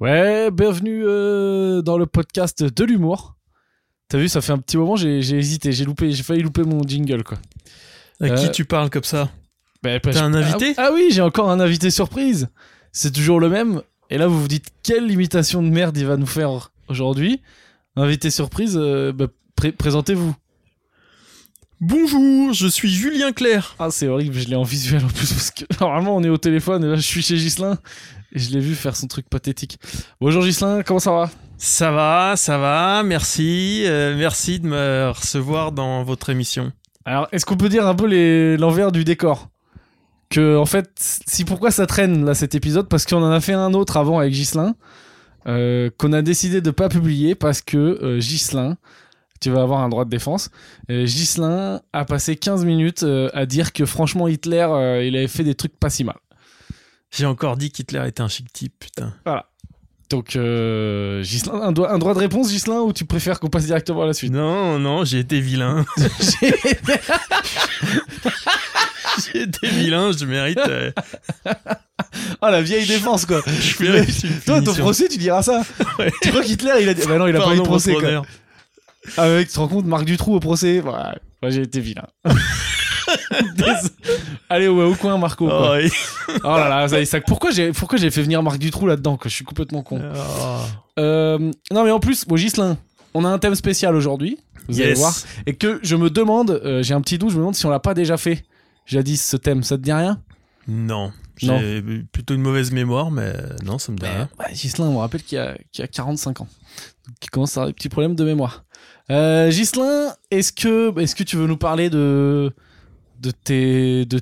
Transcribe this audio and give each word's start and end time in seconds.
Ouais, 0.00 0.50
bienvenue 0.50 1.02
euh, 1.06 1.82
dans 1.82 1.98
le 1.98 2.06
podcast 2.06 2.62
de 2.62 2.84
l'humour. 2.84 3.36
T'as 4.08 4.18
vu, 4.18 4.28
ça 4.28 4.40
fait 4.40 4.52
un 4.52 4.58
petit 4.58 4.76
moment, 4.76 4.96
j'ai 4.96 5.22
j'ai 5.22 5.36
hésité, 5.36 5.72
j'ai 5.72 5.84
loupé, 5.84 6.12
j'ai 6.12 6.22
failli 6.22 6.42
louper 6.42 6.62
mon 6.62 6.82
jingle 6.86 7.24
quoi. 7.24 7.38
À 8.20 8.26
Euh, 8.26 8.34
qui 8.36 8.50
tu 8.50 8.64
parles 8.64 8.90
comme 8.90 9.04
ça? 9.04 9.30
Bah, 9.82 9.98
T'as 10.00 10.22
un 10.22 10.34
invité? 10.34 10.74
Ah, 10.76 10.86
ah 10.88 10.90
oui, 10.94 11.08
j'ai 11.10 11.20
encore 11.22 11.50
un 11.50 11.60
invité 11.60 11.90
surprise. 11.90 12.48
C'est 12.92 13.12
toujours 13.12 13.38
le 13.40 13.48
même. 13.48 13.82
Et 14.10 14.18
là, 14.18 14.26
vous 14.26 14.40
vous 14.40 14.48
dites 14.48 14.68
quelle 14.82 15.10
imitation 15.10 15.62
de 15.62 15.68
merde 15.68 15.96
il 15.96 16.06
va 16.06 16.16
nous 16.16 16.26
faire 16.26 16.70
aujourd'hui? 16.88 17.40
Invité 17.96 18.30
surprise, 18.30 18.76
euh, 18.80 19.12
bah, 19.12 19.26
pré- 19.56 19.72
présentez-vous. 19.72 20.34
Bonjour, 21.80 22.52
je 22.54 22.66
suis 22.66 22.90
Julien 22.90 23.30
Clerc. 23.32 23.76
Ah, 23.78 23.88
c'est 23.90 24.08
horrible, 24.08 24.34
je 24.34 24.48
l'ai 24.48 24.56
en 24.56 24.64
visuel 24.64 25.04
en 25.04 25.08
plus 25.08 25.32
parce 25.32 25.50
que 25.52 25.64
normalement 25.80 26.16
on 26.16 26.22
est 26.24 26.28
au 26.28 26.38
téléphone 26.38 26.82
et 26.84 26.88
là 26.88 26.96
je 26.96 27.02
suis 27.02 27.22
chez 27.22 27.36
Gislin 27.36 27.78
et 28.32 28.38
je 28.38 28.50
l'ai 28.50 28.60
vu 28.60 28.74
faire 28.74 28.96
son 28.96 29.06
truc 29.06 29.28
pathétique. 29.28 29.78
Bonjour 30.20 30.42
Gislin, 30.42 30.82
comment 30.82 31.00
ça 31.00 31.12
va? 31.12 31.30
Ça 31.56 31.90
va, 31.90 32.34
ça 32.36 32.58
va, 32.58 33.02
merci. 33.02 33.82
euh, 33.86 34.16
merci 34.16 34.60
de 34.60 34.66
me 34.66 35.10
recevoir 35.10 35.72
dans 35.72 36.04
votre 36.04 36.30
émission. 36.30 36.72
Alors, 37.04 37.26
est-ce 37.32 37.46
qu'on 37.46 37.56
peut 37.56 37.68
dire 37.68 37.86
un 37.86 37.94
peu 37.94 38.56
l'envers 38.56 38.92
du 38.92 39.04
décor? 39.04 39.48
Que, 40.30 40.56
en 40.58 40.66
fait, 40.66 40.90
si 41.26 41.44
pourquoi 41.44 41.70
ça 41.70 41.86
traîne 41.86 42.24
là 42.24 42.34
cet 42.34 42.54
épisode? 42.54 42.88
Parce 42.88 43.06
qu'on 43.06 43.22
en 43.22 43.30
a 43.30 43.40
fait 43.40 43.54
un 43.54 43.72
autre 43.72 43.96
avant 43.96 44.18
avec 44.18 44.34
Gislin, 44.34 44.76
euh, 45.46 45.88
qu'on 45.96 46.12
a 46.12 46.20
décidé 46.20 46.60
de 46.60 46.70
pas 46.70 46.88
publier 46.90 47.34
parce 47.34 47.62
que 47.62 47.76
euh, 47.78 48.20
Gislin, 48.20 48.76
tu 49.40 49.50
vas 49.50 49.62
avoir 49.62 49.80
un 49.80 49.88
droit 49.88 50.04
de 50.04 50.10
défense, 50.10 50.50
euh, 50.90 51.06
Gislin 51.06 51.80
a 51.92 52.04
passé 52.04 52.36
15 52.36 52.64
minutes 52.64 53.04
euh, 53.04 53.30
à 53.32 53.46
dire 53.46 53.72
que 53.72 53.86
franchement 53.86 54.28
Hitler, 54.28 54.66
euh, 54.68 55.04
il 55.04 55.16
avait 55.16 55.28
fait 55.28 55.44
des 55.44 55.54
trucs 55.54 55.78
pas 55.78 55.90
si 55.90 56.04
mal. 56.04 56.16
J'ai 57.10 57.26
encore 57.26 57.56
dit 57.56 57.70
qu'Hitler 57.70 58.02
était 58.06 58.20
un 58.20 58.28
chic 58.28 58.52
type, 58.52 58.74
putain. 58.78 59.14
Donc, 60.10 60.36
euh, 60.36 61.22
un, 61.52 61.72
doigt- 61.72 61.92
un 61.92 61.98
droit 61.98 62.14
de 62.14 62.18
réponse, 62.18 62.50
Gislin, 62.50 62.80
ou 62.80 62.92
tu 62.94 63.04
préfères 63.04 63.40
qu'on 63.40 63.48
passe 63.48 63.66
directement 63.66 64.02
à 64.02 64.06
la 64.06 64.14
suite? 64.14 64.32
Non, 64.32 64.78
non, 64.78 65.04
j'ai 65.04 65.18
été 65.18 65.40
vilain. 65.40 65.84
j'ai 69.32 69.42
été 69.42 69.68
vilain, 69.68 70.12
je 70.12 70.24
mérite. 70.24 70.58
euh, 70.66 70.90
Ah, 72.40 72.50
la 72.50 72.62
vieille 72.62 72.86
défense, 72.86 73.26
quoi 73.26 73.42
je 73.46 73.84
une 74.26 74.40
Toi, 74.40 74.62
ton 74.62 74.74
procès, 74.74 75.08
tu 75.08 75.18
diras 75.18 75.42
ça 75.42 75.62
Ouais. 75.98 76.10
Tu 76.22 76.30
crois 76.30 76.42
qu'Hitler, 76.42 76.72
il 76.82 76.88
a 76.88 76.94
dit... 76.94 77.02
Bah 77.06 77.18
non, 77.18 77.26
il 77.26 77.36
a 77.36 77.40
pas 77.40 77.46
eu 77.48 77.50
de 77.50 77.56
Pardon, 77.56 77.62
procès, 77.64 77.92
quoi. 77.94 78.22
Ah 79.16 79.28
mec, 79.28 79.48
tu 79.48 79.54
te 79.54 79.58
rends 79.60 79.68
compte, 79.68 79.86
Marc 79.86 80.04
Dutroux 80.04 80.34
au 80.34 80.40
procès 80.40 80.80
ouais, 81.42 81.50
j'ai 81.50 81.62
été 81.62 81.80
vilain. 81.80 82.06
Allez, 84.50 84.68
ouais, 84.68 84.84
au 84.84 84.94
coin, 84.94 85.18
Marco. 85.18 85.48
Oh, 85.50 85.68
oui. 85.74 85.90
Oh 86.44 86.48
là 86.48 86.68
là, 86.68 86.88
ça, 86.88 87.04
ça- 87.04 87.20
pourquoi 87.20 87.50
j'ai 87.50 87.72
pourquoi 87.72 87.98
j'ai 87.98 88.10
fait 88.10 88.22
venir 88.22 88.42
Marc 88.42 88.58
Dutroux 88.58 88.86
là-dedans 88.86 89.18
Je 89.24 89.28
suis 89.28 89.44
complètement 89.44 89.82
con. 89.82 90.00
Oh. 90.14 90.58
Euh, 90.98 91.38
non 91.72 91.84
mais 91.84 91.90
en 91.90 92.00
plus, 92.00 92.24
bon, 92.26 92.36
Gislin, 92.36 92.76
on 93.14 93.24
a 93.24 93.28
un 93.28 93.38
thème 93.38 93.54
spécial 93.54 93.94
aujourd'hui, 93.94 94.38
vous 94.68 94.80
allez 94.80 94.94
voir, 94.94 95.14
et 95.46 95.54
que 95.54 95.80
je 95.82 95.96
me 95.96 96.10
demande, 96.10 96.50
euh, 96.64 96.82
j'ai 96.82 96.94
un 96.94 97.00
petit 97.00 97.18
doute, 97.18 97.30
je 97.30 97.34
me 97.34 97.40
demande 97.40 97.54
si 97.54 97.64
on 97.66 97.70
l'a 97.70 97.80
pas 97.80 97.94
déjà 97.94 98.16
fait. 98.16 98.44
Jadis, 98.86 99.18
ce 99.22 99.36
thème, 99.36 99.62
ça 99.62 99.76
te 99.76 99.82
dit 99.82 99.92
rien? 99.92 100.20
Non, 100.66 101.12
Non. 101.42 101.58
j'ai 101.60 101.82
plutôt 102.12 102.34
une 102.34 102.42
mauvaise 102.42 102.72
mémoire, 102.72 103.10
mais 103.10 103.32
non, 103.64 103.78
ça 103.78 103.92
me 103.92 103.98
dit 103.98 104.06
rien. 104.06 104.28
Ouais, 104.38 104.54
Gislin, 104.54 104.86
on 104.86 104.92
me 104.94 104.98
rappelle 104.98 105.22
qu'il 105.22 105.38
a, 105.38 105.56
qu'il 105.72 105.84
a 105.84 105.88
45 105.88 106.40
ans. 106.42 106.48
Donc, 107.06 107.16
il 107.22 107.30
commence 107.30 107.56
à 107.56 107.60
avoir 107.60 107.66
des 107.68 107.72
petits 107.74 107.88
problèmes 107.88 108.14
de 108.14 108.24
mémoire. 108.24 108.64
Euh, 109.10 109.50
Gislin, 109.50 110.14
est-ce 110.30 110.52
que, 110.52 110.98
est-ce 111.00 111.14
que 111.14 111.22
tu 111.22 111.36
veux 111.36 111.46
nous 111.46 111.56
parler 111.56 111.88
de, 111.90 112.52
de 113.18 113.30
tes, 113.30 114.04
de 114.06 114.20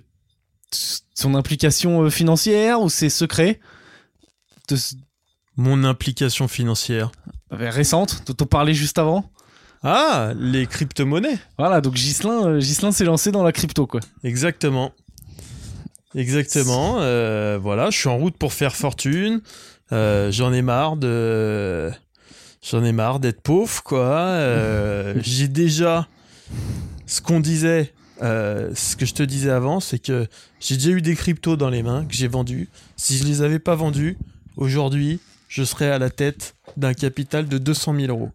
son 1.14 1.34
implication 1.34 2.02
euh, 2.04 2.10
financière 2.10 2.80
ou 2.80 2.88
c'est 2.88 3.08
secret 3.10 3.60
de, 4.68 4.76
Mon 5.56 5.84
implication 5.84 6.48
financière. 6.48 7.10
euh, 7.52 7.70
récente 7.70 8.22
dont 8.26 8.36
on 8.44 8.46
parlait 8.46 8.74
juste 8.74 8.98
avant 8.98 9.30
Ah, 9.82 10.32
les 10.38 10.66
crypto-monnaies. 10.66 11.38
Voilà, 11.58 11.80
donc 11.80 11.94
Gislin, 11.96 12.46
euh, 12.46 12.60
Gislin 12.60 12.92
s'est 12.92 13.04
lancé 13.04 13.30
dans 13.32 13.42
la 13.44 13.52
crypto 13.52 13.86
quoi. 13.86 14.00
Exactement. 14.24 14.92
Exactement. 16.14 16.96
euh, 17.00 17.58
voilà, 17.60 17.90
je 17.90 17.98
suis 17.98 18.08
en 18.08 18.16
route 18.16 18.36
pour 18.36 18.52
faire 18.52 18.74
fortune. 18.74 19.40
Euh, 19.92 20.30
J'en 20.32 20.52
ai 20.52 20.62
marre 20.62 20.96
de. 20.96 21.90
J'en 22.62 22.82
ai 22.82 22.92
marre 22.92 23.20
d'être 23.20 23.42
pauvre, 23.42 23.82
quoi. 23.82 24.08
Euh, 24.08 25.14
J'ai 25.22 25.46
déjà. 25.48 26.08
Ce 27.06 27.20
qu'on 27.20 27.38
disait, 27.40 27.92
euh, 28.22 28.70
ce 28.74 28.96
que 28.96 29.04
je 29.06 29.14
te 29.14 29.22
disais 29.22 29.50
avant, 29.50 29.80
c'est 29.80 29.98
que 29.98 30.26
j'ai 30.60 30.76
déjà 30.76 30.90
eu 30.90 31.02
des 31.02 31.14
cryptos 31.14 31.56
dans 31.56 31.68
les 31.70 31.82
mains 31.82 32.04
que 32.04 32.14
j'ai 32.14 32.28
vendus. 32.28 32.68
Si 32.96 33.16
je 33.18 33.24
les 33.24 33.42
avais 33.42 33.58
pas 33.58 33.74
vendus, 33.74 34.16
aujourd'hui, 34.56 35.20
je 35.48 35.62
serais 35.64 35.90
à 35.90 35.98
la 35.98 36.10
tête 36.10 36.54
d'un 36.76 36.94
capital 36.94 37.46
de 37.48 37.58
200 37.58 37.94
000 37.94 38.06
euros. 38.08 38.30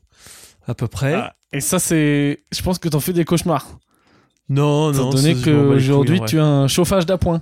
À 0.68 0.74
peu 0.76 0.88
près. 0.88 1.14
Ah, 1.16 1.34
et 1.52 1.60
ça 1.62 1.80
c'est, 1.80 2.44
je 2.52 2.62
pense 2.62 2.78
que 2.80 2.88
t'en 2.90 3.00
fais 3.00 3.14
des 3.14 3.26
cauchemars. 3.26 3.68
non, 4.50 4.92
Étant 4.92 5.06
non. 5.06 5.10
donné 5.12 5.34
bats 5.34 5.40
les 5.40 5.46
qu'aujourd'hui 5.46 6.22
tu 6.28 6.40
as 6.40 6.46
un 6.46 6.68
chauffage 6.68 7.06
d'appoint. 7.06 7.42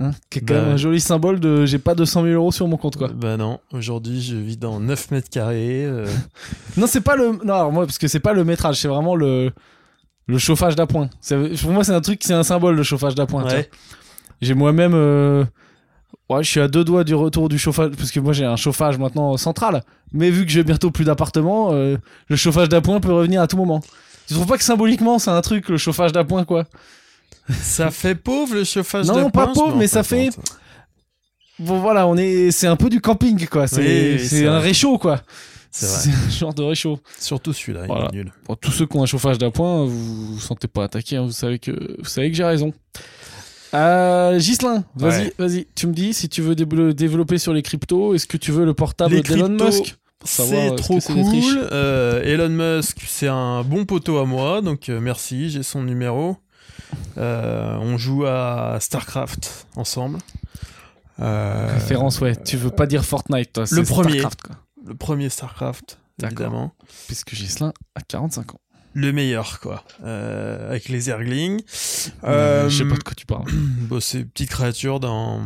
Hein, 0.00 0.12
qui 0.30 0.38
est 0.38 0.42
quand 0.42 0.54
Bah 0.54 0.60
même 0.62 0.72
un 0.74 0.76
joli 0.76 1.00
symbole 1.00 1.40
de 1.40 1.66
j'ai 1.66 1.78
pas 1.80 1.96
200 1.96 2.22
000 2.22 2.34
euros 2.34 2.52
sur 2.52 2.68
mon 2.68 2.76
compte 2.76 2.96
quoi. 2.96 3.08
Bah 3.08 3.36
non, 3.36 3.58
aujourd'hui 3.72 4.22
je 4.22 4.36
vis 4.36 4.56
dans 4.56 4.78
9 4.78 5.10
mètres 5.10 5.28
carrés. 5.28 5.84
euh, 5.84 6.06
Non, 6.76 6.86
c'est 6.86 7.00
pas 7.00 7.16
le. 7.16 7.32
Non, 7.44 7.54
alors 7.54 7.72
moi, 7.72 7.84
parce 7.84 7.98
que 7.98 8.06
c'est 8.06 8.20
pas 8.20 8.32
le 8.32 8.44
métrage, 8.44 8.80
c'est 8.80 8.86
vraiment 8.86 9.16
le 9.16 9.50
le 10.28 10.38
chauffage 10.38 10.76
d'appoint. 10.76 11.10
Pour 11.62 11.72
moi, 11.72 11.82
c'est 11.82 11.92
un 11.92 12.00
truc, 12.00 12.20
c'est 12.22 12.34
un 12.34 12.44
symbole 12.44 12.76
le 12.76 12.82
chauffage 12.84 13.14
d'appoint. 13.16 13.44
ouais. 13.44 13.68
J'ai 14.40 14.54
moi-même. 14.54 14.92
euh, 14.94 15.44
Ouais, 16.30 16.44
je 16.44 16.48
suis 16.50 16.60
à 16.60 16.68
deux 16.68 16.84
doigts 16.84 17.04
du 17.04 17.14
retour 17.14 17.48
du 17.48 17.58
chauffage, 17.58 17.90
parce 17.96 18.10
que 18.10 18.20
moi 18.20 18.34
j'ai 18.34 18.44
un 18.44 18.56
chauffage 18.56 18.98
maintenant 18.98 19.36
central. 19.38 19.82
Mais 20.12 20.30
vu 20.30 20.44
que 20.44 20.52
j'ai 20.52 20.62
bientôt 20.62 20.90
plus 20.90 21.04
d'appartement, 21.04 21.70
euh, 21.72 21.96
le 22.28 22.36
chauffage 22.36 22.68
d'appoint 22.68 23.00
peut 23.00 23.12
revenir 23.12 23.40
à 23.40 23.46
tout 23.46 23.56
moment. 23.56 23.80
Tu 24.26 24.34
trouves 24.34 24.46
pas 24.46 24.58
que 24.58 24.62
symboliquement 24.64 25.18
c'est 25.18 25.30
un 25.30 25.40
truc, 25.40 25.70
le 25.70 25.78
chauffage 25.78 26.12
d'appoint, 26.12 26.44
quoi? 26.44 26.64
Ça 27.62 27.90
fait 27.90 28.14
pauvre 28.14 28.54
le 28.56 28.64
chauffage 28.64 29.06
Non, 29.06 29.14
d'appoint, 29.14 29.30
pas 29.46 29.52
je 29.54 29.58
pauvre, 29.58 29.76
mais 29.76 29.86
ça 29.86 30.02
fait-. 30.02 30.28
Bon 31.58 31.80
voilà, 31.80 32.06
on 32.06 32.16
est, 32.16 32.50
c'est 32.50 32.66
un 32.66 32.76
peu 32.76 32.90
du 32.90 33.00
camping, 33.00 33.46
quoi. 33.46 33.66
C'est 33.66 33.80
Oui, 34.20 34.28
oui, 34.32 34.46
un 34.46 34.60
réchaud, 34.60 34.98
quoi. 34.98 35.20
C'est 35.86 36.10
un 36.10 36.28
genre 36.30 36.54
de 36.54 36.62
réchaud. 36.62 36.98
Surtout 37.18 37.52
celui-là, 37.52 37.84
Voilà. 37.86 38.08
il 38.12 38.18
est 38.18 38.22
nul. 38.24 38.32
Bon, 38.46 38.54
tous 38.56 38.70
ceux 38.72 38.86
qui 38.86 38.96
ont 38.96 39.02
un 39.02 39.06
chauffage 39.06 39.38
d'appoint, 39.38 39.84
vous 39.84 40.34
vous 40.34 40.40
sentez 40.40 40.66
pas 40.68 40.84
attaqué, 40.84 41.16
hein, 41.16 41.22
vous 41.26 41.32
savez 41.32 41.58
que 41.58 41.70
vous 41.98 42.08
savez 42.08 42.30
que 42.30 42.36
j'ai 42.36 42.44
raison. 42.44 42.72
Euh, 43.74 44.38
Gislin, 44.38 44.84
vas-y, 44.96 45.24
Ouais. 45.24 45.32
vas-y. 45.38 45.66
Tu 45.74 45.86
me 45.86 45.92
dis 45.92 46.14
si 46.14 46.28
tu 46.28 46.40
veux 46.42 46.54
développer 46.54 47.38
sur 47.38 47.52
les 47.52 47.62
cryptos, 47.62 48.14
est-ce 48.14 48.26
que 48.26 48.36
tu 48.38 48.50
veux 48.50 48.64
le 48.64 48.74
portable 48.74 49.20
d'Elon 49.22 49.48
Musk? 49.50 49.96
C'est 50.24 50.42
est-ce 50.42 50.74
trop 50.74 50.98
triches 50.98 51.44
cool. 51.44 51.68
Euh, 51.70 52.22
Elon 52.24 52.48
Musk, 52.48 52.96
c'est 53.06 53.28
un 53.28 53.62
bon 53.62 53.84
poteau 53.84 54.18
à 54.18 54.24
moi, 54.24 54.62
donc 54.62 54.88
euh, 54.88 55.00
merci, 55.00 55.48
j'ai 55.50 55.62
son 55.62 55.82
numéro. 55.82 56.36
Euh, 57.18 57.76
on 57.80 57.98
joue 57.98 58.24
à 58.26 58.78
StarCraft 58.80 59.66
ensemble. 59.76 60.18
Euh, 61.20 61.68
Référence, 61.74 62.20
ouais. 62.20 62.34
Tu 62.36 62.56
veux 62.56 62.70
pas 62.70 62.86
dire 62.86 63.04
Fortnite, 63.04 63.52
toi. 63.52 63.66
c'est 63.66 63.82
premier. 63.84 64.18
Starcraft, 64.20 64.42
quoi. 64.42 64.56
Le 64.88 64.94
premier 64.94 65.28
StarCraft, 65.28 65.98
D'accord. 66.18 66.32
évidemment. 66.46 66.74
Puisque 67.06 67.34
Gislin 67.34 67.72
a 67.94 68.00
45 68.00 68.54
ans. 68.54 68.60
Le 68.94 69.12
meilleur, 69.12 69.60
quoi. 69.60 69.84
Euh, 70.02 70.70
avec 70.70 70.88
les 70.88 71.00
Zerglings. 71.00 71.60
Euh, 72.24 72.68
je 72.70 72.78
sais 72.78 72.88
pas 72.88 72.96
de 72.96 73.02
quoi 73.02 73.12
tu 73.14 73.26
parles. 73.26 73.44
Bon, 73.88 74.00
c'est 74.00 74.20
une 74.20 74.28
petite 74.28 74.50
créature 74.50 74.98
dans, 74.98 75.42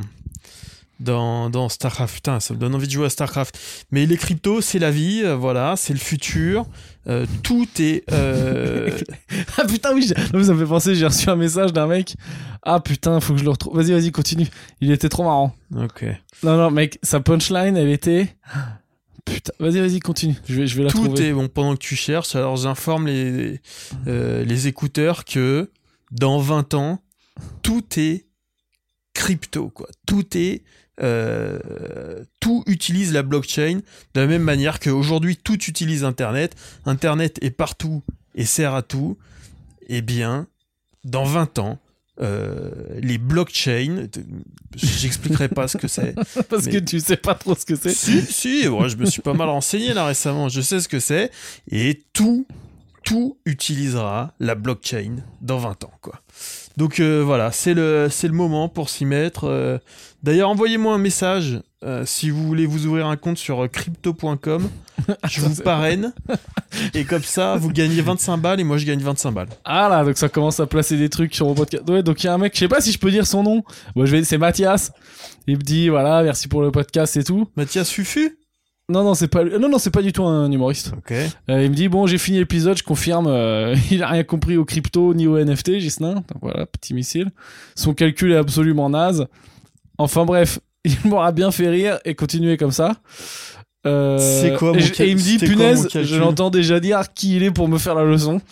dans, 1.00 1.50
dans 1.50 1.68
StarCraft. 1.68 2.14
Putain, 2.14 2.38
ça 2.40 2.54
me 2.54 2.58
donne 2.60 2.74
envie 2.74 2.86
de 2.86 2.92
jouer 2.92 3.06
à 3.06 3.10
StarCraft. 3.10 3.58
Mais 3.90 4.06
les 4.06 4.16
cryptos, 4.16 4.60
c'est 4.60 4.78
la 4.78 4.90
vie, 4.92 5.22
euh, 5.24 5.34
voilà, 5.34 5.74
c'est 5.76 5.92
le 5.92 5.98
futur. 5.98 6.64
Euh, 7.08 7.26
tout 7.42 7.66
est. 7.80 8.04
euh, 8.12 8.96
ah 9.58 9.64
putain, 9.66 9.92
oui, 9.92 10.08
non, 10.32 10.44
ça 10.44 10.54
me 10.54 10.58
fait 10.60 10.68
penser, 10.68 10.94
j'ai 10.94 11.06
reçu 11.06 11.28
un 11.28 11.36
message 11.36 11.72
d'un 11.72 11.88
mec. 11.88 12.14
Ah 12.62 12.78
putain, 12.78 13.18
faut 13.18 13.32
que 13.34 13.40
je 13.40 13.44
le 13.44 13.50
retrouve. 13.50 13.76
Vas-y, 13.76 13.90
vas-y, 13.92 14.12
continue. 14.12 14.46
Il 14.80 14.92
était 14.92 15.08
trop 15.08 15.24
marrant. 15.24 15.52
ok. 15.76 16.04
Non, 16.44 16.56
non, 16.56 16.70
mec, 16.70 16.98
sa 17.02 17.18
punchline, 17.20 17.76
elle 17.76 17.90
était. 17.90 18.34
Putain, 19.24 19.52
vas-y, 19.60 19.80
vas-y, 19.80 20.00
continue. 20.00 20.34
Je 20.48 20.54
vais, 20.54 20.66
je 20.66 20.76
vais 20.76 20.84
la 20.84 20.90
Tout 20.90 21.04
trouver. 21.04 21.28
est 21.28 21.32
bon 21.32 21.48
pendant 21.48 21.74
que 21.74 21.80
tu 21.80 21.96
cherches. 21.96 22.34
Alors, 22.36 22.56
j'informe 22.56 23.06
les, 23.06 23.60
euh, 24.06 24.44
les 24.44 24.66
écouteurs 24.66 25.24
que 25.24 25.70
dans 26.10 26.38
20 26.38 26.74
ans, 26.74 27.02
tout 27.62 27.84
est 27.96 28.26
crypto, 29.14 29.70
quoi. 29.70 29.88
Tout 30.06 30.36
est. 30.36 30.62
euh, 31.02 32.22
tout 32.40 32.62
utilise 32.66 33.12
la 33.12 33.22
blockchain 33.22 33.80
de 34.14 34.20
la 34.20 34.26
même 34.26 34.42
manière 34.42 34.78
qu'aujourd'hui 34.78 35.36
tout 35.36 35.58
utilise 35.64 36.04
Internet. 36.04 36.54
Internet 36.84 37.38
est 37.42 37.50
partout 37.50 38.02
et 38.34 38.44
sert 38.44 38.74
à 38.74 38.82
tout. 38.82 39.16
Eh 39.88 40.02
bien, 40.02 40.46
dans 41.04 41.24
20 41.24 41.58
ans, 41.58 41.78
euh, 42.20 42.70
les 43.00 43.18
blockchains, 43.18 44.06
j'expliquerai 44.76 45.48
pas 45.48 45.68
ce 45.68 45.78
que 45.78 45.88
c'est. 45.88 46.14
Parce 46.48 46.66
que 46.66 46.78
tu 46.78 47.00
sais 47.00 47.16
pas 47.16 47.34
trop 47.34 47.54
ce 47.54 47.64
que 47.64 47.74
c'est. 47.76 47.90
Si, 47.94 48.20
si, 48.22 48.68
ouais, 48.68 48.88
je 48.88 48.96
me 48.96 49.06
suis 49.06 49.22
pas 49.22 49.32
mal 49.34 49.48
renseigné 49.48 49.94
là 49.94 50.04
récemment, 50.06 50.48
je 50.48 50.60
sais 50.60 50.80
ce 50.80 50.88
que 50.88 51.00
c'est. 51.00 51.30
Et 51.70 52.02
tout, 52.12 52.46
tout 53.04 53.38
utilisera 53.46 54.34
la 54.40 54.54
blockchain 54.54 55.16
dans 55.40 55.58
20 55.58 55.84
ans, 55.84 55.92
quoi. 56.00 56.20
Donc 56.76 57.00
euh, 57.00 57.22
voilà, 57.24 57.52
c'est 57.52 57.74
le, 57.74 58.08
c'est 58.10 58.28
le 58.28 58.34
moment 58.34 58.68
pour 58.68 58.88
s'y 58.90 59.04
mettre. 59.04 59.44
euh. 59.44 59.78
D'ailleurs, 60.22 60.48
envoyez-moi 60.50 60.94
un 60.94 60.98
message 60.98 61.60
euh, 61.84 62.04
si 62.06 62.30
vous 62.30 62.46
voulez 62.46 62.66
vous 62.66 62.86
ouvrir 62.86 63.06
un 63.06 63.16
compte 63.16 63.38
sur 63.38 63.64
euh, 63.64 63.68
crypto.com, 63.68 64.68
je 65.28 65.40
vous 65.40 65.62
parraine. 65.62 66.12
et 66.94 67.04
comme 67.04 67.22
ça, 67.22 67.56
vous 67.56 67.70
gagnez 67.70 68.00
25 68.00 68.36
balles 68.36 68.60
et 68.60 68.64
moi 68.64 68.76
je 68.78 68.86
gagne 68.86 69.00
25 69.00 69.30
balles. 69.32 69.48
Ah 69.64 69.88
là, 69.88 70.04
donc 70.04 70.16
ça 70.16 70.28
commence 70.28 70.60
à 70.60 70.66
placer 70.66 70.96
des 70.96 71.08
trucs 71.08 71.34
sur 71.34 71.46
mon 71.46 71.54
podcast. 71.54 71.88
Ouais, 71.88 72.02
donc 72.02 72.22
il 72.22 72.26
y 72.26 72.30
a 72.30 72.34
un 72.34 72.38
mec, 72.38 72.54
je 72.54 72.60
sais 72.60 72.68
pas 72.68 72.80
si 72.80 72.92
je 72.92 72.98
peux 72.98 73.10
dire 73.10 73.26
son 73.26 73.42
nom. 73.42 73.64
Bon, 73.96 74.06
je 74.06 74.12
vais, 74.12 74.24
c'est 74.24 74.38
Mathias. 74.38 74.92
Il 75.46 75.56
me 75.56 75.62
dit 75.62 75.88
voilà, 75.88 76.22
merci 76.22 76.48
pour 76.48 76.62
le 76.62 76.70
podcast 76.70 77.16
et 77.16 77.24
tout. 77.24 77.48
Mathias 77.56 77.90
Fufu? 77.90 78.38
Non, 78.88 79.04
non, 79.04 79.14
c'est 79.14 79.28
pas, 79.28 79.44
non, 79.44 79.68
non, 79.68 79.78
c'est 79.78 79.90
pas 79.92 80.02
du 80.02 80.12
tout 80.12 80.24
un 80.24 80.50
humoriste. 80.50 80.92
Ok. 80.96 81.12
Euh, 81.12 81.64
il 81.64 81.70
me 81.70 81.74
dit 81.74 81.88
bon, 81.88 82.06
j'ai 82.06 82.18
fini 82.18 82.38
l'épisode, 82.38 82.76
je 82.76 82.82
confirme. 82.82 83.26
euh, 83.28 83.74
il 83.90 84.02
a 84.02 84.08
rien 84.08 84.24
compris 84.24 84.56
au 84.56 84.64
crypto 84.64 85.14
ni 85.14 85.26
au 85.26 85.38
NFT, 85.42 85.78
Gislin. 85.78 86.14
Donc 86.14 86.38
voilà, 86.42 86.66
petit 86.66 86.92
missile. 86.92 87.30
Son 87.74 87.94
calcul 87.94 88.32
est 88.32 88.36
absolument 88.36 88.90
naze. 88.90 89.26
Enfin 89.98 90.24
bref, 90.24 90.58
il 90.84 90.96
m'aura 91.04 91.32
bien 91.32 91.50
fait 91.50 91.68
rire 91.68 91.98
et 92.04 92.14
continuer 92.14 92.56
comme 92.56 92.72
ça. 92.72 92.96
Euh, 93.84 94.16
C'est 94.18 94.54
quoi, 94.56 94.72
mon 94.72 94.78
et, 94.78 95.02
et 95.02 95.08
il 95.10 95.16
me 95.16 95.20
dit 95.20 95.38
punaise, 95.38 95.88
je 95.92 96.16
l'entends 96.16 96.50
déjà 96.50 96.78
dire 96.78 97.02
qui 97.14 97.34
il 97.36 97.42
est 97.42 97.50
pour 97.50 97.68
me 97.68 97.78
faire 97.78 97.94
la 97.96 98.04
leçon. 98.04 98.40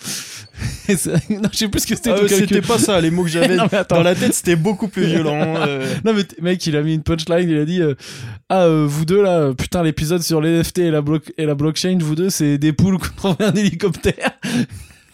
Non, 1.30 1.48
je 1.52 1.56
sais 1.56 1.68
plus 1.68 1.80
ce 1.82 1.86
que 1.86 1.94
c'était 1.94 2.10
Ah, 2.10 2.28
c'était 2.28 2.60
pas 2.60 2.78
ça, 2.78 3.00
les 3.00 3.10
mots 3.12 3.22
que 3.22 3.28
j'avais 3.30 3.56
dans 3.56 4.02
la 4.02 4.14
tête, 4.16 4.34
c'était 4.34 4.56
beaucoup 4.56 4.88
plus 4.88 5.04
violent. 5.06 5.54
euh. 5.66 5.86
Non 6.04 6.12
mais 6.12 6.24
mec, 6.42 6.66
il 6.66 6.76
a 6.76 6.82
mis 6.82 6.94
une 6.94 7.02
punchline, 7.02 7.48
il 7.48 7.58
a 7.58 7.64
dit 7.64 7.80
euh, 7.80 7.94
ah 8.48 8.66
vous 8.68 9.04
deux 9.04 9.22
là, 9.22 9.52
putain 9.56 9.84
l'épisode 9.84 10.22
sur 10.22 10.40
les 10.40 10.58
NFT 10.58 10.78
et 10.78 10.90
la 10.90 11.00
et 11.38 11.46
la 11.46 11.54
blockchain, 11.54 11.96
vous 12.00 12.16
deux 12.16 12.28
c'est 12.30 12.58
des 12.58 12.72
poules 12.72 12.98
contre 12.98 13.36
un 13.40 13.52
hélicoptère. 13.52 14.32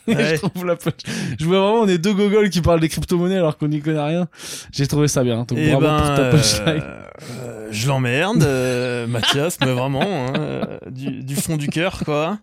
Et 0.09 0.15
Ouais. 0.15 0.37
je 0.37 0.47
trouve 0.49 0.65
la 0.67 0.77
punch. 0.77 0.95
Je 1.39 1.45
vois 1.45 1.61
vraiment 1.61 1.81
on 1.81 1.89
est 1.89 1.99
deux 1.99 2.15
gogoles 2.15 2.51
qui 2.51 2.61
parlent 2.61 2.81
des 2.81 2.89
crypto-monnaies 2.89 3.37
alors 3.39 3.59
qu'on 3.59 3.69
n'y 3.69 3.81
connaît 3.81 4.03
rien. 4.05 4.29
J'ai 4.73 4.87
trouvé 4.87 5.09
ça 5.09 5.23
bien. 5.25 5.39
Donc 5.45 5.59
Eh 5.61 5.71
bravo 5.71 5.81
ben, 5.87 5.99
pour 5.99 6.15
ta 6.17 6.31
punchline. 6.31 6.83
euh, 6.83 7.01
euh, 7.43 7.69
je 7.71 7.89
l'emmerde, 7.89 8.43
euh, 8.43 9.07
Mathias, 9.07 9.59
mais 9.61 9.73
vraiment, 9.73 10.03
hein, 10.03 10.33
euh, 10.39 10.79
du, 10.91 11.23
du 11.25 11.35
fond 11.35 11.57
du 11.57 11.69
cœur, 11.69 12.01
quoi. 12.05 12.39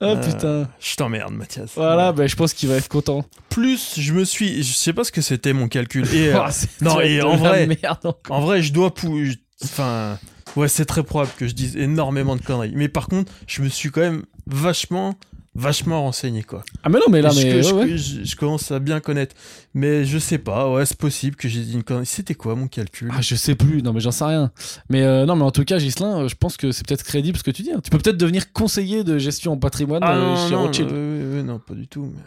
Ah 0.00 0.04
euh, 0.06 0.16
putain. 0.16 0.68
Je 0.80 0.94
t'emmerde, 0.96 1.32
Mathias. 1.34 1.72
Voilà, 1.76 2.12
bah, 2.12 2.26
je 2.26 2.36
pense 2.36 2.54
qu'il 2.54 2.68
va 2.68 2.76
être 2.76 2.88
content. 2.88 3.24
Plus, 3.50 3.98
je 3.98 4.12
me 4.12 4.24
suis, 4.24 4.62
je 4.62 4.72
sais 4.72 4.92
pas 4.92 5.04
ce 5.04 5.12
que 5.12 5.20
c'était 5.20 5.52
mon 5.52 5.68
calcul. 5.68 6.04
Et 6.14 6.32
c'est- 6.50 6.80
non, 6.80 7.00
et 7.00 7.20
en 7.22 7.36
vrai- 7.36 7.66
merde 7.66 8.14
en 8.30 8.40
vrai, 8.40 8.62
je 8.62 8.72
dois 8.72 8.94
pou, 8.94 9.18
enfin, 9.64 10.18
ouais, 10.56 10.68
c'est 10.68 10.84
très 10.86 11.02
probable 11.02 11.32
que 11.36 11.46
je 11.48 11.54
dise 11.54 11.76
énormément 11.76 12.36
de 12.36 12.42
conneries. 12.42 12.72
Mais 12.74 12.88
par 12.88 13.08
contre, 13.08 13.30
je 13.46 13.62
me 13.62 13.68
suis 13.68 13.90
quand 13.90 14.00
même 14.00 14.22
vachement, 14.46 15.14
vachement 15.58 16.02
renseigné, 16.02 16.42
quoi. 16.42 16.62
Ah 16.82 16.88
mais 16.88 16.98
non 16.98 17.06
mais 17.10 17.20
là 17.20 17.30
je, 17.30 17.42
mais 17.42 17.62
je- 17.62 17.74
ouais, 17.74 17.82
ouais. 17.84 17.96
je- 17.98 18.24
je 18.24 18.36
commence 18.36 18.70
à 18.70 18.78
bien 18.78 19.00
connaître. 19.00 19.34
Mais 19.74 20.04
je 20.04 20.18
sais 20.18 20.38
pas, 20.38 20.70
ouais, 20.70 20.86
c'est 20.86 20.96
possible 20.96 21.36
que 21.36 21.48
j'ai 21.48 21.60
dit 21.60 21.74
une 21.74 21.82
connerie. 21.82 22.06
C'était 22.06 22.34
quoi 22.34 22.54
mon 22.54 22.68
calcul? 22.68 23.10
Ah, 23.12 23.20
je 23.20 23.34
sais 23.34 23.54
plus, 23.54 23.82
non 23.82 23.92
mais 23.92 24.00
j'en 24.00 24.10
sais 24.12 24.24
rien. 24.24 24.50
Mais 24.88 25.02
euh, 25.02 25.26
non 25.26 25.36
mais 25.36 25.42
en 25.44 25.50
tout 25.50 25.64
cas 25.64 25.78
Gislin, 25.78 26.20
euh, 26.24 26.28
je 26.28 26.34
pense 26.36 26.56
que 26.56 26.72
c'est 26.72 26.86
peut-être 26.86 27.02
crédible 27.04 27.36
ce 27.38 27.42
que 27.42 27.50
tu 27.50 27.62
dis. 27.62 27.72
hein. 27.72 27.80
Tu 27.82 27.90
peux 27.90 27.98
peut-être 27.98 28.16
devenir 28.16 28.52
conseiller 28.52 29.04
de 29.04 29.18
gestion 29.18 29.52
en 29.52 29.56
patrimoine 29.58 30.00
Ah 30.04 30.16
euh, 30.16 30.20
non, 30.20 30.36
chez 30.48 30.54
non, 30.54 30.62
Rothschild. 30.62 30.88
euh, 30.92 31.42
non, 31.42 31.58
pas 31.58 31.74
du 31.74 31.86
tout. 31.88 32.02
mais- 32.14 32.22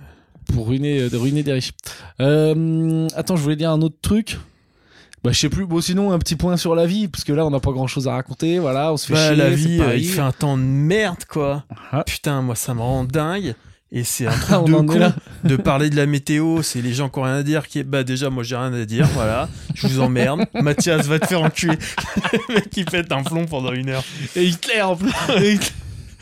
pour 0.55 0.67
ruiner, 0.67 1.09
de 1.09 1.15
ruiner 1.17 1.43
des 1.43 1.53
riches. 1.53 1.71
Attends, 2.19 3.35
je 3.35 3.41
voulais 3.41 3.55
dire 3.55 3.71
un 3.71 3.81
autre 3.81 3.95
truc. 4.01 4.37
Bah, 5.23 5.31
je 5.31 5.39
sais 5.39 5.49
plus. 5.49 5.65
Bon, 5.67 5.81
sinon, 5.81 6.11
un 6.11 6.19
petit 6.19 6.35
point 6.35 6.57
sur 6.57 6.73
la 6.73 6.85
vie, 6.87 7.07
parce 7.07 7.23
que 7.23 7.31
là, 7.33 7.45
on 7.45 7.51
n'a 7.51 7.59
pas 7.59 7.71
grand 7.71 7.87
chose 7.87 8.07
à 8.07 8.13
raconter. 8.13 8.57
Voilà, 8.59 8.91
on 8.91 8.97
se 8.97 9.07
fait 9.07 9.13
Bah, 9.13 9.27
chier. 9.27 9.35
la 9.35 9.49
vie, 9.51 9.79
euh, 9.81 9.95
il 9.95 10.05
fait 10.07 10.19
un 10.21 10.31
temps 10.31 10.57
de 10.57 10.63
merde, 10.63 11.23
quoi. 11.29 11.63
Ah. 11.91 12.03
Putain, 12.05 12.41
moi, 12.41 12.55
ça 12.55 12.73
me 12.73 12.81
rend 12.81 13.03
dingue. 13.03 13.53
Et 13.93 14.03
c'est 14.03 14.25
un 14.25 14.31
truc 14.37 14.67
de 14.67 14.73
con 14.73 14.97
là. 14.99 15.13
de 15.43 15.55
parler 15.57 15.89
de 15.89 15.95
la 15.97 16.05
météo. 16.05 16.61
C'est 16.63 16.81
les 16.81 16.93
gens 16.93 17.09
qui 17.09 17.19
ont 17.19 17.23
rien 17.23 17.35
à 17.35 17.43
dire. 17.43 17.67
Qui... 17.67 17.83
Bah, 17.83 18.03
déjà, 18.03 18.29
moi, 18.31 18.41
j'ai 18.43 18.55
rien 18.55 18.73
à 18.73 18.85
dire. 18.85 19.05
Voilà. 19.13 19.47
Je 19.75 19.85
vous 19.87 19.99
emmerde. 19.99 20.45
Mathias 20.55 21.05
va 21.07 21.19
te 21.19 21.27
faire 21.27 21.43
enculer. 21.43 21.77
Le 22.49 22.55
mec, 22.55 22.69
il 22.77 22.85
pète 22.85 23.11
un 23.11 23.21
plomb 23.21 23.45
pendant 23.45 23.73
une 23.73 23.89
heure. 23.89 24.03
Et 24.35 24.45
Hitler 24.45 24.81
en 24.81 24.95
plus. 24.95 25.11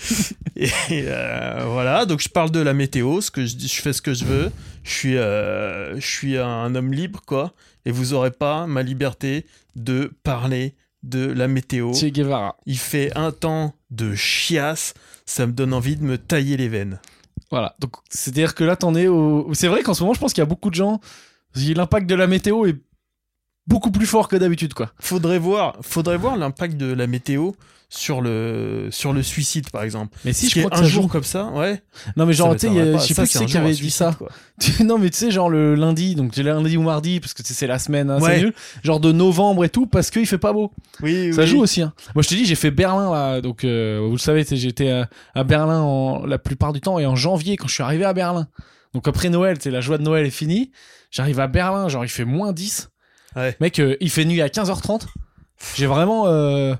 Et 0.55 0.69
euh, 0.91 1.63
voilà. 1.65 2.05
Donc, 2.05 2.19
je 2.21 2.29
parle 2.29 2.51
de 2.51 2.59
la 2.59 2.73
météo. 2.73 3.21
Ce 3.21 3.31
que 3.31 3.45
je 3.45 3.55
dis, 3.55 3.67
je 3.67 3.81
fais 3.81 3.93
ce 3.93 4.01
que 4.01 4.13
je 4.13 4.25
veux. 4.25 4.51
Je 4.83 4.91
suis, 4.91 5.17
euh, 5.17 5.99
je 5.99 6.05
suis 6.05 6.37
un 6.37 6.73
homme 6.75 6.93
libre, 6.93 7.21
quoi. 7.25 7.53
Et 7.85 7.91
vous 7.91 8.13
aurez 8.13 8.31
pas 8.31 8.67
ma 8.67 8.83
liberté 8.83 9.45
de 9.75 10.11
parler 10.23 10.75
de 11.03 11.25
la 11.25 11.47
météo. 11.47 11.93
Che 11.93 12.05
Guevara. 12.05 12.57
Il 12.65 12.77
fait 12.77 13.15
un 13.17 13.31
temps 13.31 13.73
de 13.89 14.13
chiasse, 14.15 14.93
ça 15.25 15.47
me 15.47 15.51
donne 15.51 15.73
envie 15.73 15.95
de 15.95 16.03
me 16.03 16.17
tailler 16.17 16.57
les 16.57 16.67
veines. 16.67 16.99
Voilà. 17.51 17.75
Donc, 17.79 17.93
c'est-à-dire 18.09 18.53
que 18.53 18.63
là, 18.63 18.75
t'en 18.75 18.95
es 18.95 19.07
au. 19.07 19.49
C'est 19.53 19.67
vrai 19.67 19.81
qu'en 19.81 19.93
ce 19.93 20.03
moment, 20.03 20.13
je 20.13 20.19
pense 20.19 20.33
qu'il 20.33 20.41
y 20.41 20.43
a 20.43 20.45
beaucoup 20.45 20.69
de 20.69 20.75
gens. 20.75 20.99
L'impact 21.55 22.07
de 22.07 22.15
la 22.15 22.27
météo 22.27 22.65
est 22.65 22.77
beaucoup 23.65 23.91
plus 23.91 24.05
fort 24.05 24.27
que 24.27 24.35
d'habitude, 24.35 24.73
quoi. 24.73 24.91
Faudrait 24.99 25.39
voir, 25.39 25.77
faudrait 25.81 26.17
voir 26.17 26.37
l'impact 26.37 26.77
de 26.77 26.93
la 26.93 27.07
météo 27.07 27.53
sur 27.89 28.21
le 28.21 28.89
sur 28.91 29.13
le 29.13 29.23
suicide 29.23 29.71
par 29.71 29.83
exemple. 29.83 30.15
Mais 30.23 30.31
si, 30.31 30.47
je 30.47 30.61
crois 30.61 30.77
ça 30.77 30.83
jour 30.83 31.09
comme 31.09 31.23
ça, 31.23 31.45
ouais. 31.47 31.81
Non, 32.15 32.27
mais 32.27 32.33
genre, 32.33 32.55
tu 32.55 32.67
sais, 32.67 32.73
je 32.73 32.97
sais 32.99 33.13
plus 33.15 33.23
qui 33.23 33.27
c'est 33.29 33.47
c'est 33.47 33.57
un 33.57 33.61
avait 33.61 33.71
un 33.71 33.73
dit 33.73 33.89
ça. 33.89 34.15
non 34.83 34.97
mais 34.97 35.09
tu 35.09 35.17
sais 35.17 35.31
genre 35.31 35.49
le 35.49 35.73
lundi 35.73 36.15
donc 36.15 36.33
j'ai 36.35 36.43
lundi 36.43 36.75
ou 36.75 36.81
mardi 36.81 37.21
parce 37.21 37.33
que 37.33 37.41
c'est 37.43 37.65
la 37.65 37.79
semaine 37.79 38.09
hein, 38.09 38.19
c'est 38.21 38.41
nul. 38.41 38.53
Genre 38.83 38.99
de 38.99 39.11
novembre 39.11 39.63
et 39.63 39.69
tout 39.69 39.87
parce 39.87 40.11
qu'il 40.11 40.25
fait 40.27 40.37
pas 40.37 40.53
beau. 40.53 40.71
Oui, 41.01 41.33
ça 41.33 41.45
joue 41.45 41.61
aussi 41.61 41.81
hein. 41.81 41.93
moi 42.13 42.23
je 42.23 42.29
te 42.29 42.35
dis 42.35 42.45
j'ai 42.45 42.55
fait 42.55 42.71
Berlin 42.71 43.11
là 43.11 43.41
donc 43.41 43.63
euh, 43.63 43.99
vous 44.05 44.11
le 44.11 44.19
savez 44.19 44.45
j'étais 44.49 45.03
à, 45.33 45.43
Berlin 45.43 45.79
en, 45.79 46.25
la 46.25 46.37
plupart 46.37 46.73
du 46.73 46.81
temps 46.81 46.99
et 46.99 47.05
en 47.05 47.15
janvier 47.15 47.55
quand 47.55 47.67
je 47.67 47.73
suis 47.73 47.83
arrivé 47.83 48.03
à 48.03 48.13
Berlin. 48.13 48.47
Donc 48.93 49.07
après 49.07 49.29
Noël 49.29 49.57
sais 49.61 49.71
la 49.71 49.81
joie 49.81 49.97
de 49.97 50.03
Noël 50.03 50.25
est 50.25 50.31
finie. 50.31 50.71
J'arrive 51.09 51.39
à 51.39 51.47
Berlin 51.47 51.87
genre 51.87 52.03
il 52.03 52.09
fait 52.09 52.25
moins 52.25 52.51
10 52.51 52.89
Ouais. 53.35 53.55
mec 53.59 53.79
euh, 53.79 53.95
il 54.01 54.09
fait 54.09 54.25
nuit 54.25 54.41
à 54.41 54.47
15h30 54.47 55.01
j'ai 55.75 55.85
vraiment 55.85 56.25
euh, 56.25 56.73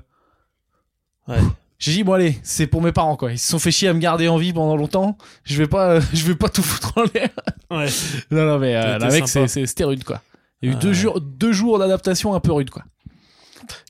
Ouais. 1.30 1.38
j'ai 1.78 1.92
dit 1.92 2.04
bon 2.04 2.12
allez 2.14 2.38
c'est 2.42 2.66
pour 2.66 2.82
mes 2.82 2.92
parents 2.92 3.16
quoi 3.16 3.32
ils 3.32 3.38
se 3.38 3.48
sont 3.48 3.58
fait 3.58 3.70
chier 3.70 3.88
à 3.88 3.94
me 3.94 4.00
garder 4.00 4.28
en 4.28 4.36
vie 4.36 4.52
pendant 4.52 4.76
longtemps 4.76 5.16
je 5.44 5.56
vais 5.56 5.66
pas 5.68 5.92
euh, 5.92 6.00
je 6.12 6.24
vais 6.24 6.34
pas 6.34 6.48
tout 6.48 6.62
foutre 6.62 6.92
en 6.98 7.04
l'air 7.14 7.30
Ouais. 7.70 7.86
non, 8.32 8.46
non, 8.46 8.58
mais 8.58 8.74
euh, 8.74 8.98
là, 8.98 9.06
mec, 9.06 9.28
sympa. 9.28 9.46
c'est- 9.46 9.60
c'est- 9.60 9.66
c'était 9.66 9.84
rude, 9.84 10.02
quoi. 10.02 10.20
Il 10.60 10.66
y 10.68 10.72
a 10.72 10.74
eu 10.74 10.76
Ah 10.76 10.82
deux, 10.82 10.88
ouais. 10.88 10.94
jours, 10.94 11.20
deux 11.20 11.52
jours 11.52 11.78
d'adaptation 11.78 12.34
un 12.34 12.40
peu 12.40 12.50
rude, 12.52 12.68
quoi. 12.70 12.82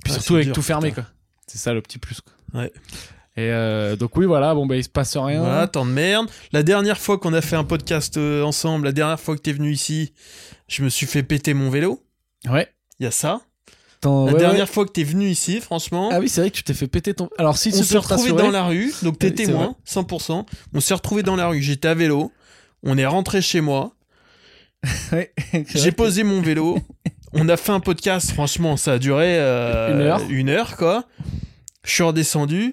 Puis 0.05 0.13
Ouais, 0.13 0.19
surtout 0.19 0.35
avec 0.35 0.47
dur, 0.49 0.55
tout 0.55 0.61
fermé, 0.61 0.91
putain. 0.91 1.01
quoi. 1.03 1.11
C'est 1.47 1.57
ça 1.57 1.73
le 1.73 1.81
petit 1.81 1.97
plus, 1.99 2.21
quoi. 2.21 2.61
Ouais. 2.61 2.71
Et 3.39 3.51
euh, 3.51 3.97
donc, 3.97 4.15
oui, 4.19 4.27
voilà, 4.27 4.55
bon, 4.55 4.67
bah, 4.67 4.77
il 4.77 4.85
se 4.85 4.91
passe 4.91 5.17
rien. 5.17 5.41
Voilà, 5.41 5.67
tant 5.67 5.87
de 5.87 5.91
merde. 5.93 6.29
La 6.53 6.63
dernière 6.63 6.99
fois 6.99 7.17
qu'on 7.17 7.33
a 7.33 7.41
fait 7.41 7.57
un 7.57 7.65
podcast 7.65 8.19
euh, 8.19 8.43
ensemble, 8.43 8.85
la 8.85 8.93
dernière 8.93 9.19
fois 9.19 9.35
que 9.35 9.41
t'es 9.41 9.53
venu 9.55 9.73
ici, 9.73 10.13
je 10.69 10.83
me 10.85 10.91
suis 10.91 11.07
fait 11.07 11.23
péter 11.23 11.55
mon 11.55 11.71
vélo. 11.71 12.05
Ouais. 12.51 12.69
Il 12.99 13.05
y 13.05 13.07
a 13.07 13.11
ça. 13.11 13.41
Attends, 14.03 14.27
La 14.27 14.33
ouais, 14.33 14.39
dernière 14.39 14.61
ouais. 14.67 14.67
fois 14.73 14.87
que 14.87 14.93
t'es 14.93 15.05
venu 15.05 15.29
ici, 15.29 15.61
franchement, 15.61 16.09
Ah 16.13 16.21
oui, 16.21 16.29
c'est 16.29 16.41
vrai 16.41 16.51
que 16.51 16.57
tu 16.57 16.63
t'es 16.63 16.73
fait 16.75 16.87
péter 16.87 17.13
ton. 17.15 17.29
Alors, 17.39 17.59
si 17.59 17.69
on 17.75 17.79
tu 17.79 17.85
s'est 17.85 17.99
rassurer- 17.99 18.33
dans 18.33 18.51
la 18.51 18.65
rue, 18.65 18.93
donc 19.03 19.19
t'es 19.19 19.31
témoin, 19.31 19.77
100%. 19.87 20.47
On 20.75 20.81
s'est 20.81 20.95
retrouvés 20.95 21.23
dans 21.23 21.37
la 21.37 21.49
rue, 21.49 21.61
j'étais 21.63 21.89
à 21.89 21.95
vélo, 21.95 22.33
on 22.83 22.97
est 22.97 23.05
rentré 23.07 23.43
chez 23.43 23.61
moi, 23.61 23.93
Ouais, 25.13 25.33
j'ai 25.75 25.93
posé 25.93 26.23
mon 26.25 26.41
vélo, 26.41 26.79
on 27.35 27.47
a 27.51 27.59
fait 27.59 27.73
un 27.73 27.81
podcast, 27.81 28.31
franchement, 28.33 28.79
ça 28.79 28.95
a 28.95 28.99
duré 28.99 29.39
euh, 29.39 29.93
Une 29.95 30.01
heure. 30.01 30.21
une 30.31 30.49
heure, 30.49 30.77
quoi. 30.79 31.05
Je 31.85 31.93
suis 31.93 32.03
redescendu, 32.03 32.73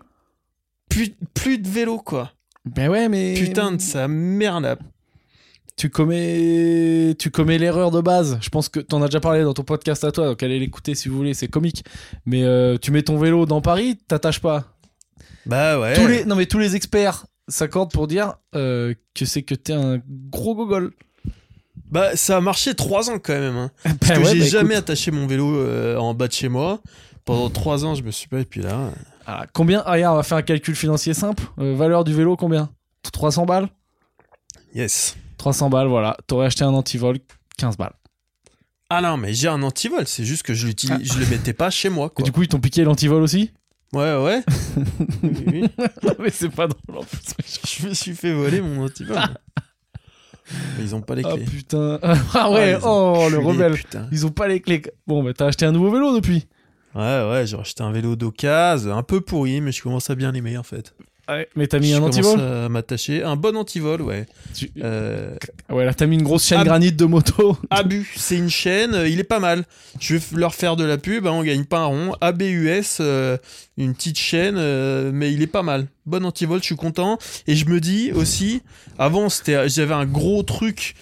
plus, 0.90 1.14
plus 1.34 1.58
de 1.58 1.68
vélo, 1.68 1.98
quoi. 1.98 2.32
Ben 2.66 2.90
ouais, 2.90 3.10
mais. 3.10 3.34
Putain 3.34 3.74
de 3.74 3.82
sa 3.82 4.08
merde. 4.08 4.78
Tu 5.78 5.92
commets, 5.92 7.14
tu 7.20 7.30
commets 7.30 7.60
l'erreur 7.60 7.92
de 7.92 8.02
base. 8.02 8.40
Je 8.42 8.50
pense 8.50 8.68
que 8.68 8.80
t'en 8.80 9.02
as 9.04 9.06
déjà 9.06 9.20
parlé 9.20 9.44
dans 9.44 9.54
ton 9.54 9.62
podcast 9.64 10.04
à 10.04 10.12
toi, 10.12 10.26
donc 10.26 10.42
allez 10.42 10.58
l'écouter 10.60 10.96
si 10.96 11.08
vous 11.08 11.16
voulez, 11.16 11.36
c'est 11.36 11.48
comique. 11.48 11.86
Mais 12.26 12.44
euh, 12.44 12.78
tu 12.82 12.90
mets 12.92 13.04
ton 13.04 13.18
vélo 13.18 13.46
dans 13.46 13.62
Paris, 13.62 13.96
t'attaches 14.08 14.42
pas. 14.42 14.76
Bah 15.46 15.80
ouais. 15.80 15.94
Tous 15.94 16.08
les, 16.08 16.26
non 16.26 16.36
mais 16.36 16.48
tous 16.48 16.58
les 16.58 16.76
experts 16.76 17.28
s'accordent 17.48 17.92
pour 17.92 18.08
dire 18.08 18.34
euh, 18.56 18.96
que 19.14 19.26
c'est 19.26 19.44
que 19.44 19.54
t'es 19.54 19.74
un 19.74 20.02
gros 20.32 20.56
gogol. 20.56 20.94
Bah 21.92 22.16
ça 22.16 22.38
a 22.38 22.42
marché 22.42 22.74
trois 22.74 23.12
ans 23.12 23.20
quand 23.24 23.38
même. 23.40 23.56
hein. 23.56 23.72
Parce 23.84 24.14
Bah 24.14 24.16
que 24.16 24.20
ouais, 24.24 24.34
j'ai 24.34 24.40
bah 24.40 24.46
jamais 24.48 24.74
écoute. 24.74 24.90
attaché 24.90 25.12
mon 25.12 25.28
vélo 25.28 25.56
euh, 25.58 25.96
en 25.98 26.16
bas 26.16 26.28
de 26.28 26.34
chez 26.34 26.50
moi. 26.50 26.82
Pendant 27.24 27.50
trois 27.52 27.86
ans, 27.86 27.94
je 27.94 28.02
me 28.02 28.10
suis 28.10 28.28
pas. 28.28 28.40
Et 28.40 28.46
puis 28.46 28.62
là. 28.64 28.90
Ah, 29.28 29.46
combien 29.54 29.84
Ah, 29.86 29.92
regarde, 29.94 30.14
on 30.16 30.18
va 30.18 30.24
faire 30.24 30.38
un 30.40 30.42
calcul 30.42 30.76
financier 30.76 31.14
simple. 31.14 31.44
Valeur 31.58 32.04
du 32.04 32.14
vélo, 32.16 32.36
combien? 32.36 32.70
300 33.12 33.46
balles? 33.46 33.70
Yes. 34.74 35.16
300 35.38 35.70
balles, 35.70 35.88
voilà. 35.88 36.18
T'aurais 36.28 36.48
acheté 36.48 36.64
un 36.64 36.74
antivol, 36.74 37.18
15 37.58 37.78
balles. 37.78 37.94
Ah 38.90 39.02
non, 39.02 39.18
mais 39.18 39.34
j'ai 39.34 39.48
un 39.50 39.62
antivol. 39.64 40.08
C'est 40.08 40.24
juste 40.24 40.44
que 40.44 40.54
je 40.54 40.68
l'utilise, 40.68 41.14
je 41.14 41.20
le 41.20 41.26
mettais 41.28 41.54
pas 41.54 41.70
chez 41.70 41.90
moi. 41.90 42.12
Et 42.20 42.24
du 42.24 42.32
coup, 42.32 42.44
ils 42.44 42.48
t'ont 42.48 42.60
piqué 42.60 42.84
l'antivol 42.84 43.22
aussi? 43.22 43.52
Ouais, 43.94 44.16
ouais. 44.18 44.44
Oui, 45.24 45.44
oui. 45.48 45.70
Mais 46.20 46.30
c'est 46.30 46.50
pas 46.50 46.68
drôle 46.68 47.00
en 47.00 47.04
plus. 47.04 47.20
Je 47.82 47.88
me 47.88 47.94
suis 47.94 48.14
fait 48.16 48.34
voler 48.34 48.62
mon 48.62 48.86
antivol. 48.86 49.18
Mais 50.78 50.84
ils 50.84 50.96
ont 50.96 51.02
pas 51.02 51.16
les 51.16 51.24
Ah 51.26 51.34
clés. 51.34 51.44
putain. 51.46 52.00
Ah 52.34 52.50
ouais, 52.52 52.74
les 52.74 52.80
oh 52.84 53.28
le 53.30 53.38
rebelle. 53.40 53.74
Putain. 53.74 54.08
Ils 54.12 54.26
ont 54.26 54.32
pas 54.32 54.48
les 54.48 54.62
clés. 54.62 54.82
Bon, 55.06 55.24
bah 55.24 55.34
t'as 55.34 55.48
acheté 55.48 55.66
un 55.66 55.72
nouveau 55.74 55.92
vélo 55.92 56.16
depuis. 56.16 56.48
Ouais, 56.96 57.30
ouais, 57.30 57.44
j'ai 57.46 57.58
acheté 57.58 57.84
un 57.84 57.92
vélo 57.92 58.16
d'occasion, 58.16 58.96
un 58.96 59.04
peu 59.04 59.20
pourri, 59.22 59.60
mais 59.62 59.72
je 59.74 59.82
commence 59.84 60.10
à 60.10 60.16
bien 60.16 60.32
l'aimer 60.32 60.58
en 60.58 60.64
fait. 60.64 60.94
Ouais, 61.30 61.48
mais 61.58 61.68
t'as 61.68 61.80
mis 61.80 61.92
je 61.92 61.96
un 61.98 62.02
antivol 62.04 62.40
à 62.40 62.70
m'attacher. 62.70 63.22
Un 63.24 63.36
bon 63.36 63.58
antivol, 63.58 64.02
ouais. 64.02 64.26
Tu- 64.56 64.72
Euh, 64.82 65.36
Ouais, 65.70 65.84
là, 65.84 65.94
t'as 65.94 66.06
mis 66.06 66.16
une 66.16 66.24
grosse 66.24 66.46
chaîne 66.46 66.60
Ah. 66.62 66.64
granite 66.64 66.96
de 66.96 67.04
moto. 67.06 67.58
Abu, 67.70 68.10
c'est 68.16 68.38
une 68.38 68.50
chaîne, 68.50 68.94
euh, 68.94 69.10
il 69.10 69.20
est 69.20 69.24
pas 69.26 69.40
mal. 69.40 69.66
Je 70.00 70.16
vais 70.16 70.22
leur 70.38 70.56
faire 70.56 70.76
de 70.78 70.86
la 70.86 70.98
pub, 70.98 71.28
hein, 71.28 71.32
on 71.32 71.44
gagne 71.44 71.66
pas 71.66 71.80
un 71.80 71.86
rond. 71.86 72.16
ABUS, 72.22 72.98
euh, 73.02 73.38
une 73.78 73.94
petite 73.94 74.18
chaîne, 74.18 74.56
mais 75.12 75.34
il 75.34 75.42
est 75.42 75.48
pas 75.48 75.64
mal. 75.64 75.88
Bon 76.06 76.24
antivol, 76.26 76.60
je 76.62 76.66
suis 76.66 76.76
content. 76.78 77.18
Et 77.48 77.56
je 77.56 77.66
me 77.66 77.82
dis 77.82 78.12
aussi, 78.14 78.62
avant 78.98 79.28
c'était, 79.30 79.68
j'avais 79.68 79.94
un 79.94 80.06
gros 80.06 80.44
truc 80.44 80.96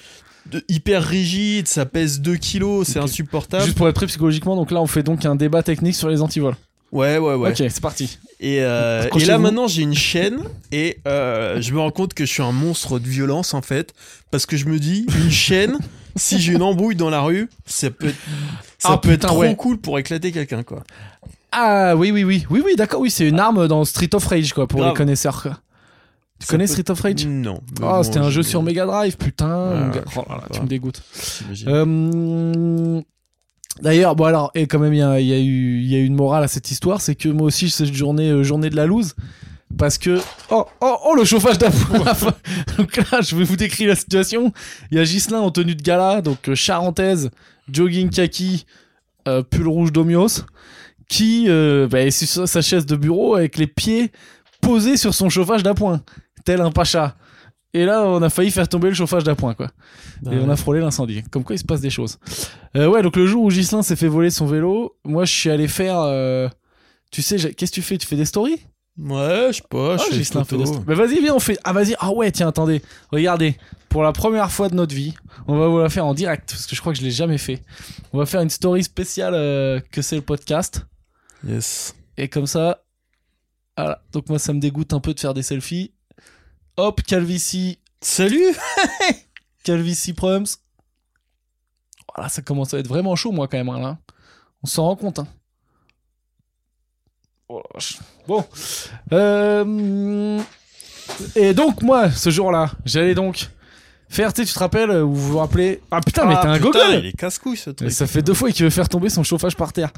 de- 0.52 0.64
hyper 0.70 1.04
rigide, 1.04 1.68
ça 1.68 1.86
pèse 1.86 2.20
2 2.22 2.36
kilos, 2.38 2.88
c'est 2.88 3.00
insupportable. 3.00 3.64
Juste 3.66 3.78
pour 3.78 3.88
être 3.88 3.96
prêt 3.96 4.08
psychologiquement, 4.08 4.56
donc 4.56 4.72
là, 4.72 4.82
on 4.82 4.88
fait 4.88 5.04
donc 5.04 5.26
un 5.26 5.36
débat 5.36 5.62
technique 5.64 5.96
sur 5.96 6.10
les 6.10 6.22
antivols. 6.22 6.56
Ouais, 6.96 7.18
ouais, 7.18 7.36
ouais. 7.36 7.50
Ok, 7.50 7.58
c'est 7.58 7.82
parti. 7.82 8.18
Et, 8.40 8.62
euh, 8.62 9.08
et 9.18 9.26
là 9.26 9.38
maintenant 9.38 9.68
j'ai 9.68 9.82
une 9.84 9.94
chaîne 9.96 10.40
et 10.72 10.98
euh, 11.08 11.62
je 11.62 11.74
me 11.74 11.80
rends 11.80 11.92
compte 11.92 12.14
que 12.14 12.26
je 12.26 12.32
suis 12.32 12.44
un 12.44 12.52
monstre 12.52 13.00
de 13.00 13.08
violence 13.08 13.54
en 13.54 13.62
fait 13.62 13.94
parce 14.32 14.46
que 14.46 14.58
je 14.58 14.66
me 14.66 14.78
dis 14.78 15.06
une 15.24 15.32
chaîne 15.32 15.78
si 16.18 16.40
j'ai 16.40 16.52
une 16.54 16.62
embrouille 16.62 16.96
dans 16.98 17.10
la 17.10 17.22
rue 17.22 17.50
ça 17.66 17.90
peut 17.90 18.08
être, 18.08 18.16
ça 18.78 18.90
Ah, 18.94 18.98
peut 18.98 19.10
putain, 19.12 19.28
être 19.28 19.34
trop 19.34 19.42
ouais. 19.42 19.56
cool 19.56 19.78
pour 19.78 19.98
éclater 20.00 20.32
quelqu'un 20.34 20.64
quoi. 20.64 20.84
Ah 21.58 21.96
oui, 21.96 22.12
oui, 22.12 22.26
oui. 22.26 22.46
Oui, 22.50 22.62
oui, 22.66 22.76
d'accord, 22.76 23.00
oui, 23.00 23.10
c'est 23.10 23.26
une 23.28 23.40
arme 23.40 23.68
dans 23.70 23.86
Street 23.86 24.10
of 24.14 24.26
Rage, 24.28 24.52
quoi, 24.52 24.68
pour 24.68 24.82
Grave. 24.82 24.92
les 24.92 24.98
connaisseurs, 24.98 25.42
quoi. 25.42 25.52
Tu 26.38 26.48
Ça 26.48 26.52
connais 26.52 26.66
peut- 26.66 26.72
Street 26.74 26.92
of 26.92 27.00
Rage? 27.00 27.26
Non. 27.26 27.62
Ah, 27.78 27.80
bon, 27.80 28.04
c'était 28.04 28.18
un 28.20 28.30
jeu 28.30 28.42
je- 28.42 28.50
sur 28.50 28.62
Mega 28.62 28.86
Drive, 28.86 29.16
putain. 29.16 29.48
Mon 29.74 29.88
gars. 29.88 30.04
sais 30.06 30.18
Oh 30.20 30.26
là 30.28 30.36
là, 30.36 30.44
tu 30.52 30.60
me 30.62 30.68
dégoûtes. 30.68 31.02
Euh, 31.68 33.02
D'ailleurs, 33.82 34.16
bon 34.16 34.26
alors, 34.26 34.52
et 34.56 34.68
quand 34.68 34.80
même, 34.80 34.94
il 34.94 35.00
y 35.00 35.04
a, 35.04 35.20
eu, 35.20 36.06
une 36.06 36.16
morale 36.16 36.44
à 36.44 36.48
cette 36.48 36.72
histoire, 36.72 37.02
c'est 37.02 37.16
que 37.16 37.28
moi 37.28 37.48
aussi, 37.48 37.70
cette 37.70 37.94
journée, 37.94 38.30
euh, 38.30 38.44
journée 38.44 38.70
de 38.70 38.76
la 38.76 38.86
loose, 38.86 39.16
parce 39.78 39.98
que 39.98 40.22
oh, 40.50 40.66
oh, 40.80 40.98
oh, 41.06 41.16
le 41.16 41.26
chauffage 41.26 41.58
d'appoint. 41.58 42.06
donc 42.78 42.96
là, 43.12 43.20
je 43.22 43.36
vais 43.36 43.44
vous 43.44 43.58
décrire 43.58 43.90
la 43.90 43.96
situation. 43.96 44.54
Il 44.92 44.98
y 44.98 45.02
a 45.02 45.04
Gislin 45.04 45.42
en 45.42 45.52
tenue 45.52 45.76
de 45.76 45.82
gala, 45.82 46.22
donc 46.22 46.48
euh, 46.48 46.56
charentaise, 46.56 47.32
jogging 47.70 48.10
kaki, 48.10 48.66
euh, 49.28 49.44
pull 49.44 49.68
rouge 49.68 49.92
d'Omios, 49.92 50.46
qui 51.10 51.48
bah, 51.48 52.02
est 52.02 52.12
sur 52.12 52.48
sa 52.48 52.62
chaise 52.62 52.86
de 52.86 52.96
bureau 52.96 53.36
avec 53.36 53.58
les 53.58 53.68
pieds 53.68 54.12
posés 54.62 54.98
sur 54.98 55.14
son 55.14 55.30
chauffage 55.30 55.64
d'appoint, 55.64 56.02
tel 56.46 56.62
un 56.62 56.72
pacha. 56.72 57.16
Et 57.76 57.84
là, 57.84 58.06
on 58.08 58.22
a 58.22 58.30
failli 58.30 58.52
faire 58.52 58.70
tomber 58.70 58.88
le 58.88 58.94
chauffage 58.94 59.26
d'appoint, 59.26 59.54
quoi. 59.54 59.70
Et 60.32 60.38
on 60.38 60.50
a 60.50 60.56
frôlé 60.56 60.80
l'incendie. 60.80 61.24
Comme 61.30 61.44
quoi, 61.44 61.56
il 61.56 61.60
se 61.60 61.66
passe 61.66 61.82
des 61.82 61.90
choses. 61.90 62.20
Euh, 62.78 62.88
ouais, 62.88 63.02
donc 63.02 63.18
le 63.18 63.26
jour 63.26 63.44
où 63.44 63.50
Gislin 63.50 63.82
s'est 63.84 63.98
fait 63.98 64.08
voler 64.08 64.30
son 64.30 64.46
vélo, 64.46 64.96
moi, 65.04 65.26
je 65.26 65.34
suis 65.34 65.50
allé 65.50 65.68
faire. 65.68 66.00
euh, 66.00 66.48
Tu 67.12 67.22
sais, 67.22 67.36
qu'est-ce 67.54 67.72
que 67.72 67.76
tu 67.76 67.82
fais? 67.82 67.98
Tu 67.98 68.08
fais 68.08 68.16
des 68.16 68.24
stories? 68.24 68.62
Ouais, 68.98 69.48
je 69.50 69.58
sais 69.58 69.64
pas, 69.70 69.96
Ah, 69.96 69.98
je 69.98 70.04
fais 70.12 70.18
des 70.20 70.24
stories. 70.24 70.46
Bah, 70.88 70.94
vas-y, 70.96 71.20
viens, 71.20 71.36
on 71.36 71.40
fait. 71.40 71.60
Ah, 71.66 71.74
vas-y. 71.74 71.96
Ah, 72.00 72.12
ouais, 72.14 72.32
tiens, 72.32 72.48
attendez. 72.48 72.82
Regardez. 73.12 73.58
Pour 73.90 74.04
la 74.04 74.14
première 74.14 74.50
fois 74.52 74.70
de 74.70 74.76
notre 74.76 74.96
vie, 74.96 75.14
on 75.48 75.58
va 75.58 75.68
vous 75.68 75.80
la 75.80 75.90
faire 75.90 76.06
en 76.06 76.14
direct, 76.14 76.50
parce 76.52 76.66
que 76.68 76.76
je 76.78 76.80
crois 76.82 76.94
que 76.94 77.00
je 77.00 77.04
l'ai 77.04 77.12
jamais 77.12 77.38
fait. 77.38 77.62
On 78.14 78.18
va 78.20 78.26
faire 78.26 78.40
une 78.40 78.50
story 78.50 78.84
spéciale 78.84 79.34
euh, 79.36 79.82
que 79.92 80.02
c'est 80.02 80.16
le 80.16 80.22
podcast. 80.22 80.86
Yes. 81.46 81.94
Et 82.18 82.30
comme 82.30 82.48
ça. 82.48 82.84
Voilà. 83.78 84.02
Donc, 84.14 84.30
moi, 84.30 84.40
ça 84.40 84.54
me 84.54 84.60
dégoûte 84.62 84.94
un 84.94 85.02
peu 85.02 85.14
de 85.14 85.20
faire 85.20 85.34
des 85.34 85.44
selfies. 85.44 85.92
Hop, 86.78 87.02
calvitie. 87.04 87.80
Salut 88.02 88.54
Calvitie 89.64 90.14
Prums. 90.14 90.46
Voilà, 92.14 92.30
ça 92.30 92.42
commence 92.42 92.74
à 92.74 92.80
être 92.80 92.88
vraiment 92.88 93.16
chaud, 93.16 93.32
moi, 93.32 93.48
quand 93.48 93.58
même, 93.58 93.70
hein, 93.70 93.80
là. 93.80 93.98
On 94.64 94.68
s'en 94.68 94.84
rend 94.84 94.96
compte, 94.96 95.20
hein. 95.20 95.28
Oh 97.48 97.58
la 97.60 97.70
vache. 97.74 98.00
Bon. 98.28 98.44
Euh, 99.14 100.42
Et 101.36 101.54
donc, 101.54 101.82
moi, 101.82 102.12
ce 102.12 102.30
jour-là, 102.30 102.72
j'allais 102.86 103.16
donc 103.16 103.50
faire, 104.16 104.34
tu 104.34 104.42
sais, 104.42 104.48
tu 104.48 104.54
te 104.54 104.60
rappelles, 104.60 104.90
euh, 104.90 105.04
où 105.04 105.14
vous 105.14 105.32
vous 105.34 105.38
rappelez. 105.38 105.82
Ah 105.92 106.00
putain, 106.02 106.26
mais 106.26 106.36
Ah, 106.38 106.42
t'es 106.42 106.48
un 106.48 106.60
gogol 106.60 106.82
Il 107.00 107.06
est 107.08 107.18
casse-couille 107.18 107.58
ce 107.58 107.70
truc. 107.70 107.92
ça 107.92 108.08
fait 108.08 108.22
deux 108.22 108.34
fois 108.34 108.50
qu'il 108.52 108.64
veut 108.64 108.70
faire 108.72 108.90
tomber 108.90 109.10
son 109.10 109.24
chauffage 109.24 109.56
par 109.56 109.74
terre. 109.74 109.92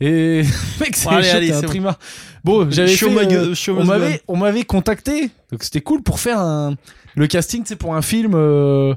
Et 0.00 0.42
mec, 0.80 0.96
c'est 0.96 1.08
un 1.08 1.22
c'est 1.22 1.78
bon. 2.44 2.70
j'avais 2.70 2.96
fait, 2.96 3.06
euh, 3.06 3.54
on 3.76 3.84
m'avait 3.84 4.22
on 4.28 4.36
m'avait 4.36 4.64
contacté. 4.64 5.30
Donc 5.52 5.62
c'était 5.62 5.80
cool 5.80 6.02
pour 6.02 6.18
faire 6.20 6.38
un 6.38 6.74
le 7.14 7.26
casting, 7.26 7.62
c'est 7.66 7.76
pour 7.76 7.94
un 7.94 8.02
film 8.02 8.32
euh, 8.34 8.94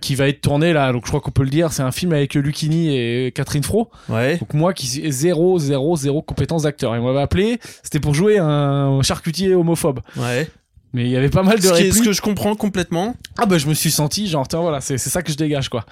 qui 0.00 0.14
va 0.14 0.28
être 0.28 0.40
tourné 0.40 0.72
là. 0.72 0.92
Donc 0.92 1.02
je 1.04 1.08
crois 1.08 1.20
qu'on 1.20 1.32
peut 1.32 1.42
le 1.42 1.50
dire, 1.50 1.72
c'est 1.72 1.82
un 1.82 1.90
film 1.90 2.12
avec 2.12 2.34
Lucini 2.34 2.96
et 2.96 3.32
Catherine 3.32 3.64
Fro. 3.64 3.90
Ouais. 4.08 4.38
Donc 4.38 4.54
moi 4.54 4.72
qui 4.72 4.86
suis 4.86 5.10
zéro 5.12 5.58
zéro 5.58 5.96
zéro 5.96 6.22
compétence 6.22 6.62
d'acteur. 6.62 6.94
Et 6.94 6.98
on 6.98 7.04
m'avait 7.04 7.20
appelé, 7.22 7.58
c'était 7.82 8.00
pour 8.00 8.14
jouer 8.14 8.38
un 8.38 9.02
charcutier 9.02 9.54
homophobe. 9.54 10.00
Ouais. 10.16 10.48
Mais 10.94 11.04
il 11.04 11.10
y 11.10 11.16
avait 11.16 11.30
pas 11.30 11.42
mal 11.42 11.58
de 11.58 11.62
Ce, 11.62 11.72
qui 11.72 11.82
est- 11.84 11.90
ce 11.92 12.02
que 12.02 12.12
je 12.12 12.20
comprends 12.20 12.54
complètement. 12.54 13.14
Ah 13.38 13.46
bah 13.46 13.56
je 13.56 13.66
me 13.66 13.72
suis 13.72 13.90
senti 13.90 14.26
genre 14.28 14.46
tiens 14.46 14.60
voilà 14.60 14.82
c'est 14.82 14.98
c'est 14.98 15.08
ça 15.08 15.22
que 15.22 15.32
je 15.32 15.36
dégage 15.38 15.70
quoi. 15.70 15.86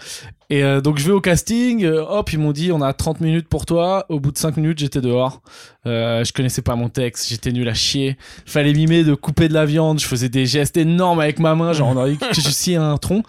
Et 0.50 0.62
euh, 0.62 0.80
donc 0.82 0.98
je 0.98 1.06
vais 1.06 1.12
au 1.12 1.20
casting, 1.22 1.84
euh, 1.84 2.04
hop 2.06 2.30
ils 2.34 2.38
m'ont 2.38 2.52
dit 2.52 2.70
on 2.70 2.82
a 2.82 2.92
30 2.92 3.20
minutes 3.22 3.48
pour 3.48 3.64
toi. 3.64 4.04
Au 4.10 4.20
bout 4.20 4.30
de 4.30 4.36
5 4.36 4.58
minutes 4.58 4.78
j'étais 4.78 5.00
dehors. 5.00 5.40
Euh, 5.86 6.22
je 6.22 6.32
connaissais 6.34 6.60
pas 6.60 6.74
mon 6.76 6.90
texte, 6.90 7.30
j'étais 7.30 7.50
nul 7.50 7.66
à 7.68 7.72
chier. 7.72 8.18
Fallait 8.44 8.74
mimer 8.74 9.02
de 9.02 9.14
couper 9.14 9.48
de 9.48 9.54
la 9.54 9.64
viande, 9.64 9.98
je 10.00 10.06
faisais 10.06 10.28
des 10.28 10.44
gestes 10.44 10.76
énormes 10.76 11.20
avec 11.20 11.38
ma 11.38 11.54
main 11.54 11.72
genre 11.72 11.88
on 11.88 11.96
aurait 11.96 12.16
que 12.16 12.34
je 12.34 12.40
sciais 12.50 12.76
un 12.76 12.98
tronc. 12.98 13.22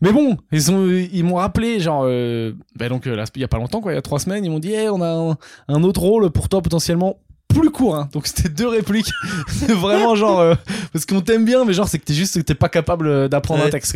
Mais 0.00 0.12
bon 0.12 0.36
ils 0.52 0.70
ont 0.70 0.86
ils 0.88 1.24
m'ont 1.24 1.34
rappelé 1.36 1.80
genre 1.80 2.02
euh, 2.06 2.52
bah 2.76 2.88
donc 2.88 3.08
euh, 3.08 3.16
là 3.16 3.24
il 3.34 3.40
y 3.40 3.44
a 3.44 3.48
pas 3.48 3.58
longtemps 3.58 3.80
quoi 3.80 3.90
il 3.92 3.96
y 3.96 3.98
a 3.98 4.02
3 4.02 4.20
semaines 4.20 4.44
ils 4.44 4.50
m'ont 4.52 4.60
dit 4.60 4.72
Eh, 4.72 4.88
on 4.88 5.00
a 5.02 5.08
un, 5.32 5.36
un 5.66 5.82
autre 5.82 6.00
rôle 6.00 6.30
pour 6.30 6.48
toi 6.48 6.62
potentiellement 6.62 7.16
plus 7.48 7.70
court 7.70 7.96
hein. 7.96 8.08
donc 8.12 8.26
c'était 8.26 8.48
deux 8.48 8.68
répliques. 8.68 9.10
Vraiment 9.68 10.14
genre 10.14 10.40
euh, 10.40 10.54
parce 10.92 11.06
qu'on 11.06 11.20
t'aime 11.20 11.44
bien 11.44 11.64
mais 11.64 11.72
genre 11.72 11.88
c'est 11.88 11.98
que 11.98 12.04
t'es 12.04 12.14
juste 12.14 12.44
t'es 12.44 12.54
pas 12.54 12.68
capable 12.68 13.06
euh, 13.08 13.28
d'apprendre 13.28 13.64
un 13.64 13.70
texte. 13.70 13.92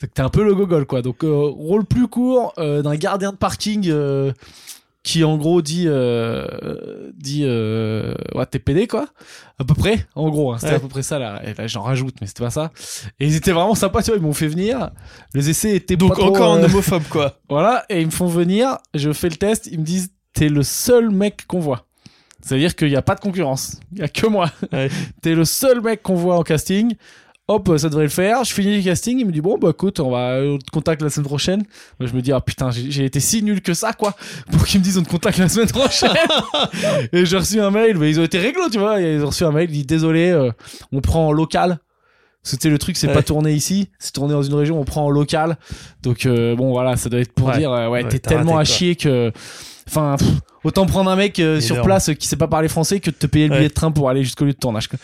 Fait 0.00 0.06
que 0.06 0.12
t'es 0.12 0.22
un 0.22 0.28
peu 0.28 0.44
le 0.44 0.54
gogol 0.54 0.86
quoi. 0.86 1.02
Donc 1.02 1.24
euh, 1.24 1.30
rôle 1.48 1.84
plus 1.84 2.06
court 2.08 2.52
euh, 2.58 2.82
d'un 2.82 2.94
gardien 2.96 3.32
de 3.32 3.36
parking 3.36 3.88
euh, 3.88 4.32
qui 5.02 5.24
en 5.24 5.36
gros 5.36 5.62
dit 5.62 5.84
euh, 5.88 6.46
dit 7.18 7.42
euh, 7.44 8.14
ouais 8.34 8.46
t'es 8.46 8.58
pédé 8.58 8.86
quoi. 8.86 9.06
À 9.58 9.64
peu 9.64 9.74
près 9.74 10.06
en 10.14 10.28
gros 10.30 10.52
hein, 10.52 10.58
c'était 10.58 10.72
Ouais. 10.72 10.76
à 10.76 10.80
peu 10.80 10.88
près 10.88 11.02
ça 11.02 11.18
là, 11.18 11.40
Et 11.44 11.54
là, 11.54 11.66
j'en 11.66 11.82
rajoute 11.82 12.16
mais 12.20 12.26
c'était 12.26 12.44
pas 12.44 12.50
ça. 12.50 12.70
Et 13.18 13.26
ils 13.26 13.34
étaient 13.34 13.52
vraiment 13.52 13.74
sympas 13.74 14.02
tu 14.02 14.10
vois. 14.10 14.18
Ils 14.18 14.22
m'ont 14.22 14.32
fait 14.32 14.48
venir. 14.48 14.90
Les 15.34 15.50
essais 15.50 15.74
étaient 15.74 15.96
Donc 15.96 16.16
pas 16.16 16.22
encore 16.24 16.54
euh, 16.54 16.64
homophobe 16.64 17.04
quoi. 17.10 17.38
voilà, 17.48 17.84
et 17.88 18.00
ils 18.00 18.06
me 18.06 18.12
font 18.12 18.26
venir, 18.26 18.78
je 18.94 19.12
fais 19.12 19.28
le 19.28 19.36
test, 19.36 19.68
ils 19.72 19.80
me 19.80 19.84
disent 19.84 20.10
T'es 20.34 20.48
le 20.48 20.62
seul 20.62 21.10
mec 21.10 21.46
qu'on 21.46 21.60
voit. 21.60 21.84
C'est-à-dire 22.42 22.74
qu'il 22.74 22.88
n'y 22.88 22.96
a 22.96 23.02
pas 23.02 23.14
de 23.14 23.20
concurrence. 23.20 23.78
Il 23.92 23.98
n'y 23.98 24.04
a 24.04 24.08
que 24.08 24.26
moi. 24.26 24.50
Ouais. 24.72 24.88
T'es 25.22 25.34
le 25.34 25.44
seul 25.44 25.80
mec 25.80 26.02
qu'on 26.02 26.14
voit 26.16 26.36
en 26.36 26.42
casting. 26.42 26.94
Hop, 27.48 27.70
ça 27.76 27.88
devrait 27.88 28.04
le 28.04 28.08
faire. 28.10 28.44
Je 28.44 28.52
finis 28.54 28.76
le 28.78 28.82
casting. 28.82 29.18
Il 29.18 29.26
me 29.26 29.32
dit 29.32 29.40
Bon, 29.40 29.58
bah 29.58 29.70
écoute, 29.70 30.00
on 30.00 30.10
va 30.10 30.38
on 30.42 30.58
te 30.58 30.70
contacte 30.70 31.02
la 31.02 31.10
semaine 31.10 31.26
prochaine. 31.26 31.62
Moi, 31.98 32.08
je 32.08 32.14
me 32.14 32.22
dis 32.22 32.32
Ah 32.32 32.40
putain, 32.40 32.70
j'ai 32.70 33.04
été 33.04 33.20
si 33.20 33.42
nul 33.42 33.60
que 33.60 33.74
ça, 33.74 33.92
quoi. 33.92 34.14
Pour 34.50 34.64
qu'ils 34.64 34.80
me 34.80 34.84
disent 34.84 34.98
On 34.98 35.02
te 35.02 35.08
contacte 35.08 35.38
la 35.38 35.48
semaine 35.48 35.68
prochaine. 35.68 36.10
et 37.12 37.26
j'ai 37.26 37.36
reçu 37.36 37.60
un 37.60 37.70
mail. 37.70 37.98
Mais 37.98 38.10
ils 38.10 38.20
ont 38.20 38.24
été 38.24 38.38
réglo, 38.38 38.68
tu 38.70 38.78
vois. 38.78 39.00
Ils 39.00 39.22
ont 39.22 39.26
reçu 39.26 39.44
un 39.44 39.50
mail. 39.52 39.68
Ils 39.70 39.78
disent 39.78 39.86
Désolé, 39.86 40.30
euh, 40.30 40.50
on 40.92 41.00
prend 41.00 41.28
en 41.28 41.32
local. 41.32 41.78
C'était 42.44 42.70
le 42.70 42.78
truc, 42.78 42.96
c'est 42.96 43.06
Ouais. 43.06 43.12
pas 43.12 43.22
tourné 43.22 43.52
ici, 43.52 43.88
c'est 44.00 44.12
tourné 44.12 44.32
dans 44.32 44.42
une 44.42 44.54
région, 44.54 44.80
on 44.80 44.84
prend 44.84 45.04
en 45.04 45.10
local. 45.10 45.58
Donc 46.02 46.26
euh, 46.26 46.56
bon 46.56 46.72
voilà, 46.72 46.96
ça 46.96 47.08
doit 47.08 47.20
être 47.20 47.32
pour 47.32 47.46
Ouais. 47.48 47.58
dire 47.58 47.70
euh, 47.70 47.88
ouais, 47.88 48.02
t'es 48.08 48.18
tellement 48.18 48.54
raté, 48.54 48.72
à 48.72 48.74
chier 48.74 48.96
que 48.96 49.30
enfin 49.94 50.16
pff, 50.18 50.28
autant 50.64 50.86
prendre 50.86 51.10
un 51.10 51.16
mec 51.16 51.38
euh, 51.38 51.60
sur 51.60 51.82
place 51.82 52.08
euh, 52.08 52.14
qui 52.14 52.26
sait 52.26 52.36
pas 52.36 52.48
parler 52.48 52.68
français 52.68 52.98
que 53.00 53.10
de 53.10 53.16
te 53.16 53.26
payer 53.26 53.46
le 53.46 53.52
Ouais. 53.52 53.58
billet 53.58 53.68
de 53.68 53.74
train 53.74 53.90
pour 53.90 54.08
aller 54.08 54.24
jusqu'au 54.24 54.44
lieu 54.46 54.52
de 54.52 54.58
tournage. 54.58 54.88
Quoi. 54.88 54.98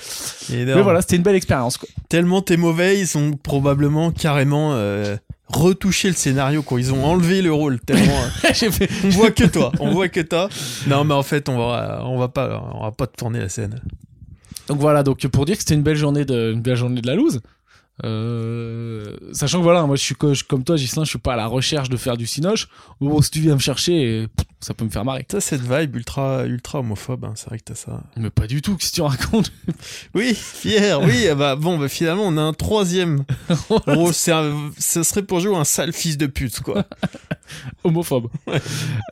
Mais 0.50 0.80
voilà, 0.80 1.02
c'était 1.02 1.16
une 1.16 1.22
belle 1.22 1.36
expérience 1.36 1.76
quoi. 1.76 1.88
Tellement 2.08 2.40
t'es 2.42 2.56
mauvais, 2.56 2.98
ils 2.98 3.16
ont 3.18 3.32
probablement 3.32 4.10
carrément 4.10 4.72
euh, 4.72 5.16
retouché 5.48 6.08
le 6.08 6.14
scénario 6.14 6.62
quoi. 6.62 6.80
Ils 6.80 6.92
ont 6.92 7.04
enlevé 7.04 7.42
le 7.42 7.52
rôle 7.52 7.78
tellement. 7.80 8.20
fait 8.42 8.88
on 9.04 9.08
voit 9.10 9.30
que 9.30 9.44
toi, 9.44 9.72
on 9.80 9.90
voit 9.92 10.08
que 10.08 10.20
toi. 10.20 10.48
Non 10.86 11.04
mais 11.04 11.14
en 11.14 11.22
fait 11.22 11.48
on 11.48 11.58
va, 11.58 12.02
on 12.04 12.18
va 12.18 12.28
pas, 12.28 12.62
on 12.74 12.82
va 12.84 12.92
pas 12.92 13.06
te 13.06 13.16
tourner 13.16 13.38
la 13.40 13.48
scène. 13.48 13.80
Donc 14.68 14.78
voilà, 14.80 15.02
donc 15.02 15.26
pour 15.28 15.44
dire 15.46 15.54
que 15.56 15.60
c'était 15.62 15.74
une 15.74 15.82
belle 15.82 15.96
journée 15.96 16.24
de 16.24 16.52
une 16.52 16.60
belle 16.62 16.76
journée 16.76 17.00
de 17.00 17.06
la 17.06 17.14
loose. 17.14 17.40
Euh, 18.04 19.16
sachant 19.32 19.58
que 19.58 19.64
voilà, 19.64 19.82
moi 19.84 19.96
je 19.96 20.02
suis 20.02 20.14
comme 20.14 20.64
toi, 20.64 20.76
Gislain, 20.76 21.04
je 21.04 21.10
suis 21.10 21.18
pas 21.18 21.34
à 21.34 21.36
la 21.36 21.46
recherche 21.46 21.88
de 21.88 21.96
faire 21.96 22.16
du 22.16 22.26
cinoche. 22.26 22.68
Bon, 23.00 23.20
si 23.22 23.30
tu 23.30 23.40
viens 23.40 23.54
me 23.54 23.60
chercher, 23.60 24.28
ça 24.60 24.74
peut 24.74 24.84
me 24.84 24.90
faire 24.90 25.04
marrer. 25.04 25.24
T'as 25.26 25.40
cette 25.40 25.62
vibe 25.62 25.96
ultra, 25.96 26.44
ultra 26.46 26.80
homophobe, 26.80 27.24
hein, 27.24 27.32
c'est 27.34 27.46
vrai 27.48 27.58
que 27.58 27.64
t'as 27.64 27.74
ça. 27.74 28.02
Mais 28.16 28.30
pas 28.30 28.46
du 28.46 28.62
tout, 28.62 28.76
qu'est-ce 28.76 28.90
que 28.90 28.96
tu 28.96 29.02
racontes? 29.02 29.52
Oui, 30.14 30.34
fier, 30.34 31.00
oui, 31.02 31.28
ah 31.30 31.34
bah 31.34 31.56
bon, 31.56 31.78
bah 31.78 31.88
finalement 31.88 32.24
on 32.26 32.36
a 32.36 32.42
un 32.42 32.52
troisième 32.52 33.24
rôle, 33.68 34.12
c'est 34.14 34.32
un- 34.32 34.70
ce 34.78 35.02
serait 35.02 35.22
pour 35.22 35.40
jouer 35.40 35.56
un 35.56 35.64
sale 35.64 35.92
fils 35.92 36.16
de 36.16 36.26
pute 36.26 36.60
quoi. 36.60 36.84
Homophobe. 37.84 38.28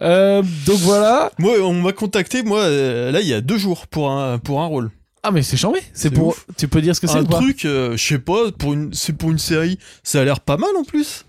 Euh, 0.02 0.42
donc 0.66 0.78
voilà. 0.78 1.30
moi 1.38 1.54
on 1.62 1.74
m'a 1.74 1.92
contacté, 1.92 2.42
moi 2.42 2.60
euh, 2.60 3.10
là 3.10 3.20
il 3.20 3.26
y 3.26 3.34
a 3.34 3.40
deux 3.40 3.58
jours 3.58 3.86
pour 3.86 4.10
un, 4.10 4.38
pour 4.38 4.60
un 4.62 4.66
rôle. 4.66 4.90
Ah 5.28 5.30
mais 5.32 5.42
c'est 5.42 5.56
chambé. 5.56 5.80
C'est 5.92 6.10
pour. 6.10 6.28
ouf. 6.28 6.46
Tu 6.56 6.68
peux 6.68 6.80
dire 6.80 6.94
ce 6.94 7.00
que 7.00 7.06
c'est 7.08 7.18
un 7.18 7.24
truc, 7.24 7.64
euh, 7.64 7.96
je 7.96 8.04
sais 8.06 8.18
pas, 8.18 8.52
pour 8.52 8.72
une, 8.74 8.92
c'est 8.94 9.12
pour 9.12 9.30
une 9.32 9.38
série, 9.38 9.78
ça 10.04 10.20
a 10.20 10.24
l'air 10.24 10.40
pas 10.40 10.56
mal 10.56 10.70
en 10.78 10.84
plus. 10.84 11.24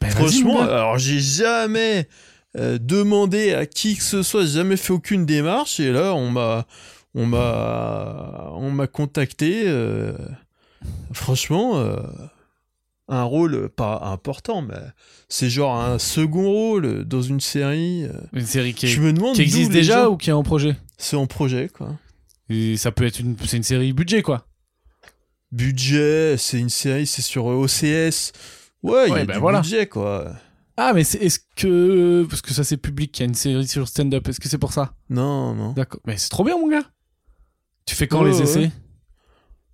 Ben, 0.00 0.08
Franchement, 0.10 0.60
alors 0.62 0.98
j'ai 0.98 1.20
jamais 1.20 2.08
euh, 2.56 2.78
demandé 2.80 3.52
à 3.52 3.66
qui 3.66 3.96
que 3.96 4.02
ce 4.02 4.22
soit, 4.22 4.42
j'ai 4.46 4.52
jamais 4.58 4.76
fait 4.76 4.92
aucune 4.92 5.26
démarche 5.26 5.78
et 5.80 5.92
là 5.92 6.14
on 6.14 6.30
m'a 6.30 6.66
on 7.14 7.26
m'a 7.26 8.50
on 8.54 8.70
m'a 8.70 8.86
contacté. 8.86 9.64
euh, 9.66 10.12
franchement, 11.12 11.78
euh, 11.78 11.96
un 13.08 13.22
rôle 13.24 13.68
pas 13.68 14.00
important, 14.04 14.62
mais 14.62 14.74
c'est 15.28 15.50
genre 15.50 15.78
un 15.78 15.98
second 15.98 16.44
rôle 16.50 17.04
dans 17.04 17.22
une 17.22 17.40
série. 17.40 18.06
Une 18.32 18.46
série 18.46 18.72
qui, 18.74 18.86
est- 18.86 18.88
Je 18.90 19.00
me 19.02 19.12
demande 19.12 19.34
qui 19.34 19.42
existe 19.42 19.70
déjà 19.70 20.04
gens- 20.04 20.10
ou 20.10 20.16
qui 20.16 20.30
est 20.30 20.34
en 20.34 20.42
projet? 20.42 20.76
C'est 20.96 21.16
en 21.16 21.26
projet 21.26 21.68
quoi. 21.68 21.90
Et 22.50 22.76
ça 22.76 22.92
peut 22.92 23.04
être 23.04 23.18
une, 23.20 23.36
c'est 23.46 23.56
une 23.56 23.62
série 23.62 23.92
budget 23.92 24.22
quoi. 24.22 24.46
Budget, 25.52 26.36
c'est 26.36 26.58
une 26.58 26.68
série, 26.70 27.06
c'est 27.06 27.22
sur 27.22 27.46
OCS. 27.46 28.32
Ouais, 28.82 29.06
il 29.06 29.10
y 29.10 29.12
Ouais, 29.12 29.20
a 29.20 29.24
bah 29.24 29.34
du 29.34 29.38
voilà. 29.40 29.60
budget 29.60 29.86
quoi. 29.86 30.34
Ah 30.76 30.92
mais 30.92 31.04
c'est, 31.04 31.18
est-ce 31.18 31.38
que 31.56 32.26
parce 32.28 32.42
que 32.42 32.52
ça 32.52 32.64
c'est 32.64 32.76
public 32.76 33.12
qu'il 33.12 33.22
y 33.22 33.26
a 33.26 33.28
une 33.28 33.34
série 33.34 33.66
sur 33.68 33.86
stand-up, 33.86 34.26
est-ce 34.28 34.40
que 34.40 34.48
c'est 34.48 34.58
pour 34.58 34.72
ça? 34.72 34.94
Non, 35.08 35.54
non. 35.54 35.72
D'accord. 35.72 36.00
Mais 36.06 36.16
c'est 36.18 36.28
trop 36.30 36.44
bien 36.44 36.58
mon 36.58 36.68
gars. 36.68 36.82
Tu 37.86 37.94
fais 37.94 38.08
quand 38.08 38.22
Ouais, 38.24 38.30
les 38.30 38.36
ouais. 38.38 38.42
essais? 38.42 38.70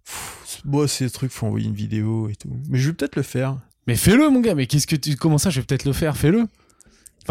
Pff, 0.04 0.36
Bon, 0.64 0.86
c'est 0.86 1.04
des 1.06 1.10
trucs, 1.10 1.30
faut 1.32 1.46
envoyer 1.46 1.66
une 1.68 1.74
vidéo 1.74 2.28
et 2.28 2.34
tout. 2.36 2.50
Mais 2.68 2.78
je 2.78 2.88
vais 2.90 2.94
peut-être 2.94 3.16
le 3.16 3.22
faire. 3.22 3.56
Mais 3.86 3.96
fais-le 3.96 4.28
mon 4.28 4.40
gars. 4.40 4.54
Mais 4.54 4.66
qu'est-ce 4.66 4.86
que 4.86 4.96
tu 4.96 5.16
comment 5.16 5.38
ça 5.38 5.48
Je 5.48 5.60
vais 5.60 5.66
peut-être 5.66 5.86
le 5.86 5.94
faire? 5.94 6.16
Fais-le. 6.18 6.46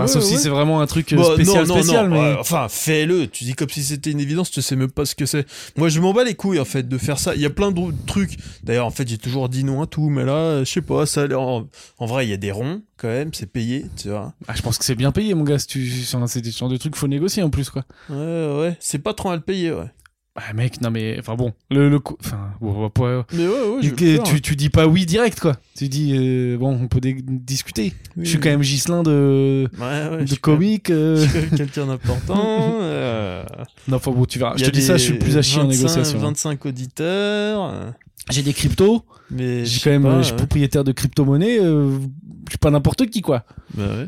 Enfin 0.04 0.14
Ouais, 0.20 0.22
sauf 0.22 0.24
si 0.24 0.38
c'est 0.38 0.50
vraiment 0.50 0.82
un 0.82 0.88
truc 0.88 1.14
euh, 1.14 1.18
Bah, 1.18 1.34
spécial 1.36 1.68
non, 1.68 1.76
non, 1.76 1.82
spécial 1.82 2.10
non. 2.10 2.16
mais. 2.22 2.36
Enfin, 2.40 2.68
fais-le. 2.70 3.28
Tu 3.28 3.44
dis 3.44 3.54
comme 3.54 3.70
si 3.70 3.84
c'était 3.84 4.12
une 4.12 4.20
évidence, 4.20 4.52
tu 4.52 4.62
sais 4.62 4.76
même 4.76 4.92
pas 4.92 5.06
ce 5.06 5.16
que 5.16 5.26
c'est. 5.26 5.46
Moi, 5.78 5.90
je 5.90 6.00
m'en 6.00 6.14
bats 6.14 6.24
les 6.24 6.36
couilles, 6.36 6.60
en 6.60 6.66
fait, 6.66 6.88
de 6.88 6.98
faire 6.98 7.20
ça. 7.20 7.36
Il 7.36 7.42
y 7.42 7.46
a 7.46 7.50
plein 7.50 7.72
de 7.72 7.82
trucs. 8.06 8.38
D'ailleurs, 8.64 8.86
en 8.86 8.92
fait, 8.92 9.08
j'ai 9.08 9.18
toujours 9.18 9.50
dit 9.50 9.64
non 9.64 9.82
à 9.82 9.88
tout, 9.88 10.10
mais 10.10 10.26
là, 10.26 10.64
je 10.64 10.70
sais 10.72 10.82
pas, 10.82 11.06
ça 11.06 11.22
a 11.24 11.28
l'air- 11.28 11.40
En... 11.42 11.68
en 11.98 12.06
vrai, 12.06 12.26
il 12.28 12.30
y 12.30 12.34
a 12.34 12.38
des 12.38 12.52
ronds, 12.52 12.82
quand 12.98 13.08
même, 13.08 13.34
c'est 13.34 13.52
payé, 13.52 13.86
tu 13.96 14.10
vois. 14.10 14.34
Ah, 14.48 14.54
je 14.56 14.62
pense 14.62 14.78
que 14.78 14.86
c'est 14.86 14.96
bien 14.96 15.12
payé 15.12 15.34
mon 15.34 15.44
gars. 15.44 15.60
Si 15.60 15.68
tu 15.68 15.90
c'est 16.28 16.42
des 16.42 16.52
genres 16.52 16.70
de 16.70 16.78
trucs 16.78 16.96
faut 16.96 17.08
négocier 17.08 17.44
en 17.44 17.50
plus 17.50 17.70
quoi. 17.70 17.84
Ouais, 18.10 18.16
ouais, 18.60 18.78
c'est 18.80 19.00
pas 19.00 19.14
trop 19.14 19.30
mal 19.30 19.42
payé, 19.42 19.72
ouais. 19.72 19.90
Ah 20.36 20.54
mec 20.54 20.80
non 20.80 20.90
mais 20.90 21.18
enfin 21.20 21.36
bon 21.36 21.52
le 21.70 21.90
le 21.90 22.00
enfin 22.22 22.52
on 22.62 22.72
va 22.82 22.90
pas- 22.90 23.26
Mais 23.34 23.46
ouais, 23.46 23.54
ouais, 23.76 23.82
je 23.82 23.90
tu, 23.90 24.20
tu, 24.24 24.42
tu 24.42 24.56
dis 24.56 24.70
pas 24.70 24.88
oui 24.88 25.06
direct 25.06 25.40
quoi. 25.40 25.58
Tu 25.76 25.90
dis 25.90 26.14
euh, 26.16 26.58
bon 26.58 26.80
on 26.82 26.88
peut 26.88 27.02
discuter. 27.02 27.94
Oui, 28.16 28.24
Je 28.24 28.30
suis 28.30 28.40
quand 28.40 28.50
même 28.50 28.62
Gislin 28.64 29.04
de 29.04 29.68
Ouais, 29.80 30.24
de 30.24 30.36
comique. 30.36 30.92
euh. 30.92 31.26
quelqu'un 31.58 31.88
d'important. 31.88 32.78
euh, 32.82 33.44
Non 33.90 33.98
enfin 33.98 34.12
bon 34.12 34.24
tu 34.26 34.40
verras. 34.40 34.54
Je 34.56 34.64
te 34.66 34.70
dis 34.70 34.82
ça 34.82 34.96
je 34.98 35.04
suis 35.04 35.14
plus 35.18 35.36
à 35.36 35.42
chier 35.42 35.60
en 35.62 35.66
25 35.68 35.76
négociation. 35.78 36.20
25 36.20 36.66
auditeurs. 36.68 37.94
J'ai 38.30 38.44
des 38.44 38.54
cryptos. 38.54 39.04
Mais 39.32 39.66
J'ai 39.66 39.80
je 39.80 39.84
quand 39.84 39.90
même 39.92 40.04
pas, 40.04 40.18
je 40.20 40.24
suis 40.24 40.32
ouais. 40.32 40.38
propriétaire 40.38 40.84
de 40.84 40.92
crypto-monnaie. 40.92 41.60
euh, 41.60 41.98
je 42.46 42.52
suis 42.54 42.58
pas 42.58 42.72
n'importe 42.72 43.06
qui 43.08 43.22
quoi. 43.22 43.44
Bah 43.76 43.84
ouais. 43.98 44.06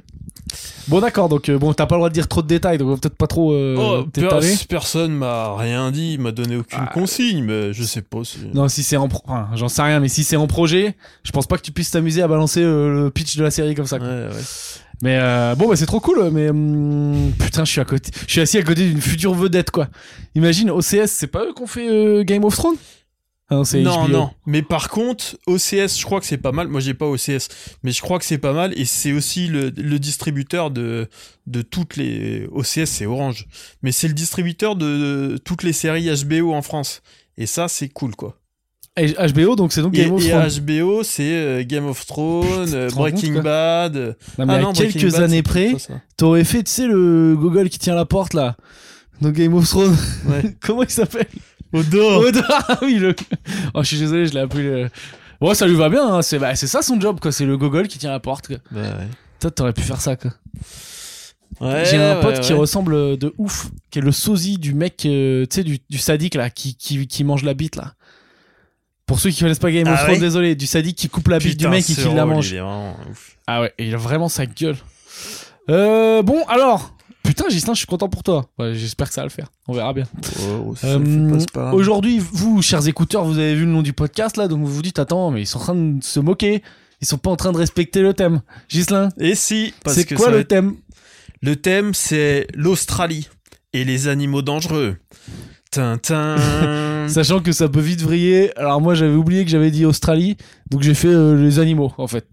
Bon 0.87 0.99
d'accord 0.99 1.29
donc 1.29 1.47
euh, 1.47 1.57
bon 1.59 1.73
t'as 1.73 1.85
pas 1.85 1.95
le 1.95 1.99
droit 1.99 2.09
de 2.09 2.13
dire 2.13 2.27
trop 2.27 2.41
de 2.41 2.47
détails 2.47 2.77
donc 2.77 2.99
peut-être 2.99 3.15
pas 3.15 3.27
trop 3.27 3.53
euh, 3.53 3.75
Oh, 3.77 4.03
per- 4.11 4.27
personne 4.67 5.13
m'a 5.13 5.55
rien 5.55 5.91
dit, 5.91 6.17
m'a 6.17 6.31
donné 6.31 6.55
aucune 6.57 6.79
Ah. 6.81 6.91
consigne, 6.93 7.43
mais 7.43 7.71
je 7.71 7.83
sais 7.83 8.01
pas 8.01 8.23
si. 8.23 8.39
Non, 8.53 8.67
si 8.67 8.83
c'est 8.83 8.97
en 8.97 9.07
pro... 9.07 9.21
enfin, 9.27 9.49
j'en 9.55 9.69
sais 9.69 9.81
rien, 9.83 9.99
mais 9.99 10.09
si 10.09 10.23
c'est 10.23 10.35
en 10.35 10.47
projet, 10.47 10.95
je 11.23 11.31
pense 11.31 11.45
pas 11.47 11.57
que 11.57 11.61
tu 11.61 11.71
puisses 11.71 11.91
t'amuser 11.91 12.21
à 12.23 12.27
balancer 12.27 12.61
euh, 12.61 13.03
le 13.05 13.11
pitch 13.11 13.37
de 13.37 13.43
la 13.43 13.51
série 13.51 13.75
comme 13.75 13.85
ça. 13.85 13.97
Ouais, 13.97 14.03
ouais. 14.03 14.29
Mais 15.03 15.17
euh, 15.21 15.55
bon, 15.55 15.69
bah 15.69 15.75
c'est 15.75 15.85
trop 15.85 15.99
cool. 15.99 16.29
Mais 16.31 16.49
hum, 16.49 17.31
putain, 17.39 17.63
je 17.63 17.71
suis 17.71 17.81
à 17.81 17.85
côté, 17.85 18.09
je 18.27 18.31
suis 18.31 18.41
assis 18.41 18.57
à 18.57 18.63
côté 18.63 18.87
d'une 18.87 19.01
future 19.01 19.33
vedette 19.35 19.71
quoi. 19.71 19.87
Imagine 20.35 20.71
OCS, 20.71 21.05
c'est 21.07 21.27
pas 21.27 21.43
eux 21.45 21.53
qu'on 21.53 21.67
fait 21.67 21.87
euh, 21.89 22.23
Game 22.23 22.43
of 22.43 22.55
Thrones? 22.55 22.75
Ah 23.51 23.55
non, 23.55 23.63
Non, 23.83 24.03
HBO. 24.05 24.07
non. 24.11 24.29
Mais 24.45 24.61
par 24.61 24.89
contre, 24.89 25.37
OCS, 25.45 25.99
je 25.99 26.03
crois 26.05 26.19
que 26.19 26.25
c'est 26.25 26.37
pas 26.37 26.51
mal. 26.51 26.67
Moi, 26.67 26.79
j'ai 26.79 26.93
pas 26.93 27.05
OCS, 27.07 27.49
mais 27.83 27.91
je 27.91 28.01
crois 28.01 28.17
que 28.17 28.25
c'est 28.25 28.37
pas 28.37 28.53
mal. 28.53 28.73
Et 28.79 28.85
c'est 28.85 29.11
aussi 29.11 29.47
le, 29.47 29.69
le 29.75 29.99
distributeur 29.99 30.71
de, 30.71 31.07
de 31.47 31.61
toutes 31.61 31.97
les. 31.97 32.47
OCS, 32.51 32.85
c'est 32.85 33.05
Orange. 33.05 33.45
Mais 33.83 33.91
c'est 33.91 34.07
le 34.07 34.13
distributeur 34.13 34.75
de, 34.75 34.85
de 35.33 35.37
toutes 35.37 35.63
les 35.63 35.73
séries 35.73 36.09
HBO 36.25 36.53
en 36.53 36.61
France. 36.61 37.01
Et 37.37 37.45
ça, 37.45 37.67
c'est 37.67 37.89
cool, 37.89 38.15
quoi. 38.15 38.37
Et 38.97 39.13
HBO, 39.13 39.55
donc 39.55 39.71
c'est 39.71 39.81
donc 39.81 39.93
Et, 39.95 40.03
Game 40.03 40.11
of 40.13 40.25
et 40.25 40.29
Thrones. 40.29 40.49
HBO, 40.65 41.03
c'est 41.03 41.23
euh, 41.31 41.63
Game 41.63 41.85
of 41.85 42.05
Thrones, 42.05 42.71
compte, 42.89 42.95
Breaking 42.95 43.41
Bad. 43.41 43.95
Non, 44.37 44.45
mais 44.45 44.53
ah 44.53 44.57
à 44.57 44.61
non, 44.61 44.73
Breaking 44.73 44.99
quelques 44.99 45.13
Bad, 45.13 45.21
années 45.23 45.43
près, 45.43 45.73
t'aurais 46.17 46.43
fait, 46.43 46.63
tu 46.63 46.71
sais, 46.71 46.87
le 46.87 47.35
Google 47.37 47.69
qui 47.69 47.79
tient 47.79 47.95
la 47.95 48.03
porte 48.05 48.33
là. 48.33 48.57
Donc 49.21 49.33
Game 49.35 49.53
of 49.53 49.67
Thrones. 49.69 49.95
Ouais. 50.27 50.55
Comment 50.61 50.83
il 50.83 50.89
s'appelle? 50.89 51.27
Odor. 51.73 52.19
Oda 52.21 52.45
Ah 52.67 52.79
oui, 52.81 52.95
le. 52.95 53.15
Oh, 53.73 53.81
je 53.83 53.87
suis 53.87 53.99
désolé, 53.99 54.25
je 54.25 54.33
l'ai 54.33 54.39
appelé. 54.41 54.63
Le... 54.63 54.89
Bon, 55.39 55.53
ça 55.53 55.65
lui 55.67 55.75
va 55.75 55.89
bien, 55.89 56.05
hein. 56.07 56.21
c'est 56.21 56.39
bah, 56.39 56.55
c'est 56.55 56.67
ça 56.67 56.81
son 56.81 56.99
job, 56.99 57.19
quoi. 57.19 57.31
C'est 57.31 57.45
le 57.45 57.57
gogol 57.57 57.87
qui 57.87 57.97
tient 57.97 58.11
la 58.11 58.19
porte, 58.19 58.47
quoi. 58.47 58.57
Bah 58.71 58.81
ouais. 58.81 59.07
Toi, 59.39 59.51
t'aurais 59.51 59.73
pu 59.73 59.81
faire 59.81 59.99
ça, 59.99 60.15
quoi. 60.15 60.31
Ouais, 61.59 61.83
J'ai 61.85 61.97
un 61.97 62.15
ouais, 62.15 62.21
pote 62.21 62.39
qui 62.41 62.53
ouais. 62.53 62.59
ressemble 62.59 63.17
de 63.17 63.33
ouf, 63.37 63.69
qui 63.91 63.99
est 63.99 64.01
le 64.01 64.11
sosie 64.11 64.57
du 64.57 64.73
mec, 64.73 65.05
euh, 65.05 65.45
tu 65.45 65.55
sais, 65.55 65.63
du, 65.63 65.79
du 65.89 65.97
sadique, 65.97 66.35
là, 66.35 66.49
qui, 66.49 66.75
qui, 66.75 67.05
qui 67.07 67.23
mange 67.23 67.43
la 67.43 67.53
bite, 67.53 67.75
là. 67.75 67.93
Pour 69.05 69.19
ceux 69.19 69.29
qui 69.29 69.41
connaissent 69.41 69.59
pas 69.59 69.71
Game 69.71 69.87
of 69.87 69.93
Ah 69.93 70.03
Thrones, 70.03 70.13
ouais 70.15 70.19
désolé, 70.19 70.55
du 70.55 70.65
sadique 70.65 70.95
qui 70.97 71.09
coupe 71.09 71.27
la 71.27 71.39
bite 71.39 71.59
du 71.59 71.67
mec 71.67 71.87
et 71.89 71.93
qui 71.93 72.01
la 72.13 72.25
mange. 72.25 72.55
Ah 73.45 73.61
ouais, 73.61 73.73
et 73.77 73.87
il 73.87 73.93
a 73.93 73.97
vraiment 73.97 74.29
sa 74.29 74.45
gueule. 74.45 74.77
Euh, 75.69 76.23
bon, 76.23 76.43
alors. 76.47 76.95
Putain, 77.41 77.53
Gislain, 77.53 77.73
je 77.73 77.79
suis 77.79 77.87
content 77.87 78.07
pour 78.09 78.23
toi. 78.23 78.49
Ouais, 78.59 78.73
J'espère 78.75 79.07
que 79.07 79.13
ça 79.13 79.21
va 79.21 79.25
le 79.25 79.31
faire. 79.31 79.47
On 79.67 79.73
verra 79.73 79.93
bien. 79.93 80.03
Oh, 80.63 80.75
ça 80.75 80.87
Euh, 80.87 80.99
le 80.99 81.05
fait 81.05 81.33
pas, 81.33 81.39
c'est 81.39 81.51
pas 81.51 81.61
grave. 81.61 81.73
Aujourd'hui, 81.73 82.19
vous, 82.19 82.61
chers 82.61 82.87
écouteurs, 82.87 83.25
vous 83.25 83.37
avez 83.39 83.55
vu 83.55 83.65
le 83.65 83.71
nom 83.71 83.81
du 83.81 83.93
podcast 83.93 84.37
là, 84.37 84.47
donc 84.47 84.59
vous 84.59 84.67
vous 84.73 84.81
dites 84.81 84.99
attends, 84.99 85.31
mais 85.31 85.41
ils 85.41 85.45
sont 85.47 85.57
en 85.59 85.61
train 85.63 85.75
de 85.75 86.03
se 86.03 86.19
moquer. 86.19 86.61
Ils 87.01 87.07
sont 87.07 87.17
pas 87.17 87.31
en 87.31 87.35
train 87.35 87.51
de 87.51 87.57
respecter 87.57 88.01
le 88.01 88.13
thème. 88.13 88.41
Gislain, 88.69 89.09
Et 89.17 89.33
si, 89.33 89.73
parce 89.83 89.95
c'est 89.95 90.05
que 90.05 90.13
quoi 90.15 90.25
ça 90.25 90.31
le 90.31 90.39
être- 90.39 90.47
thème? 90.49 90.75
Le 91.41 91.55
thème, 91.55 91.95
c'est 91.95 92.45
l'Australie 92.53 93.27
et 93.73 93.83
les 93.85 94.07
animaux 94.07 94.43
dangereux. 94.43 94.97
Tintin. 95.71 96.35
Sachant 97.07 97.39
que 97.39 97.51
ça 97.53 97.67
peut 97.69 97.79
vite 97.79 98.01
vriller. 98.01 98.55
Alors 98.57 98.81
moi, 98.81 98.93
j'avais 98.93 99.15
oublié 99.15 99.43
que 99.45 99.49
j'avais 99.49 99.71
dit 99.71 99.85
Australie, 99.85 100.37
donc 100.69 100.81
j'ai 100.83 100.93
fait 100.93 101.07
euh, 101.07 101.35
les 101.41 101.57
animaux 101.59 101.91
en 101.97 102.07
fait. 102.07 102.27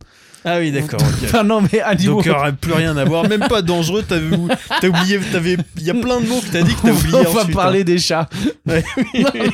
Ah 0.45 0.59
oui, 0.59 0.71
d'accord. 0.73 1.01
ok. 1.01 1.25
Enfin 1.25 1.43
non, 1.45 1.61
mais 1.61 1.81
animaux. 1.81 2.17
Donc, 2.17 2.27
il 2.27 2.29
n'y 2.31 2.35
aurait 2.35 2.53
plus 2.53 2.73
rien 2.73 2.97
à 2.97 3.05
voir, 3.05 3.29
même 3.29 3.47
pas 3.49 3.61
dangereux. 3.63 4.03
T'avais 4.03 4.37
T'as 4.81 4.89
oublié, 4.89 5.19
t'avais, 5.33 5.57
il 5.77 5.83
y 5.83 5.91
a 5.91 5.95
plein 5.95 6.21
de 6.21 6.27
mots 6.27 6.41
que 6.41 6.51
t'as 6.53 6.63
dit 6.63 6.75
que 6.75 6.83
t'as 6.83 6.93
on 6.93 6.97
oublié 6.97 7.23
va 7.25 7.41
ensuite. 7.41 7.55
parler 7.55 7.85
des 7.85 7.99
chats. 7.99 8.29
hein. 8.33 8.49
Ouais, 8.67 8.85
oui, 9.15 9.25
oui. 9.35 9.51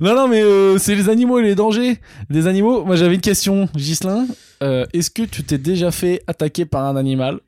Non, 0.00 0.14
non, 0.14 0.28
mais 0.28 0.42
euh, 0.42 0.78
c'est 0.78 0.94
les 0.94 1.08
animaux 1.08 1.38
et 1.38 1.42
les 1.42 1.54
dangers 1.54 2.00
des 2.30 2.46
animaux. 2.46 2.84
Moi, 2.84 2.96
j'avais 2.96 3.14
une 3.14 3.20
question, 3.20 3.68
Gislain. 3.74 4.26
Euh, 4.62 4.86
Est-ce 4.92 5.10
que 5.10 5.22
tu 5.22 5.42
t'es 5.44 5.58
déjà 5.58 5.90
fait 5.90 6.22
attaquer 6.26 6.64
par 6.66 6.84
un 6.84 6.96
animal? 6.96 7.40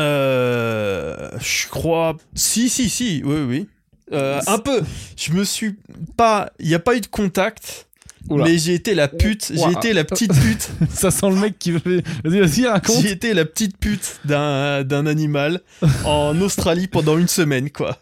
Euh, 0.00 1.30
je 1.40 1.68
crois. 1.68 2.16
Si, 2.34 2.68
si, 2.68 2.88
si. 2.88 3.22
Oui, 3.24 3.36
oui. 3.48 3.68
Euh, 4.12 4.40
un 4.46 4.58
peu. 4.58 4.82
Je 5.16 5.32
me 5.32 5.44
suis 5.44 5.76
pas. 6.16 6.50
Il 6.58 6.68
n'y 6.68 6.74
a 6.74 6.78
pas 6.78 6.96
eu 6.96 7.00
de 7.00 7.06
contact. 7.06 7.86
Oula. 8.30 8.44
Mais 8.44 8.56
j'ai 8.58 8.74
été 8.74 8.94
la 8.94 9.08
pute. 9.08 9.52
J'ai 9.54 9.70
été 9.72 9.92
la 9.92 10.04
petite 10.04 10.32
pute. 10.42 10.68
Ça 10.92 11.10
sent 11.10 11.28
le 11.28 11.36
mec 11.36 11.58
qui 11.58 11.72
veut. 11.72 12.02
Vas-y, 12.24 12.40
vas-y, 12.40 12.66
raconte. 12.66 13.02
J'ai 13.02 13.10
été 13.10 13.34
la 13.34 13.44
petite 13.44 13.76
pute 13.78 14.20
d'un 14.24 14.82
d'un 14.84 15.06
animal 15.06 15.60
en 16.04 16.40
Australie 16.40 16.86
pendant 16.88 17.18
une 17.18 17.28
semaine, 17.28 17.70
quoi. 17.70 17.98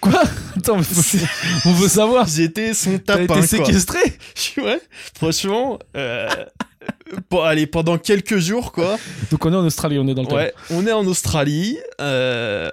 Quoi? 0.00 0.22
Attends, 0.56 0.76
mais 0.76 0.82
faut- 0.82 1.18
on 1.66 1.72
veut 1.72 1.88
savoir. 1.88 2.26
J'étais 2.28 2.74
son 2.74 2.98
T'as 2.98 3.16
tapin, 3.16 3.22
été 3.42 3.56
quoi. 3.56 3.66
séquestré? 3.66 4.00
Ouais, 4.58 4.80
franchement, 5.16 5.78
euh, 5.96 6.28
bon, 7.30 7.40
allez, 7.42 7.66
pendant 7.66 7.98
quelques 7.98 8.38
jours, 8.38 8.72
quoi. 8.72 8.96
Donc 9.30 9.44
on 9.44 9.52
est 9.52 9.56
en 9.56 9.64
Australie, 9.64 9.98
on 9.98 10.06
est 10.08 10.14
dans 10.14 10.22
le. 10.22 10.28
Ouais, 10.32 10.52
on 10.70 10.86
est 10.86 10.92
en 10.92 11.06
Australie 11.06 11.78
euh, 12.00 12.70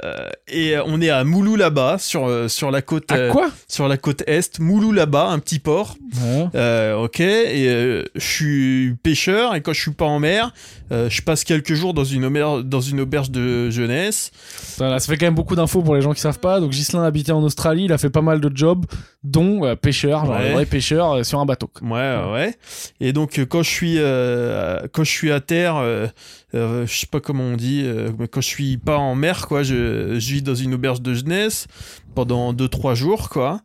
et 0.47 0.75
on 0.85 1.01
est 1.01 1.09
à 1.09 1.23
Moulou 1.23 1.55
là-bas 1.55 1.97
sur 1.99 2.27
euh, 2.27 2.47
sur 2.47 2.71
la 2.71 2.81
côte 2.81 3.11
À 3.11 3.15
euh, 3.15 3.31
quoi? 3.31 3.49
sur 3.67 3.87
la 3.87 3.97
côte 3.97 4.23
est. 4.27 4.59
Moulou 4.59 4.91
là-bas, 4.91 5.27
un 5.27 5.39
petit 5.39 5.59
port. 5.59 5.95
Ouais. 6.21 6.47
Euh, 6.55 6.95
ok, 6.95 7.19
et 7.19 7.67
euh, 7.69 8.03
je 8.15 8.25
suis 8.25 8.95
pêcheur 9.03 9.55
et 9.55 9.61
quand 9.61 9.73
je 9.73 9.81
suis 9.81 9.91
pas 9.91 10.05
en 10.05 10.19
mer, 10.19 10.51
euh, 10.91 11.09
je 11.09 11.21
passe 11.21 11.43
quelques 11.43 11.73
jours 11.73 11.93
dans 11.93 12.03
une 12.03 12.25
auberge, 12.25 12.63
dans 12.63 12.81
une 12.81 12.99
auberge 13.01 13.29
de 13.31 13.69
jeunesse. 13.69 14.31
Voilà, 14.77 14.99
ça 14.99 15.11
fait 15.11 15.17
quand 15.17 15.27
même 15.27 15.35
beaucoup 15.35 15.55
d'infos 15.55 15.81
pour 15.81 15.95
les 15.95 16.01
gens 16.01 16.13
qui 16.13 16.21
savent 16.21 16.39
pas. 16.39 16.59
Donc 16.59 16.71
Gislain 16.71 17.03
habitait 17.03 17.31
en 17.31 17.43
Australie, 17.43 17.85
il 17.85 17.93
a 17.93 17.97
fait 17.97 18.09
pas 18.09 18.21
mal 18.21 18.39
de 18.41 18.51
jobs, 18.55 18.85
dont 19.23 19.65
euh, 19.65 19.75
pêcheur, 19.75 20.25
genre 20.25 20.35
Ouais. 20.39 20.49
un 20.49 20.53
vrai 20.53 20.65
pêcheur 20.65 21.11
euh, 21.13 21.23
sur 21.23 21.39
un 21.39 21.45
bateau. 21.45 21.69
Ouais, 21.81 22.17
ouais. 22.33 22.55
Et 22.99 23.13
donc 23.13 23.37
euh, 23.39 23.45
quand 23.45 23.61
je 23.63 23.69
suis 23.69 23.97
euh, 24.19 24.87
quand 24.91 25.03
je 25.03 25.11
suis 25.11 25.31
à 25.31 25.39
terre, 25.39 25.77
euh, 25.77 26.07
euh, 26.53 26.85
je 26.85 26.99
sais 26.99 27.07
pas 27.07 27.19
comment 27.19 27.43
on 27.43 27.55
dit, 27.55 27.83
euh, 27.85 28.11
quand 28.31 28.41
je 28.41 28.47
suis 28.47 28.77
pas 28.77 28.97
en 28.97 29.15
mer, 29.15 29.47
quoi, 29.47 29.63
je, 29.63 30.19
je 30.19 30.33
vis 30.33 30.41
dans 30.41 30.55
une 30.55 30.73
auberge 30.73 31.01
de 31.01 31.13
jeunesse 31.13 31.67
pendant 32.15 32.53
2-3 32.53 32.95
jours, 32.95 33.29
quoi. 33.29 33.61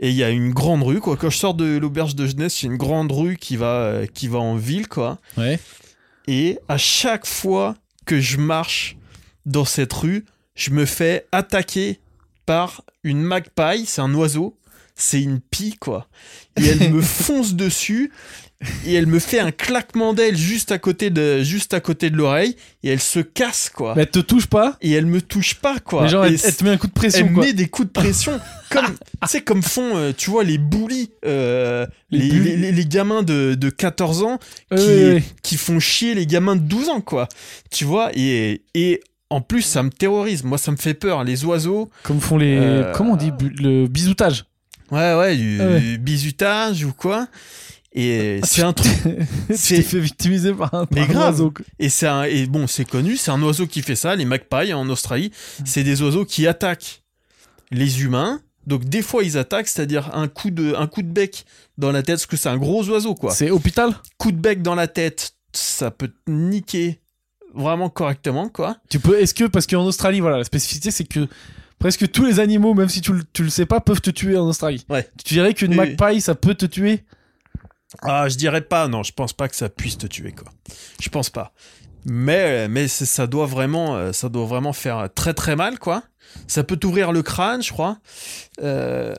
Et 0.00 0.10
il 0.10 0.16
y 0.16 0.24
a 0.24 0.30
une 0.30 0.50
grande 0.50 0.82
rue, 0.82 1.00
quoi. 1.00 1.16
Quand 1.16 1.30
je 1.30 1.38
sors 1.38 1.54
de 1.54 1.76
l'auberge 1.78 2.14
de 2.14 2.26
jeunesse, 2.26 2.62
il 2.62 2.66
y 2.66 2.68
a 2.68 2.72
une 2.72 2.78
grande 2.78 3.12
rue 3.12 3.36
qui 3.36 3.56
va 3.56 3.76
euh, 3.76 4.06
qui 4.06 4.28
va 4.28 4.38
en 4.38 4.56
ville, 4.56 4.88
quoi. 4.88 5.18
Ouais. 5.36 5.58
Et 6.26 6.58
à 6.68 6.78
chaque 6.78 7.26
fois 7.26 7.76
que 8.06 8.20
je 8.20 8.38
marche 8.38 8.96
dans 9.46 9.64
cette 9.64 9.92
rue, 9.92 10.24
je 10.56 10.70
me 10.70 10.84
fais 10.84 11.26
attaquer 11.32 12.00
par 12.46 12.82
une 13.02 13.22
magpie, 13.22 13.86
c'est 13.86 14.00
un 14.00 14.12
oiseau. 14.14 14.56
c'est 14.96 15.22
une 15.22 15.40
pie, 15.40 15.76
quoi. 15.78 16.08
Et 16.56 16.66
elle 16.66 16.92
me 16.92 17.00
fonce 17.24 17.54
dessus 17.54 18.12
et 18.86 18.94
elle 18.94 19.06
me 19.06 19.18
fait 19.18 19.38
un 19.40 19.50
claquement 19.50 20.14
d'aile 20.14 20.36
juste 20.36 20.72
à 20.72 20.78
côté 20.78 21.10
de 21.10 21.42
juste 21.42 21.74
à 21.74 21.80
côté 21.80 22.08
de 22.08 22.16
l'oreille 22.16 22.56
et 22.82 22.88
elle 22.90 23.00
se 23.00 23.20
casse 23.20 23.68
quoi. 23.74 23.94
Mais 23.94 24.02
elle 24.02 24.10
te 24.10 24.20
touche 24.20 24.46
pas? 24.46 24.76
Et 24.80 24.92
elle 24.92 25.06
me 25.06 25.20
touche 25.20 25.56
pas 25.56 25.78
quoi. 25.80 26.06
Genre, 26.06 26.24
elle, 26.24 26.38
elle 26.42 26.56
te 26.56 26.64
met 26.64 26.70
un 26.70 26.76
coup 26.78 26.86
de 26.86 26.92
pression, 26.92 27.26
elle 27.26 27.32
quoi. 27.34 27.44
met 27.44 27.52
des 27.52 27.68
coups 27.68 27.88
de 27.88 27.92
pression 27.92 28.40
comme 28.70 28.86
tu 28.86 29.28
sais 29.28 29.40
comme 29.42 29.62
font 29.62 29.96
euh, 29.96 30.12
tu 30.16 30.30
vois 30.30 30.44
les 30.44 30.56
bullies 30.58 31.10
euh, 31.26 31.86
Les 32.10 32.18
les, 32.20 32.28
bullies. 32.30 32.56
les- 32.56 32.72
les 32.72 32.86
gamins 32.86 33.22
de, 33.22 33.54
de 33.54 33.70
14 33.70 34.22
ans 34.22 34.38
qui, 34.74 35.22
qui 35.42 35.56
font 35.56 35.78
chier 35.80 36.14
les 36.14 36.26
gamins 36.26 36.56
de 36.56 36.62
12 36.62 36.88
ans 36.88 37.00
quoi. 37.00 37.28
Tu 37.70 37.84
vois 37.84 38.10
et 38.14 38.62
et 38.74 39.00
en 39.30 39.40
plus 39.40 39.62
ça 39.62 39.82
me 39.82 39.90
terrorise. 39.90 40.42
Moi 40.44 40.56
ça 40.58 40.70
me 40.70 40.76
fait 40.76 40.94
peur 40.94 41.22
les 41.24 41.44
oiseaux. 41.44 41.90
Comme 42.02 42.20
font 42.20 42.38
les. 42.38 42.56
Euh, 42.56 42.92
Comment 42.94 43.12
on 43.12 43.16
dit 43.16 43.32
Le 43.58 43.86
bisoutage. 43.88 44.44
Ouais 44.90 45.14
ouais 45.14 45.36
du 45.36 45.58
Ah 45.60 45.66
ouais. 45.66 45.98
bisutage 45.98 46.84
ou 46.84 46.92
quoi. 46.92 47.26
Et 47.96 48.40
Ah, 48.42 48.46
c'est 48.46 48.62
un 48.62 48.72
truc 48.72 48.92
C'est- 49.54 49.82
fait 49.82 50.00
victimiser 50.00 50.52
par 50.52 50.74
un, 50.74 50.84
par 50.86 51.02
un 51.02 51.06
grave. 51.06 51.34
oiseau. 51.34 51.54
Et 51.78 51.88
c'est 51.88 52.08
un- 52.08 52.24
et 52.24 52.46
bon, 52.46 52.66
c'est 52.66 52.84
connu, 52.84 53.16
c'est 53.16 53.30
un 53.30 53.40
oiseau 53.42 53.66
qui 53.66 53.82
fait 53.82 53.94
ça, 53.94 54.16
les 54.16 54.24
magpies 54.24 54.72
en 54.72 54.88
Australie, 54.90 55.30
c'est 55.64 55.84
des 55.84 56.02
oiseaux 56.02 56.24
qui 56.24 56.46
attaquent 56.46 57.02
les 57.70 58.02
humains. 58.02 58.40
Donc 58.66 58.84
des 58.84 59.02
fois 59.02 59.22
ils 59.22 59.36
attaquent, 59.38 59.68
c'est-à-dire 59.68 60.10
un 60.14 60.26
coup 60.26 60.50
de 60.50 60.74
un 60.74 60.86
coup 60.86 61.02
de 61.02 61.08
bec 61.08 61.44
dans 61.78 61.92
la 61.92 62.02
tête, 62.02 62.16
parce 62.16 62.26
que 62.26 62.36
c'est 62.36 62.48
un 62.48 62.56
gros 62.56 62.88
oiseau 62.88 63.14
quoi. 63.14 63.30
C'est 63.32 63.50
hôpital? 63.50 63.94
Coup 64.18 64.32
de 64.32 64.38
bec 64.38 64.62
dans 64.62 64.74
la 64.74 64.88
tête, 64.88 65.34
ça 65.52 65.90
peut 65.90 66.08
te 66.08 66.30
niquer 66.30 67.00
vraiment 67.54 67.90
correctement 67.90 68.48
quoi. 68.48 68.78
Tu 68.88 68.98
peux. 68.98 69.20
Est-ce 69.20 69.34
que. 69.34 69.44
Parce 69.44 69.66
qu'en 69.68 69.84
Australie, 69.84 70.18
voilà, 70.20 70.38
la 70.38 70.44
spécificité, 70.44 70.90
c'est 70.90 71.04
que 71.04 71.28
presque 71.78 72.10
tous 72.10 72.24
les 72.24 72.40
animaux, 72.40 72.74
même 72.74 72.88
si 72.88 73.00
tu, 73.02 73.12
le- 73.12 73.22
tu 73.32 73.44
le 73.44 73.50
sais 73.50 73.66
pas, 73.66 73.80
peuvent 73.80 74.00
te 74.00 74.10
tuer 74.10 74.36
en 74.36 74.48
Australie. 74.48 74.84
Ouais. 74.88 75.06
Tu 75.24 75.34
dirais 75.34 75.52
qu'une 75.54 75.72
Oui, 75.72 75.78
oui. 75.80 75.94
magpie, 76.00 76.20
ça 76.22 76.34
peut 76.34 76.54
te 76.54 76.66
tuer? 76.66 77.04
Ah, 78.02 78.28
je 78.28 78.36
dirais 78.36 78.60
pas, 78.62 78.88
non, 78.88 79.02
je 79.02 79.12
pense 79.12 79.32
pas 79.32 79.48
que 79.48 79.56
ça 79.56 79.68
puisse 79.68 79.98
te 79.98 80.06
tuer 80.06 80.32
quoi. 80.32 80.48
Je 81.00 81.08
pense 81.08 81.30
pas. 81.30 81.52
Mais 82.06 82.68
mais 82.68 82.86
c'est- 82.88 83.06
ça 83.06 83.26
doit 83.26 83.46
vraiment 83.46 83.96
euh, 83.96 84.12
ça 84.12 84.28
doit 84.28 84.44
vraiment 84.46 84.72
faire 84.72 85.08
très 85.14 85.32
très 85.34 85.56
mal 85.56 85.78
quoi. 85.78 86.02
Ça 86.46 86.64
peut 86.64 86.76
t'ouvrir 86.76 87.12
le 87.12 87.22
crâne, 87.22 87.62
je 87.62 87.72
crois. 87.72 87.98
Euh, 88.62 89.14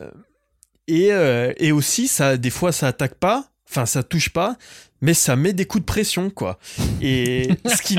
et, 0.87 1.11
euh, 1.13 1.51
et 1.57 1.71
aussi, 1.71 2.07
ça, 2.07 2.37
des 2.37 2.49
fois, 2.49 2.71
ça 2.71 2.87
attaque 2.87 3.15
pas, 3.15 3.49
enfin, 3.69 3.85
ça 3.85 4.03
touche 4.03 4.29
pas, 4.29 4.57
mais 5.01 5.13
ça 5.13 5.35
met 5.35 5.53
des 5.53 5.65
coups 5.65 5.81
de 5.81 5.85
pression, 5.85 6.29
quoi. 6.29 6.59
Et 7.01 7.49
ce 7.65 7.81
qui, 7.81 7.97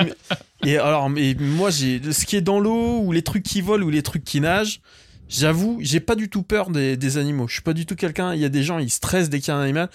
et 0.65 0.77
alors, 0.79 1.09
mais 1.11 1.35
moi, 1.39 1.71
j'ai 1.71 2.01
ce 2.13 2.27
qui 2.27 2.37
est 2.37 2.41
dans 2.43 2.61
l'eau 2.61 3.01
ou 3.01 3.11
les 3.13 3.23
trucs 3.23 3.43
qui 3.43 3.61
volent 3.61 3.85
ou 3.87 3.91
les 3.91 4.03
trucs 4.03 4.25
qui 4.25 4.41
nagent. 4.41 4.81
J'avoue, 5.29 5.79
j'ai 5.81 5.99
pas 6.01 6.15
du 6.15 6.29
tout 6.29 6.43
peur 6.45 6.71
des, 6.71 6.97
des 6.97 7.17
animaux. 7.19 7.49
Je 7.49 7.55
suis 7.55 7.63
pas 7.63 7.73
du 7.73 7.87
tout 7.87 7.97
quelqu'un. 7.97 8.35
Il 8.35 8.41
y 8.41 8.45
a 8.45 8.49
des 8.49 8.63
gens, 8.63 8.79
ils 8.79 8.91
stressent 8.91 9.29
dès 9.31 9.41
qu'il 9.41 9.49
y 9.49 9.51
a 9.51 9.57
un 9.59 9.63
animal. 9.63 9.89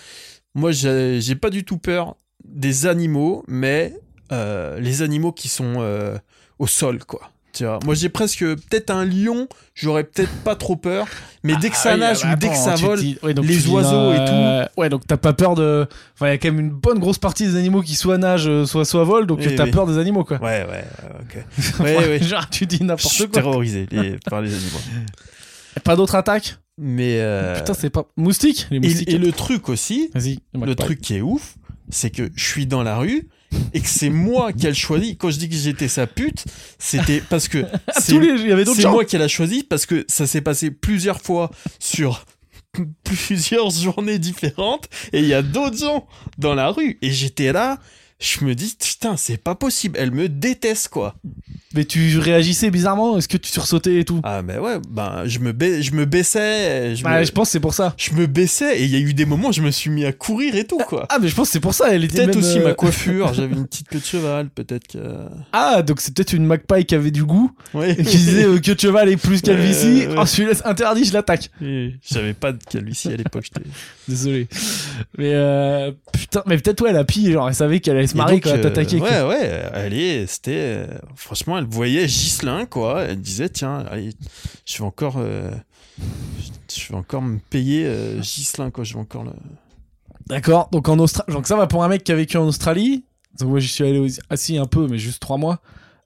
Moi, 0.55 0.71
j'ai 0.71 1.35
pas 1.35 1.49
du 1.49 1.63
tout 1.63 1.77
peur 1.77 2.15
des 2.45 2.85
animaux, 2.87 3.43
mais 3.47 3.93
euh, 4.31 4.79
les 4.79 5.01
animaux 5.01 5.31
qui 5.31 5.47
sont 5.49 5.75
euh, 5.77 6.17
au 6.59 6.67
sol, 6.67 6.99
quoi. 7.05 7.21
Tu 7.53 7.65
vois, 7.65 7.79
moi 7.83 7.95
j'ai 7.95 8.07
presque 8.07 8.39
peut-être 8.45 8.91
un 8.91 9.03
lion, 9.03 9.49
j'aurais 9.75 10.05
peut-être 10.05 10.31
pas 10.45 10.55
trop 10.55 10.77
peur, 10.77 11.05
mais 11.43 11.53
dès 11.57 11.69
que 11.69 11.75
ça 11.75 11.89
Ah 11.91 11.93
oui, 11.95 11.99
nage 11.99 12.21
bah 12.23 12.31
ou 12.31 12.35
dès 12.37 12.47
que 12.47 12.55
ça 12.55 12.75
vole, 12.75 12.97
dis- 12.99 13.17
les 13.43 13.67
oiseaux 13.67 14.13
et 14.13 14.17
euh, 14.19 14.65
Ouais, 14.77 14.87
donc 14.87 15.05
t'as 15.05 15.17
pas 15.17 15.33
peur 15.33 15.55
de. 15.55 15.85
Enfin, 16.13 16.27
il 16.27 16.31
y 16.31 16.33
a 16.33 16.37
quand 16.37 16.47
même 16.47 16.61
une 16.61 16.69
bonne 16.69 16.97
grosse 16.99 17.17
partie 17.17 17.45
des 17.45 17.57
animaux 17.57 17.81
qui 17.81 17.95
soit 17.95 18.17
nagent, 18.17 18.63
soit, 18.63 18.85
soit 18.85 19.03
volent, 19.03 19.25
donc 19.25 19.39
Oui, 19.45 19.53
t'as 19.57 19.67
peur 19.67 19.85
des 19.85 19.97
animaux, 19.97 20.23
quoi. 20.23 20.37
ouais, 20.41 20.65
ouais, 20.65 20.85
ok. 21.19 21.79
Ouais, 21.81 21.97
ouais. 21.97 22.23
Genre, 22.23 22.49
tu 22.49 22.65
dis 22.65 22.77
Je 22.77 22.83
n'importe 22.85 23.13
suis 23.13 23.23
quoi. 23.27 23.41
terrorisé 23.41 23.85
les- 23.91 24.15
par 24.29 24.39
les 24.41 24.53
animaux. 24.53 24.79
Pas 25.83 25.95
d'autres 25.95 26.15
attaques 26.15 26.57
Mais 26.77 27.19
euh, 27.19 27.57
Putain, 27.57 27.73
c'est 27.73 27.89
pas. 27.89 28.07
Moustiques 28.17 28.67
Les 28.71 28.79
moustiques. 28.79 29.09
et, 29.09 29.13
et 29.13 29.17
le 29.17 29.31
truc 29.31 29.69
aussi, 29.69 30.09
le 30.53 30.73
truc 30.75 31.01
qui 31.01 31.15
est 31.15 31.21
ouf, 31.21 31.55
c'est 31.89 32.09
que 32.09 32.29
je 32.35 32.43
suis 32.45 32.65
dans 32.65 32.83
la 32.83 32.97
rue 32.97 33.27
et 33.73 33.81
que 33.81 33.87
c'est 33.87 34.09
moi 34.09 34.53
qui 34.53 34.67
ai 34.67 34.73
choisi. 34.73 35.17
Quand 35.17 35.29
je 35.29 35.37
dis 35.37 35.49
que 35.49 35.55
j'étais 35.55 35.87
sa 35.89 36.07
pute, 36.07 36.45
c'était 36.79 37.21
parce 37.21 37.47
que 37.47 37.65
c'est 37.99 38.87
moi 38.87 39.05
qui 39.05 39.17
l'a 39.17 39.27
choisi 39.27 39.63
parce 39.63 39.85
que 39.85 40.05
ça 40.07 40.25
s'est 40.25 40.41
passé 40.41 40.71
plusieurs 40.71 41.21
fois 41.21 41.51
sur 41.79 42.25
plusieurs 43.03 43.69
journées 43.69 44.19
différentes 44.19 44.87
et 45.11 45.19
il 45.19 45.27
y 45.27 45.33
a 45.33 45.41
d'autres 45.41 45.77
gens 45.77 46.07
dans 46.37 46.55
la 46.55 46.69
rue 46.69 46.97
et 47.01 47.11
j'étais 47.11 47.51
là 47.51 47.79
je 48.21 48.45
me 48.45 48.53
dis 48.55 48.75
putain 48.79 49.17
c'est 49.17 49.37
pas 49.37 49.55
possible 49.55 49.97
elle 49.99 50.11
me 50.11 50.29
déteste 50.29 50.89
quoi 50.89 51.15
Mais 51.73 51.85
tu 51.85 52.19
réagissais 52.19 52.69
bizarrement 52.69 53.17
Est-ce 53.17 53.27
que 53.27 53.37
tu 53.37 53.49
sursautais 53.51 53.95
et 53.95 54.05
tout? 54.05 54.21
Ah 54.23 54.41
mais 54.43 54.57
ouais 54.59 54.77
ben 54.89 55.23
je 55.25 55.39
me 55.39 55.51
ba- 55.53 55.81
je 55.81 55.91
me 55.91 56.05
baissais 56.05 56.95
je, 56.95 57.03
Bah, 57.03 57.19
me... 57.19 57.25
je 57.25 57.31
pense 57.31 57.47
que 57.47 57.51
c'est 57.53 57.59
pour 57.59 57.73
ça. 57.73 57.93
je 57.97 58.11
me 58.13 58.27
baissais 58.27 58.79
et 58.79 58.83
il 58.83 58.89
y 58.91 58.95
a 58.95 58.99
eu 58.99 59.13
des 59.15 59.25
moments 59.25 59.49
où 59.49 59.53
je 59.53 59.61
me 59.61 59.71
suis 59.71 59.89
mis 59.89 60.05
à 60.05 60.11
courir 60.13 60.55
et 60.55 60.65
tout 60.65 60.77
quoi 60.77 61.07
Ah, 61.09 61.17
mais 61.19 61.27
je 61.29 61.35
pense 61.35 61.47
que 61.47 61.53
c'est 61.53 61.59
pour 61.59 61.73
ça. 61.73 61.93
Elle 61.93 62.03
était 62.03 62.25
peut-être 62.25 62.37
aussi 62.37 62.59
euh, 62.59 62.63
ma 62.65 62.73
coiffure 62.81 63.33
j'avais 63.33 63.55
une 63.55 63.65
petite 63.65 63.87
queue 63.89 63.99
de 63.99 64.05
cheval 64.05 64.49
peut-être 64.49 64.87
que 64.87 64.99
Ah, 65.51 65.81
donc 65.81 65.99
c'est 66.01 66.13
peut-être 66.13 66.33
une 66.33 66.45
magpie 66.45 66.85
qui 66.85 66.93
avait 66.95 67.11
du 67.11 67.23
goût 67.23 67.51
ouais 67.73 67.91
et 67.93 67.95
qui 68.03 68.17
disait 68.17 68.45
euh, 68.45 68.59
que 68.59 68.77
cheval 68.79 69.09
est 69.09 69.17
plus 69.17 69.41
calvitie. 69.51 70.05
Ouais, 70.05 70.07
ouais. 70.09 70.15
Oh, 70.19 70.25
celui-là 70.25 70.53
interdit, 70.65 71.05
je 71.05 71.13
l'attaque. 71.13 71.49
Et 71.61 71.95
j'avais 72.07 72.33
pas 72.33 72.51
de 72.51 72.59
calvitie 72.63 73.07
à 73.09 73.15
l'époque 73.15 73.47
Désolé. 74.07 74.47
Mais 75.17 75.31
euh, 75.33 75.91
putain, 76.13 76.43
mais 76.45 76.57
peut-être 76.57 76.81
ouais, 76.83 76.91
la 76.93 77.03
pie, 77.05 77.31
genre 77.31 77.47
elle 77.47 77.55
savait 77.55 77.79
qu'elle 77.79 77.97
allait 77.97 78.07
se 78.11 78.17
marrer 78.17 78.33
donc, 78.33 78.43
quand 78.43 78.51
elle 78.53 78.61
t'attaquait. 78.61 78.99
quoi. 78.99 79.09
Ouais, 79.09 79.21
ouais, 79.23 79.69
elle 79.73 79.93
est, 79.93 80.27
c'était, 80.27 80.85
franchement, 81.15 81.57
elle 81.57 81.65
voyait 81.65 82.07
Gislin, 82.07 82.65
quoi. 82.65 83.03
Elle 83.03 83.19
disait, 83.21 83.49
tiens, 83.49 83.85
allez, 83.89 84.11
je 84.65 84.77
vais 84.77 84.83
encore, 84.83 85.15
euh, 85.17 85.51
je 86.73 86.87
vais 86.89 86.95
encore 86.95 87.21
me 87.21 87.39
payer 87.49 87.85
euh, 87.85 88.21
Gislin, 88.21 88.71
quoi. 88.71 88.83
Je 88.83 88.93
vais 88.93 88.99
encore 88.99 89.23
le. 89.23 89.31
D'accord. 90.27 90.69
Donc 90.71 90.87
en 90.87 90.97
Australie, 90.99 91.33
donc 91.33 91.47
ça 91.47 91.55
va 91.57 91.67
pour 91.67 91.83
un 91.83 91.87
mec 91.89 92.03
qui 92.03 92.11
a 92.11 92.15
vécu 92.15 92.37
en 92.37 92.45
Australie. 92.47 93.03
Donc 93.39 93.49
moi 93.49 93.59
j'y 93.59 93.67
suis 93.67 93.83
allé 93.83 93.97
aussi- 93.99 94.19
assis 94.29 94.57
un 94.57 94.65
peu, 94.65 94.87
mais 94.87 94.97
juste 94.97 95.19
trois 95.21 95.37
mois. 95.37 95.59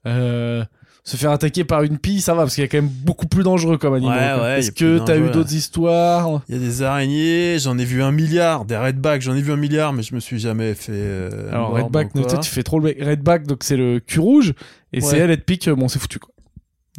Euh, 0.06 0.64
se 1.08 1.16
faire 1.16 1.30
attaquer 1.30 1.62
par 1.62 1.84
une 1.84 1.98
pie, 1.98 2.20
ça 2.20 2.34
va 2.34 2.42
parce 2.42 2.56
qu'il 2.56 2.62
y 2.62 2.64
a 2.64 2.68
quand 2.68 2.78
même 2.78 2.90
beaucoup 2.90 3.28
plus 3.28 3.44
dangereux 3.44 3.78
comme 3.78 3.94
animal. 3.94 4.38
Ouais, 4.38 4.42
ouais, 4.42 4.58
Est-ce 4.58 4.72
que 4.72 4.98
t'as 4.98 5.16
eu 5.16 5.30
d'autres 5.30 5.54
histoires? 5.54 6.42
Il 6.48 6.56
y 6.56 6.58
a 6.58 6.60
des 6.60 6.82
araignées, 6.82 7.58
j'en 7.60 7.78
ai 7.78 7.84
vu 7.84 8.02
un 8.02 8.10
milliard, 8.10 8.64
des 8.64 8.76
redbacks, 8.76 9.22
j'en 9.22 9.36
ai 9.36 9.40
vu 9.40 9.52
un 9.52 9.56
milliard, 9.56 9.92
mais 9.92 10.02
je 10.02 10.16
me 10.16 10.20
suis 10.20 10.40
jamais 10.40 10.74
fait. 10.74 10.90
euh, 10.92 11.48
Alors 11.52 11.72
Redback, 11.72 12.12
tu 12.40 12.50
fais 12.50 12.64
trop 12.64 12.80
le. 12.80 12.92
Redback, 13.00 13.46
donc 13.46 13.58
c'est 13.62 13.76
le 13.76 14.00
cul 14.00 14.18
rouge 14.18 14.52
et 14.92 15.00
c'est 15.00 15.18
elle, 15.18 15.30
elle 15.30 15.38
te 15.38 15.44
pique, 15.44 15.68
bon 15.70 15.86
c'est 15.86 16.00
foutu 16.00 16.18
quoi. 16.18 16.30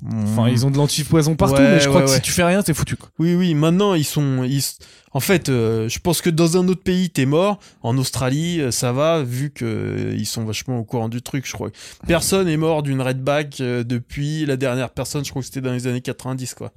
Enfin 0.05 0.45
Mm. 0.45 0.49
ils 0.51 0.65
ont 0.65 0.69
de 0.71 0.77
l'antipoison 0.77 1.36
partout, 1.36 1.55
Ouais, 1.55 1.71
mais 1.75 1.79
je 1.79 1.88
crois 1.88 2.01
ouais, 2.01 2.05
que 2.05 2.12
ouais. 2.12 2.15
si 2.17 2.21
tu 2.21 2.31
fais 2.31 2.43
rien, 2.43 2.62
c'est 2.65 2.73
foutu 2.75 2.95
quoi. 2.97 3.10
Oui, 3.17 3.33
oui, 3.36 3.53
maintenant 3.55 3.93
ils 3.95 4.03
sont. 4.03 4.43
Ils... 4.43 4.62
En 5.13 5.19
fait, 5.19 5.49
euh, 5.49 5.89
je 5.89 5.97
pense 5.99 6.21
que 6.21 6.29
dans 6.29 6.57
un 6.57 6.67
autre 6.67 6.83
pays, 6.83 7.10
t'es 7.10 7.25
mort. 7.25 7.57
En 7.81 7.97
Australie, 7.97 8.62
euh, 8.62 8.69
ça 8.69 8.91
va, 8.91 9.23
vu 9.23 9.49
que 9.49 9.65
euh, 9.65 10.15
ils 10.15 10.27
sont 10.27 10.43
vachement 10.45 10.77
au 10.77 10.83
courant 10.83 11.10
du 11.10 11.23
truc, 11.23 11.47
je 11.47 11.53
crois. 11.53 11.69
Personne 12.05 12.47
est 12.47 12.57
mort 12.57 12.83
d'une 12.83 13.01
redback 13.01 13.60
euh, 13.62 13.83
depuis 13.83 14.45
la 14.45 14.55
dernière 14.57 14.91
personne, 14.91 15.25
je 15.25 15.31
crois 15.31 15.41
que 15.41 15.47
c'était 15.47 15.62
dans 15.62 15.73
les 15.73 15.88
années 15.88 16.01
90, 16.01 16.53
quoi. 16.53 16.71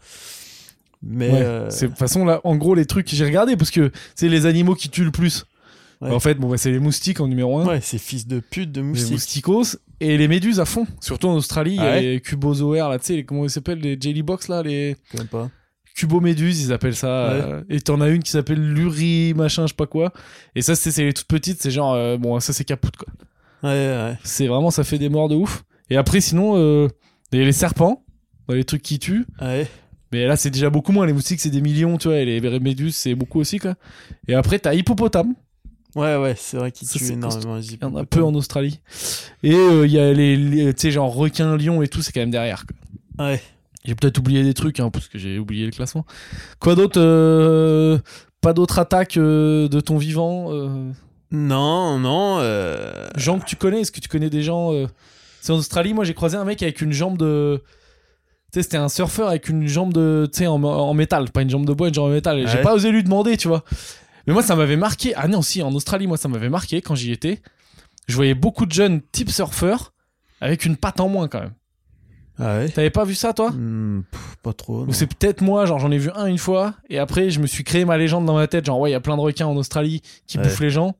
Mais. 1.03 1.31
Euh, 1.33 1.69
de 1.69 1.87
toute 1.89 1.99
façon 1.99 2.25
là, 2.25 2.41
en 2.45 2.57
gros 2.57 2.75
les 2.75 2.87
trucs 2.87 3.09
j'ai 3.09 3.25
regardé 3.25 3.57
parce 3.57 3.71
que 3.71 3.91
c'est 4.15 4.29
les 4.29 4.47
animaux 4.47 4.75
qui 4.75 4.89
tuent 4.91 5.05
le 5.05 5.11
plus. 5.11 5.45
Ouais. 6.01 6.11
En 6.11 6.21
fait, 6.21 6.35
bon 6.37 6.49
bah, 6.49 6.57
c'est 6.57 6.71
les 6.71 6.79
moustiques 6.79 7.21
en 7.21 7.29
numéro 7.29 7.59
1. 7.59 7.67
Ouais, 7.67 7.81
c'est 7.83 7.99
fils 7.99 8.27
de 8.27 8.41
pute 8.41 8.73
de 8.73 8.81
Les 8.81 8.87
moustiques. 8.87 9.13
mousticos 9.13 9.77
et 10.01 10.17
les 10.19 10.29
méduses 10.29 10.61
à 10.61 10.65
fond. 10.65 10.87
Surtout 11.01 11.29
en 11.29 11.35
Australie, 11.35 11.73
il 11.73 11.77
y 11.77 11.81
Ah 11.81 11.83
a 11.85 11.91
ouais 11.93 12.01
les 12.03 12.21
cubozoaires, 12.21 12.89
là, 12.89 12.99
tu 12.99 13.07
sais, 13.07 13.17
les- 13.17 13.25
comment 13.25 13.45
ils 13.45 13.51
s'appellent, 13.51 13.81
les 13.81 13.99
jellybox, 14.01 14.49
là, 14.49 14.63
les 14.63 14.97
connais 15.11 15.25
pas. 15.25 15.51
cuboméduses, 15.95 16.63
ils 16.65 16.73
appellent 16.73 16.97
ça. 16.97 17.07
Ouais. 17.09 17.41
euh, 17.45 17.63
et 17.69 17.81
t'en 17.81 18.01
as 18.01 18.09
une 18.09 18.23
qui 18.23 18.31
s'appelle 18.31 18.61
l'uri, 18.73 19.35
machin, 19.35 19.63
je 19.63 19.69
sais 19.69 19.75
pas 19.75 19.87
quoi. 19.87 20.13
Et 20.55 20.63
ça, 20.63 20.75
c'est 20.75 21.05
les 21.05 21.13
toutes 21.13 21.27
petites, 21.29 21.61
c'est 21.63 21.71
genre, 21.71 21.95
euh, 21.95 22.17
bon, 22.17 22.39
ça, 22.41 22.53
c'est 22.53 22.65
capoute, 22.65 22.97
quoi. 22.97 23.09
Ouais, 23.63 23.69
ouais. 23.71 24.19
C'est 24.25 24.47
vraiment, 24.47 24.71
ça 24.71 24.85
fait 24.85 24.99
des 24.99 25.09
morts 25.11 25.29
de 25.29 25.35
ouf. 25.35 25.65
Et 25.91 25.97
après, 25.97 26.21
sinon, 26.21 26.55
euh, 26.57 26.89
les 27.33 27.53
serpents, 27.53 28.05
les 28.49 28.65
trucs 28.65 28.83
qui 28.83 28.99
tuent. 28.99 29.27
Ouais. 29.41 29.67
Mais 30.13 30.27
là, 30.27 30.37
c'est 30.37 30.51
déjà 30.51 30.71
beaucoup 30.71 30.93
moins. 30.93 31.07
Les 31.07 31.13
moustiques, 31.13 31.41
c'est 31.41 31.51
des 31.51 31.61
millions, 31.61 31.97
tu 31.99 32.09
vois, 32.09 32.19
et 32.19 32.25
les 32.25 32.61
méduses, 32.61 32.97
c'est 32.97 33.15
beaucoup 33.15 33.39
aussi, 33.39 33.59
quoi. 33.59 33.75
Et 34.27 34.35
après, 34.35 34.59
t'as 34.59 34.75
hippopotame. 34.75 35.35
Ouais, 35.97 36.17
ouais, 36.17 36.35
c'est 36.39 36.57
vrai 36.57 36.71
qu'il 36.73 36.87
Ça, 36.87 36.99
tue 36.99 37.05
c'est 37.05 37.13
énormément 37.15 37.57
les 37.57 37.67
Il 37.75 37.81
y 37.81 37.85
en 37.85 37.97
a 37.97 38.05
peu 38.05 38.23
en 38.23 38.35
Australie. 38.35 38.79
Et 39.43 39.55
euh, 39.55 39.87
il 39.87 39.93
y 39.93 39.99
a 39.99 40.13
les, 40.13 40.37
les- 40.37 40.73
tu 40.75 40.83
sais, 40.83 40.91
genre 40.91 41.13
requins, 41.13 41.57
lions 41.57 41.83
et 41.83 41.89
tout, 41.89 42.01
c'est 42.03 42.13
quand 42.13 42.21
même 42.21 42.31
derrière. 42.31 42.65
quoi. 43.17 43.27
Ouais. 43.27 43.41
J'ai 43.85 43.95
peut-être 43.95 44.19
oublié 44.19 44.43
des 44.45 44.55
trucs, 44.55 44.79
hein, 44.79 44.91
parce 44.91 45.09
que 45.09 45.19
j'ai 45.19 45.39
oublié 45.39 45.65
le 45.65 45.73
classement. 45.73 46.05
Quoi 46.61 46.75
d'autre 46.75 47.01
euh, 47.01 47.99
Pas 48.41 48.53
d'autres 48.53 48.79
attaques 48.79 49.17
euh, 49.17 49.69
de 49.69 49.81
ton 49.81 49.97
vivant 49.99 50.51
Non, 51.33 51.99
non. 51.99 52.39
Gens 53.17 53.39
que 53.39 53.45
tu 53.47 53.57
connais? 53.57 53.81
Est-ce 53.81 53.93
que 53.93 54.01
tu 54.01 54.09
connais 54.09 54.31
des 54.31 54.43
gens 54.43 54.73
C'est 55.41 55.53
en 55.53 55.57
Australie, 55.57 55.95
moi 55.95 56.05
j'ai 56.05 56.15
croisé 56.15 56.37
un 56.37 56.45
mec 56.45 56.63
avec 56.63 56.81
une 56.83 56.93
jambe 56.93 57.17
de. 57.19 57.63
Tu 58.53 58.59
sais, 58.59 58.63
c'était 58.65 58.77
un 58.79 58.89
surfeur 58.89 59.29
avec 59.29 59.49
une 59.49 59.67
jambe 59.67 59.93
de. 59.93 60.29
Tu 60.33 60.41
sais, 60.41 60.47
en, 60.47 60.63
en 60.63 60.93
métal. 60.95 61.31
Pas 61.31 61.43
une 61.43 61.51
jambe 61.51 61.65
de 61.67 61.73
bois, 61.73 61.89
une 61.89 61.95
jambe 61.95 62.11
en 62.11 62.15
métal. 62.15 62.39
Et 62.41 62.47
J'ai 62.49 62.57
Ouais. 62.59 62.63
pas 62.63 62.75
osé 62.75 62.91
lui 62.91 63.03
demander, 63.05 63.37
tu 63.37 63.49
vois. 63.49 63.65
Mais 64.27 64.33
moi, 64.33 64.43
ça 64.43 64.57
m'avait 64.57 64.77
marqué. 64.77 65.15
Ah 65.17 65.29
non, 65.29 65.43
si, 65.43 65.63
en 65.63 65.73
Australie, 65.75 66.07
moi, 66.07 66.17
ça 66.17 66.29
m'avait 66.29 66.49
marqué 66.49 66.81
quand 66.83 66.95
j'y 66.95 67.13
étais. 67.13 67.41
Je 68.09 68.17
voyais 68.17 68.35
beaucoup 68.35 68.67
de 68.67 68.73
jeunes 68.73 69.01
type 69.13 69.31
surfeurs 69.31 69.93
avec 70.41 70.65
une 70.65 70.77
patte 70.77 71.01
en 71.01 71.09
moins 71.09 71.29
quand 71.29 71.41
même. 71.41 71.53
Ah 72.39 72.57
ouais? 72.59 72.69
T'avais 72.71 72.91
pas 72.91 73.05
vu 73.05 73.15
ça, 73.15 73.33
toi? 73.35 73.51
Hmm, 73.51 74.03
pff, 74.11 74.37
Pas 74.43 74.53
trop. 74.55 74.85
Ou 74.87 74.93
c'est 74.93 75.07
peut-être 75.07 75.43
moi, 75.43 75.67
genre 75.67 75.79
j'en 75.79 75.91
ai 75.91 75.99
vu 75.99 76.11
un 76.15 76.25
une 76.27 76.39
fois, 76.39 76.75
et 76.89 76.99
après 76.99 77.29
je 77.29 77.39
me 77.39 77.47
suis 77.47 77.65
créé 77.65 77.85
ma 77.85 77.99
légende 77.99 78.25
dans 78.25 78.35
ma 78.35 78.47
tête, 78.47 78.65
genre 78.65 78.81
ouais, 78.81 78.89
il 78.89 78.93
y 78.93 78.97
a 78.97 79.01
plein 79.01 79.17
de 79.17 79.21
requins 79.21 79.47
en 79.47 79.57
Australie 79.57 80.01
qui 80.27 80.39
Ouais. 80.39 80.45
bouffent 80.45 80.61
les 80.61 80.71
gens. 80.71 80.97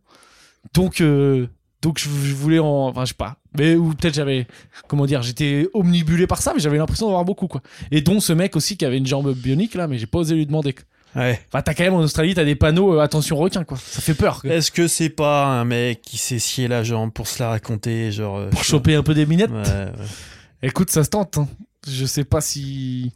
Donc, 0.75 1.01
euh, 1.01 1.47
donc 1.81 1.99
je, 1.99 2.11
je 2.11 2.35
voulais 2.35 2.59
en. 2.59 2.89
Enfin, 2.89 3.05
je 3.07 3.09
sais 3.11 3.15
pas. 3.15 3.37
Mais 3.59 3.75
ou 3.75 3.95
peut-être 3.95 4.13
j'avais. 4.15 4.47
Comment 4.87 5.07
dire 5.07 5.23
J'étais 5.23 5.67
omnibulé 5.73 6.27
par 6.27 6.43
ça, 6.43 6.53
mais 6.55 6.61
j'avais 6.61 6.77
l'impression 6.77 7.07
d'en 7.07 7.13
voir 7.13 7.25
beaucoup, 7.25 7.49
quoi. 7.49 7.63
Et 7.91 8.03
dont 8.03 8.21
ce 8.21 8.35
mec 8.35 8.55
aussi 8.55 8.77
qui 8.77 8.85
avait 8.85 8.99
une 8.99 9.07
jambe 9.07 9.33
bionique, 9.35 9.75
là, 9.75 9.89
mais 9.89 9.97
j'ai 9.97 10.07
pas 10.07 10.19
osé 10.19 10.35
lui 10.35 10.45
demander. 10.47 10.75
Ouais. 11.17 11.41
Enfin, 11.49 11.63
t'as 11.63 11.75
quand 11.75 11.83
même 11.85 11.95
en 11.95 11.99
Australie, 12.01 12.35
t'as 12.35 12.45
des 12.45 12.55
panneaux 12.55 12.95
euh, 12.95 13.01
attention 13.01 13.37
requin, 13.37 13.65
quoi. 13.65 13.77
Ça 13.79 14.01
fait 14.01 14.15
peur. 14.15 14.41
quoi. 14.43 14.51
Est-ce 14.51 14.71
que 14.71 14.87
c'est 14.87 15.09
pas 15.11 15.47
un 15.47 15.65
mec 15.65 16.03
qui 16.03 16.19
s'est 16.19 16.39
scié 16.39 16.69
la 16.69 16.83
jambe 16.85 17.13
pour 17.13 17.27
se 17.27 17.43
la 17.43 17.49
raconter, 17.51 18.13
genre. 18.13 18.37
euh, 18.39 18.51
Pour 18.51 18.63
choper 18.65 18.95
un 18.95 19.03
peu 19.03 19.15
des 19.15 19.27
minettes. 19.27 19.51
Ouais, 19.51 19.57
ouais. 19.59 19.93
Écoute, 20.63 20.91
ça 20.91 21.03
se 21.05 21.09
tente. 21.11 21.39
hein. 21.39 21.49
Je 21.89 22.05
sais 22.07 22.25
pas 22.25 22.41
si. 22.41 23.13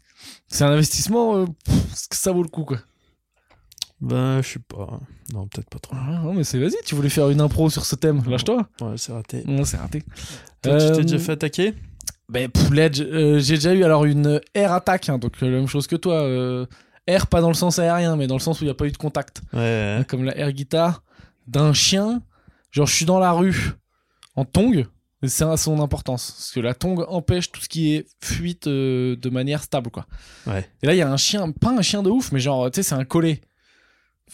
C'est 0.48 0.64
un 0.64 0.72
investissement, 0.72 1.37
euh, 1.37 1.44
pff, 1.64 1.74
est-ce 1.92 2.09
que 2.09 2.16
ça 2.16 2.33
vaut 2.33 2.42
le 2.42 2.48
coup, 2.48 2.64
quoi. 2.64 2.78
Ben, 4.00 4.42
je 4.42 4.48
sais 4.54 4.59
pas. 4.59 4.98
Non, 5.33 5.46
peut-être 5.46 5.70
pas 5.70 5.78
trop. 5.78 5.94
Ah, 5.96 6.20
non, 6.22 6.35
mais 6.35 6.44
c'est 6.44 6.59
vas-y, 6.59 6.74
tu 6.85 6.94
voulais 6.94 7.09
faire 7.09 7.30
une 7.30 7.40
impro 7.40 7.70
sur 7.70 7.85
ce 7.87 7.94
thème, 7.94 8.22
lâche-toi. 8.28 8.66
Ouais, 8.80 8.94
c'est 8.96 9.12
raté. 9.12 9.42
Non, 9.46 9.64
c'est 9.64 9.76
raté. 9.78 10.02
Toi, 10.62 10.76
tu 10.78 10.85
Euh, 10.85 10.96
t'es 10.96 11.02
déjà 11.02 11.18
fait 11.18 11.33
attaquer? 11.33 11.74
Ben, 12.28 12.48
pff, 12.50 12.70
Ledge, 12.70 13.00
euh, 13.02 13.38
j'ai 13.38 13.54
déjà 13.54 13.72
eu 13.74 13.85
alors 13.85 14.04
une 14.04 14.40
air 14.54 14.72
attack, 14.72 15.09
hein, 15.09 15.18
donc 15.18 15.35
euh, 15.42 15.46
la 15.50 15.57
même 15.59 15.68
chose 15.68 15.87
que 15.87 15.96
toi. 15.96 16.14
euh, 16.22 16.66
air 17.06 17.26
pas 17.26 17.40
dans 17.40 17.48
le 17.48 17.54
sens 17.54 17.78
aérien, 17.78 18.16
mais 18.16 18.26
dans 18.26 18.34
le 18.36 18.40
sens 18.40 18.60
où 18.60 18.64
il 18.64 18.66
n'y 18.66 18.70
a 18.70 18.74
pas 18.74 18.86
eu 18.86 18.92
de 18.92 18.96
contact. 18.96 19.42
Ouais. 19.52 20.02
Comme 20.08 20.24
la 20.24 20.36
air 20.36 20.52
guitare 20.52 21.02
d'un 21.46 21.72
chien. 21.72 22.22
Genre, 22.70 22.86
je 22.86 22.94
suis 22.94 23.04
dans 23.04 23.18
la 23.18 23.32
rue 23.32 23.72
en 24.36 24.44
tongue. 24.44 24.86
et 25.22 25.28
C'est 25.28 25.44
à 25.44 25.56
son 25.56 25.80
importance. 25.80 26.32
Parce 26.32 26.52
que 26.52 26.60
la 26.60 26.74
tongue 26.74 27.04
empêche 27.08 27.52
tout 27.52 27.60
ce 27.60 27.68
qui 27.68 27.94
est 27.94 28.06
fuite 28.22 28.66
euh, 28.66 29.16
de 29.16 29.30
manière 29.30 29.62
stable, 29.62 29.90
quoi. 29.90 30.06
Ouais. 30.46 30.68
Et 30.82 30.86
là, 30.86 30.94
il 30.94 30.98
y 30.98 31.02
a 31.02 31.10
un 31.10 31.16
chien, 31.16 31.50
pas 31.52 31.70
un 31.70 31.82
chien 31.82 32.02
de 32.02 32.10
ouf, 32.10 32.32
mais 32.32 32.40
genre, 32.40 32.70
tu 32.70 32.76
sais, 32.76 32.82
c'est 32.88 32.94
un 32.94 33.04
collet. 33.04 33.40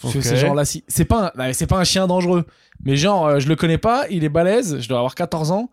Parce 0.00 0.14
que 0.14 0.18
Ok. 0.20 0.24
c'est 0.24 0.36
genre 0.36 0.54
là, 0.54 0.64
c'est 0.64 1.04
pas, 1.04 1.32
un- 1.36 1.52
c'est 1.52 1.66
pas 1.66 1.76
un 1.78 1.84
chien 1.84 2.06
dangereux. 2.06 2.46
Mais 2.84 2.96
genre, 2.96 3.26
euh, 3.26 3.40
je 3.40 3.48
le 3.48 3.56
connais 3.56 3.76
pas, 3.78 4.06
il 4.08 4.22
est 4.24 4.28
balèze, 4.28 4.78
je 4.80 4.88
dois 4.88 4.98
avoir 4.98 5.14
14 5.16 5.50
ans. 5.50 5.70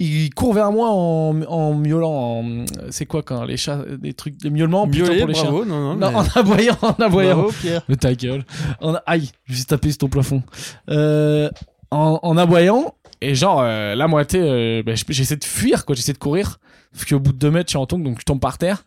Il 0.00 0.34
court 0.34 0.54
vers 0.54 0.72
moi 0.72 0.88
en, 0.90 1.40
en 1.42 1.74
miaulant. 1.74 2.10
en- 2.42 2.64
C'est 2.90 3.06
quoi 3.06 3.22
quand 3.22 3.44
les 3.44 3.56
chats, 3.56 3.84
des 3.98 4.12
trucs, 4.12 4.36
des 4.38 4.50
miaulements 4.50 4.86
Miauler, 4.86 5.18
pour 5.20 5.28
les 5.28 5.34
chiens. 5.34 5.44
bravo. 5.44 5.64
Non, 5.64 5.80
non, 5.80 5.94
Non, 5.94 6.10
mais- 6.10 6.16
en 6.16 6.40
aboyant, 6.40 6.78
en 6.82 6.92
aboyant. 7.02 7.36
Bravo, 7.36 7.52
Pierre. 7.60 7.82
Mais 7.88 7.96
ta 7.96 8.12
gueule. 8.14 8.44
En- 8.80 8.94
Aïe, 9.06 9.30
je 9.46 9.54
suis 9.54 9.64
tapé 9.66 9.90
sur 9.90 9.98
ton 9.98 10.08
plafond. 10.08 10.42
Euh, 10.90 11.48
en, 11.92 12.18
en 12.22 12.36
aboyant, 12.36 12.94
et 13.20 13.34
genre, 13.36 13.60
euh, 13.62 13.94
la 13.94 14.08
moitié, 14.08 14.40
euh, 14.42 14.82
ben, 14.84 14.96
j'essaie 15.08 15.36
de 15.36 15.44
fuir, 15.44 15.84
quoi, 15.86 15.94
j'essaie 15.94 16.12
de 16.12 16.18
courir. 16.18 16.58
Parce 16.92 17.04
qu'au 17.04 17.20
bout 17.20 17.32
de 17.32 17.38
deux 17.38 17.50
mètres, 17.52 17.68
je 17.68 17.72
suis 17.72 17.78
en 17.78 17.86
tongue, 17.86 18.02
donc 18.04 18.18
je 18.18 18.24
tombe 18.24 18.40
par 18.40 18.58
terre. 18.58 18.84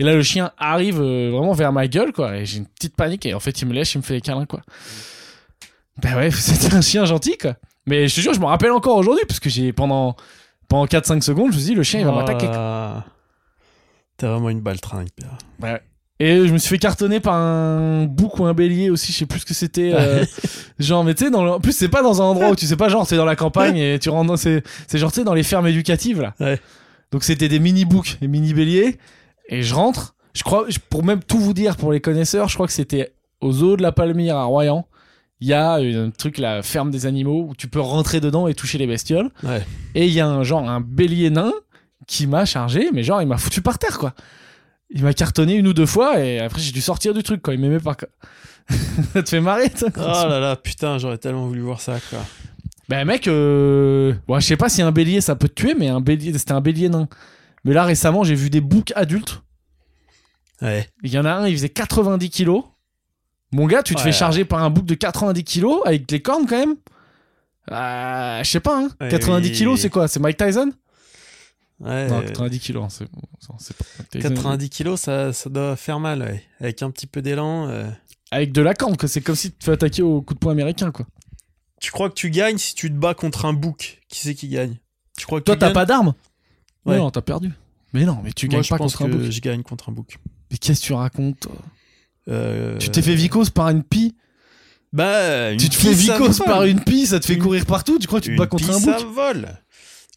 Et 0.00 0.04
là, 0.04 0.12
le 0.14 0.22
chien 0.22 0.50
arrive 0.58 1.00
euh, 1.00 1.30
vraiment 1.32 1.52
vers 1.52 1.72
ma 1.72 1.86
gueule, 1.88 2.12
quoi. 2.12 2.36
Et 2.36 2.46
j'ai 2.46 2.58
une 2.58 2.66
petite 2.66 2.96
panique, 2.96 3.26
et 3.26 3.34
en 3.34 3.40
fait, 3.40 3.62
il 3.62 3.68
me 3.68 3.74
lèche, 3.74 3.94
il 3.94 3.98
me 3.98 4.02
fait 4.02 4.14
des 4.14 4.20
câlins, 4.20 4.46
quoi. 4.46 4.60
Ben 6.02 6.16
ouais, 6.16 6.30
c'était 6.32 6.74
un 6.74 6.80
chien 6.80 7.04
gentil, 7.04 7.36
quoi. 7.38 7.54
Mais 7.86 8.08
je 8.08 8.16
te 8.16 8.20
jure, 8.20 8.34
je 8.34 8.40
me 8.40 8.44
rappelle 8.46 8.72
encore 8.72 8.96
aujourd'hui, 8.96 9.24
parce 9.26 9.40
que 9.40 9.48
j'ai 9.50 9.72
pendant, 9.72 10.14
pendant 10.68 10.86
4-5 10.86 11.22
secondes, 11.22 11.52
je 11.52 11.56
me 11.56 11.60
suis 11.62 11.70
dit, 11.70 11.74
le 11.74 11.82
chien, 11.82 12.00
il 12.00 12.06
va 12.06 12.12
m'attaquer. 12.12 12.48
Ah. 12.52 13.04
T'es 14.16 14.26
vraiment 14.26 14.50
une 14.50 14.60
baltringue, 14.60 15.08
Pierre. 15.16 15.38
Ouais. 15.62 15.80
Et 16.20 16.48
je 16.48 16.52
me 16.52 16.58
suis 16.58 16.70
fait 16.70 16.78
cartonner 16.78 17.20
par 17.20 17.34
un 17.34 18.04
bouc 18.06 18.40
ou 18.40 18.44
un 18.46 18.52
bélier 18.54 18.90
aussi, 18.90 19.12
je 19.12 19.18
sais 19.18 19.26
plus 19.26 19.38
ce 19.40 19.46
que 19.46 19.54
c'était. 19.54 19.92
euh, 19.94 20.24
genre, 20.80 21.04
mais 21.04 21.14
tu 21.14 21.24
sais, 21.24 21.30
dans 21.30 21.44
le- 21.44 21.52
en 21.52 21.60
plus, 21.60 21.70
c'est 21.72 21.88
pas 21.88 22.02
dans 22.02 22.20
un 22.20 22.24
endroit 22.24 22.50
où 22.50 22.56
tu 22.56 22.66
sais 22.66 22.74
pas, 22.76 22.88
genre, 22.88 23.06
t'es 23.06 23.16
dans 23.16 23.24
la 23.24 23.36
campagne 23.36 23.76
et 23.76 23.98
tu 24.00 24.10
rentres 24.10 24.26
dans. 24.26 24.36
C'est 24.36 24.64
c'est 24.88 24.98
genre, 24.98 25.12
tu 25.12 25.20
sais, 25.20 25.24
dans 25.24 25.34
les 25.34 25.44
fermes 25.44 25.68
éducatives, 25.68 26.20
là. 26.20 26.34
Ouais. 26.40 26.58
Donc, 27.12 27.22
c'était 27.22 27.48
des 27.48 27.60
mini-boucs, 27.60 28.18
des 28.20 28.26
mini-béliers. 28.26 28.98
Et 29.48 29.62
je 29.62 29.74
rentre. 29.74 30.16
Je 30.34 30.42
crois, 30.42 30.66
pour 30.90 31.04
même 31.04 31.22
tout 31.22 31.38
vous 31.38 31.54
dire, 31.54 31.76
pour 31.76 31.92
les 31.92 32.00
connaisseurs, 32.00 32.48
je 32.48 32.54
crois 32.54 32.66
que 32.66 32.72
c'était 32.72 33.12
au 33.40 33.52
zoo 33.52 33.76
de 33.76 33.82
la 33.82 33.92
Palmyre 33.92 34.36
à 34.36 34.44
Royan. 34.44 34.87
Il 35.40 35.48
y 35.48 35.52
a 35.52 35.74
un 35.74 36.10
truc, 36.10 36.38
la 36.38 36.62
ferme 36.62 36.90
des 36.90 37.06
animaux, 37.06 37.46
où 37.48 37.54
tu 37.54 37.68
peux 37.68 37.80
rentrer 37.80 38.20
dedans 38.20 38.48
et 38.48 38.54
toucher 38.54 38.78
les 38.78 38.86
bestioles. 38.86 39.30
Ouais. 39.44 39.64
Et 39.94 40.06
il 40.06 40.12
y 40.12 40.20
a 40.20 40.26
un 40.26 40.42
genre, 40.42 40.68
un 40.68 40.80
bélier 40.80 41.30
nain 41.30 41.52
qui 42.06 42.26
m'a 42.26 42.44
chargé, 42.44 42.88
mais 42.92 43.04
genre, 43.04 43.22
il 43.22 43.28
m'a 43.28 43.38
foutu 43.38 43.62
par 43.62 43.78
terre, 43.78 43.98
quoi. 43.98 44.14
Il 44.90 45.02
m'a 45.04 45.12
cartonné 45.12 45.54
une 45.54 45.68
ou 45.68 45.74
deux 45.74 45.86
fois 45.86 46.18
et 46.18 46.38
après 46.38 46.60
j'ai 46.60 46.72
dû 46.72 46.80
sortir 46.80 47.14
du 47.14 47.22
truc, 47.22 47.42
quoi. 47.42 47.54
Il 47.54 47.60
m'aimait 47.60 47.78
pas, 47.78 47.94
quoi. 47.94 48.08
ça 49.12 49.22
te 49.22 49.28
fait 49.28 49.40
marrer, 49.40 49.70
ça 49.74 49.86
Oh 49.96 50.28
là 50.28 50.40
là, 50.40 50.56
putain, 50.56 50.98
j'aurais 50.98 51.18
tellement 51.18 51.46
voulu 51.46 51.60
voir 51.60 51.80
ça, 51.80 51.98
quoi. 52.10 52.18
Ben 52.88 53.04
mec, 53.04 53.28
euh... 53.28 54.14
bon, 54.26 54.40
je 54.40 54.46
sais 54.46 54.56
pas 54.56 54.70
si 54.70 54.80
un 54.80 54.92
bélier 54.92 55.20
ça 55.20 55.36
peut 55.36 55.48
te 55.48 55.62
tuer, 55.62 55.74
mais 55.78 55.88
un 55.88 56.00
bélier, 56.00 56.32
c'était 56.36 56.52
un 56.52 56.62
bélier 56.62 56.88
nain. 56.88 57.06
Mais 57.64 57.74
là 57.74 57.84
récemment, 57.84 58.24
j'ai 58.24 58.34
vu 58.34 58.48
des 58.48 58.62
boucs 58.62 58.92
adultes. 58.96 59.42
Ouais. 60.62 60.88
Il 61.02 61.10
y 61.10 61.18
en 61.18 61.24
a 61.26 61.32
un, 61.32 61.46
il 61.46 61.54
faisait 61.54 61.68
90 61.68 62.30
kilos. 62.30 62.64
Mon 63.52 63.66
gars, 63.66 63.82
tu 63.82 63.94
te 63.94 63.98
Ouais. 64.00 64.04
fais 64.04 64.12
charger 64.12 64.44
par 64.44 64.62
un 64.62 64.70
bouc 64.70 64.84
de 64.84 64.94
90 64.94 65.42
kilos 65.44 65.80
avec 65.86 66.10
les 66.10 66.20
cornes 66.20 66.46
quand 66.46 66.58
même? 66.58 66.76
Euh, 67.70 68.42
je 68.42 68.50
sais 68.50 68.60
pas, 68.60 68.78
hein. 68.78 68.88
Ouais, 69.00 69.08
90 69.08 69.48
oui. 69.48 69.54
kilos, 69.54 69.80
c'est 69.80 69.90
quoi? 69.90 70.08
C'est 70.08 70.20
Mike 70.20 70.36
Tyson? 70.36 70.72
Ouais. 71.80 72.08
Non, 72.08 72.22
90 72.22 72.58
kilos, 72.60 72.84
hein, 72.84 72.88
c'est 72.88 73.08
pas 73.76 73.84
Mike 73.98 74.10
Tyson. 74.10 74.28
90 74.34 74.70
kilos, 74.70 75.00
ça, 75.00 75.32
ça 75.32 75.48
doit 75.50 75.76
faire 75.76 76.00
mal, 76.00 76.22
ouais. 76.22 76.42
Avec 76.60 76.82
un 76.82 76.90
petit 76.90 77.06
peu 77.06 77.22
d'élan. 77.22 77.68
euh. 77.68 77.88
Avec 78.30 78.52
de 78.52 78.60
la 78.60 78.74
corne, 78.74 78.96
que 78.96 79.06
c'est 79.06 79.20
comme 79.20 79.36
si 79.36 79.50
tu 79.52 79.58
te 79.58 79.64
fais 79.64 79.72
attaquer 79.72 80.02
au 80.02 80.20
coup 80.20 80.34
de 80.34 80.38
poing 80.38 80.52
américain, 80.52 80.90
quoi. 80.90 81.06
Tu 81.80 81.92
crois 81.92 82.08
que 82.10 82.14
tu 82.14 82.30
gagnes 82.30 82.58
si 82.58 82.74
tu 82.74 82.88
te 82.90 82.96
bats 82.96 83.14
contre 83.14 83.44
un 83.46 83.52
bouc 83.52 84.00
Qui 84.08 84.20
c'est 84.20 84.34
qui 84.34 84.48
gagne? 84.48 84.76
Tu 85.16 85.26
crois 85.26 85.38
que 85.40 85.44
Toi, 85.44 85.56
t'as 85.56 85.70
pas 85.70 85.86
d'arme 85.86 86.12
Ouais. 86.84 86.96
Non, 86.98 87.10
t'as 87.10 87.22
perdu. 87.22 87.52
Mais 87.92 88.04
non, 88.04 88.18
mais 88.24 88.32
tu 88.32 88.46
Moi, 88.46 88.54
gagnes 88.56 88.62
je 88.64 88.68
pas 88.70 88.78
pense 88.78 88.96
contre 88.96 89.10
un 89.10 89.16
bouc. 89.16 89.30
je 89.30 89.40
gagne 89.40 89.62
contre 89.62 89.88
un 89.88 89.92
bouc. 89.92 90.18
Mais 90.50 90.58
qu'est-ce 90.58 90.80
que 90.80 90.86
tu 90.86 90.92
racontes 90.94 91.40
toi? 91.40 91.52
Euh, 92.28 92.76
Tu 92.78 92.90
t'es 92.90 93.02
fait 93.02 93.14
vicose 93.14 93.50
par 93.50 93.68
une 93.70 93.82
pie? 93.82 94.14
Bah, 94.92 95.50
une 95.52 95.58
Tu 95.58 95.68
te 95.68 95.74
fais 95.74 95.94
ça 95.94 96.14
vicose 96.14 96.38
par 96.38 96.64
une 96.64 96.80
pie, 96.80 97.06
ça 97.06 97.20
te 97.20 97.26
fait 97.26 97.34
Une- 97.34 97.42
courir 97.42 97.66
partout 97.66 97.98
Tu 97.98 98.06
crois 98.06 98.20
que 98.20 98.24
tu 98.26 98.32
te 98.32 98.38
bats 98.38 98.46
contre 98.46 98.64
pie, 98.64 98.70
un 98.74 98.78
ça 98.80 98.96
bouc? 98.98 99.14
vole. 99.14 99.48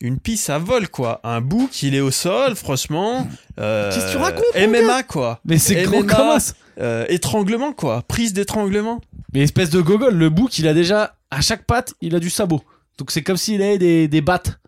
Une 0.02 0.18
pie, 0.18 0.38
ça 0.38 0.58
vole, 0.58 0.88
quoi. 0.90 1.20
Un 1.24 1.42
bouc, 1.42 1.84
il 1.84 1.94
est 1.94 2.00
au 2.00 2.10
sol, 2.10 2.56
franchement. 2.56 3.28
Euh, 3.60 3.92
Qu'est-ce 3.92 4.08
que 4.08 4.12
tu 4.14 4.18
racontes, 4.18 4.56
MMA, 4.56 5.04
quoi. 5.04 5.40
Mais 5.46 5.58
c'est 5.60 5.84
gros 5.84 6.02
MMA. 6.04 6.14
comme 6.16 6.28
as 6.30 6.54
Euh, 6.80 7.06
étranglement, 7.10 7.74
quoi. 7.74 8.02
Prise 8.08 8.34
d'étranglement. 8.34 9.00
Mais 9.34 9.42
espèce 9.42 9.70
de 9.70 9.80
gogol, 9.82 10.16
le 10.16 10.30
bouc, 10.30 10.58
il 10.58 10.68
a 10.68 10.74
déjà, 10.74 11.16
à 11.30 11.42
chaque 11.42 11.66
patte, 11.66 11.94
il 12.02 12.16
a 12.16 12.20
du 12.20 12.30
sabot. 12.32 12.62
Donc 12.98 13.12
c'est 13.12 13.22
comme 13.22 13.38
s'il 13.38 13.62
avait 13.62 13.78
des, 13.78 14.08
des 14.08 14.22
battes. 14.22 14.60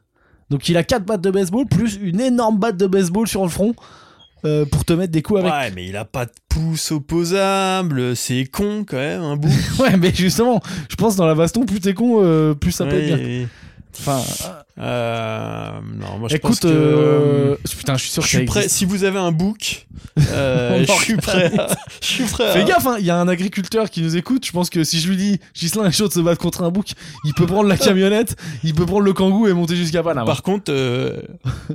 Donc 0.50 0.70
il 0.70 0.78
a 0.78 0.84
quatre 0.84 1.04
battes 1.06 1.22
de 1.22 1.32
baseball, 1.32 1.66
plus 1.66 1.98
une 2.02 2.20
énorme 2.22 2.60
batte 2.60 2.78
de 2.78 2.86
baseball 2.88 3.28
sur 3.28 3.42
le 3.44 3.50
front, 3.50 3.74
euh, 4.46 4.66
pour 4.66 4.86
te 4.86 4.94
mettre 4.94 5.12
des 5.12 5.22
coups 5.22 5.40
avec. 5.40 5.52
Ouais, 5.52 5.72
mais 5.76 5.88
il 5.88 5.96
a 5.96 6.06
pas 6.06 6.26
de 6.26 6.32
pouce 6.50 6.92
opposable. 6.92 8.16
C'est 8.16 8.46
con, 8.46 8.86
quand 8.88 8.98
même, 8.98 9.22
un 9.22 9.36
bouc. 9.36 9.52
Ouais, 9.80 9.98
mais 9.98 10.14
justement, 10.14 10.62
je 10.90 10.96
pense 10.96 11.16
dans 11.16 11.26
la 11.26 11.36
baston, 11.36 11.66
plus 11.66 11.80
t'es 11.80 11.94
con, 11.94 12.22
euh, 12.24 12.54
plus 12.54 12.72
ça 12.72 12.86
peut 12.86 12.96
être 12.96 13.16
bien. 13.16 13.48
Enfin, 14.00 14.22
Euh, 14.80 15.70
non, 16.00 16.18
moi 16.18 16.28
je 16.30 16.38
pense 16.38 16.58
écoute, 16.58 16.62
que. 16.64 16.68
euh, 16.76 17.56
putain, 17.78 17.96
je 17.96 18.02
suis 18.04 18.12
sûr 18.12 18.24
je 18.24 18.28
que 18.32 18.38
suis 18.38 18.46
prêt. 18.46 18.68
Si 18.68 18.86
vous 18.86 19.04
avez 19.04 19.20
un 19.20 19.32
bouc, 19.32 19.86
euh, 20.32 20.84
je 20.88 20.92
suis 20.94 21.16
prêt. 21.16 21.52
À, 21.60 21.68
je 22.02 22.08
suis 22.08 22.24
prêt. 22.24 22.50
à- 22.50 22.54
Fais 22.54 22.64
gaffe, 22.66 22.88
hein, 22.88 22.96
il 23.00 23.06
y 23.06 23.12
a 23.12 23.18
un 23.18 23.28
agriculteur 23.28 23.92
qui 23.92 24.02
nous 24.02 24.18
écoute. 24.18 24.46
Je 24.48 24.52
pense 24.52 24.72
que 24.72 24.84
si 24.84 25.00
je 25.00 25.08
lui 25.10 25.16
dis 25.16 25.40
Gislain 25.54 25.86
est 25.86 25.92
chaud 25.92 26.08
de 26.08 26.14
se 26.14 26.20
battre 26.22 26.42
contre 26.42 26.64
un 26.64 26.72
bouc, 26.72 26.94
il 27.24 27.34
peut 27.36 27.46
prendre 27.46 27.70
la 27.70 27.78
camionnette, 27.78 28.36
il 28.64 28.74
peut 28.74 28.86
prendre 28.88 29.04
le 29.04 29.14
kangou 29.14 29.48
et 29.48 29.54
monter 29.54 29.76
jusqu'à 29.76 30.02
Panama. 30.02 30.26
Par 30.26 30.42
contre, 30.42 30.72
euh, 30.74 31.22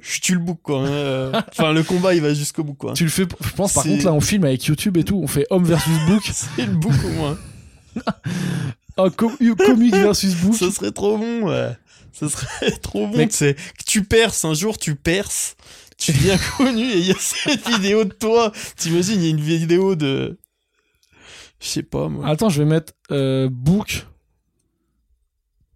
je 0.02 0.20
tue 0.20 0.34
le 0.34 0.40
bouc, 0.40 0.58
quoi. 0.62 0.80
hein, 0.80 0.86
euh. 0.88 1.32
Enfin, 1.52 1.72
le 1.72 1.84
combat, 1.84 2.14
il 2.14 2.20
va 2.22 2.34
jusqu'au 2.34 2.64
bout, 2.64 2.74
quoi. 2.74 2.94
Tu 2.94 3.04
le 3.04 3.10
fais, 3.10 3.26
je 3.40 3.50
pense 3.50 3.72
par 3.74 3.84
contre 3.84 4.04
là 4.04 4.12
on 4.12 4.20
filme 4.20 4.44
avec 4.44 4.64
YouTube 4.64 4.96
et 4.96 5.04
tout, 5.04 5.20
on 5.22 5.28
fait 5.28 5.46
homme 5.50 5.64
versus 5.64 5.92
bouc, 6.08 6.28
C'est 6.32 6.66
le 6.66 6.72
bouc, 6.74 6.94
au 7.04 7.08
moins. 7.10 7.38
un 8.96 9.10
co- 9.10 9.32
comique 9.56 9.94
versus 9.94 10.34
bouc. 10.34 10.56
Ce 10.56 10.70
serait 10.70 10.90
trop 10.90 11.16
bon, 11.16 11.42
ouais. 11.48 11.70
Ce 12.18 12.28
serait 12.28 12.70
trop 12.82 13.06
bon. 13.06 13.28
C'est 13.30 13.54
que 13.54 13.84
tu 13.86 14.04
perces, 14.04 14.44
un 14.44 14.54
jour 14.54 14.78
tu 14.78 14.96
perces, 14.96 15.56
tu 15.96 16.12
deviens 16.12 16.38
connu 16.56 16.82
et 16.84 16.98
il 16.98 17.06
y 17.06 17.12
a 17.12 17.18
cette 17.18 17.66
vidéo 17.68 18.04
de 18.04 18.12
toi. 18.12 18.52
T'imagines, 18.76 19.20
il 19.20 19.24
y 19.24 19.26
a 19.28 19.30
une 19.30 19.40
vidéo 19.40 19.94
de. 19.94 20.38
Je 21.60 21.66
sais 21.66 21.82
pas, 21.82 22.08
moi. 22.08 22.26
Attends, 22.26 22.48
je 22.48 22.62
vais 22.62 22.68
mettre 22.68 22.92
euh, 23.10 23.48
bouc, 23.50 24.06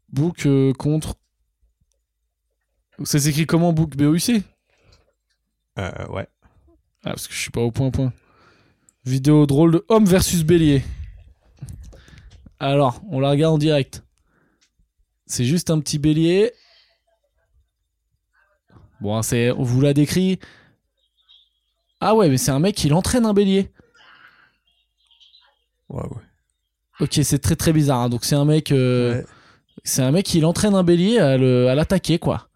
bouc 0.08 0.46
euh, 0.46 0.72
contre. 0.72 1.14
Ça 3.04 3.18
s'écrit 3.18 3.46
comment 3.46 3.72
bouc 3.72 3.96
B-O-U-C 3.96 4.42
Euh, 5.78 6.06
ouais. 6.08 6.28
Ah 7.04 7.10
parce 7.10 7.26
que 7.26 7.34
je 7.34 7.38
suis 7.40 7.50
pas 7.50 7.60
au 7.60 7.72
point 7.72 7.90
point. 7.90 8.12
Vidéo 9.04 9.46
drôle 9.46 9.72
de 9.72 9.84
homme 9.88 10.04
versus 10.06 10.44
bélier. 10.44 10.82
Alors, 12.60 13.00
on 13.10 13.18
la 13.18 13.30
regarde 13.30 13.54
en 13.54 13.58
direct. 13.58 14.04
C'est 15.26 15.44
juste 15.44 15.70
un 15.70 15.80
petit 15.80 15.98
bélier. 15.98 16.52
Bon, 19.00 19.20
c'est, 19.22 19.50
on 19.50 19.62
vous 19.62 19.80
l'a 19.80 19.94
décrit. 19.94 20.38
Ah 22.00 22.14
ouais, 22.14 22.28
mais 22.28 22.36
c'est 22.36 22.50
un 22.50 22.58
mec 22.58 22.74
qui 22.76 22.88
l'entraîne 22.88 23.26
un 23.26 23.32
bélier. 23.32 23.70
Ouais, 25.88 26.02
ouais. 26.02 26.22
Ok, 27.00 27.18
c'est 27.22 27.38
très 27.40 27.56
très 27.56 27.72
bizarre. 27.72 28.00
hein. 28.00 28.08
Donc 28.08 28.24
c'est 28.24 28.34
un 28.34 28.44
mec, 28.44 28.70
euh, 28.72 29.16
Ouais. 29.16 29.24
c'est 29.84 30.02
un 30.02 30.10
mec 30.12 30.24
qui 30.26 30.40
l'entraîne 30.40 30.74
un 30.74 30.84
bélier 30.84 31.18
à 31.18 31.36
le- 31.36 31.68
à 31.68 31.74
l'attaquer 31.74 32.18
quoi. 32.18 32.48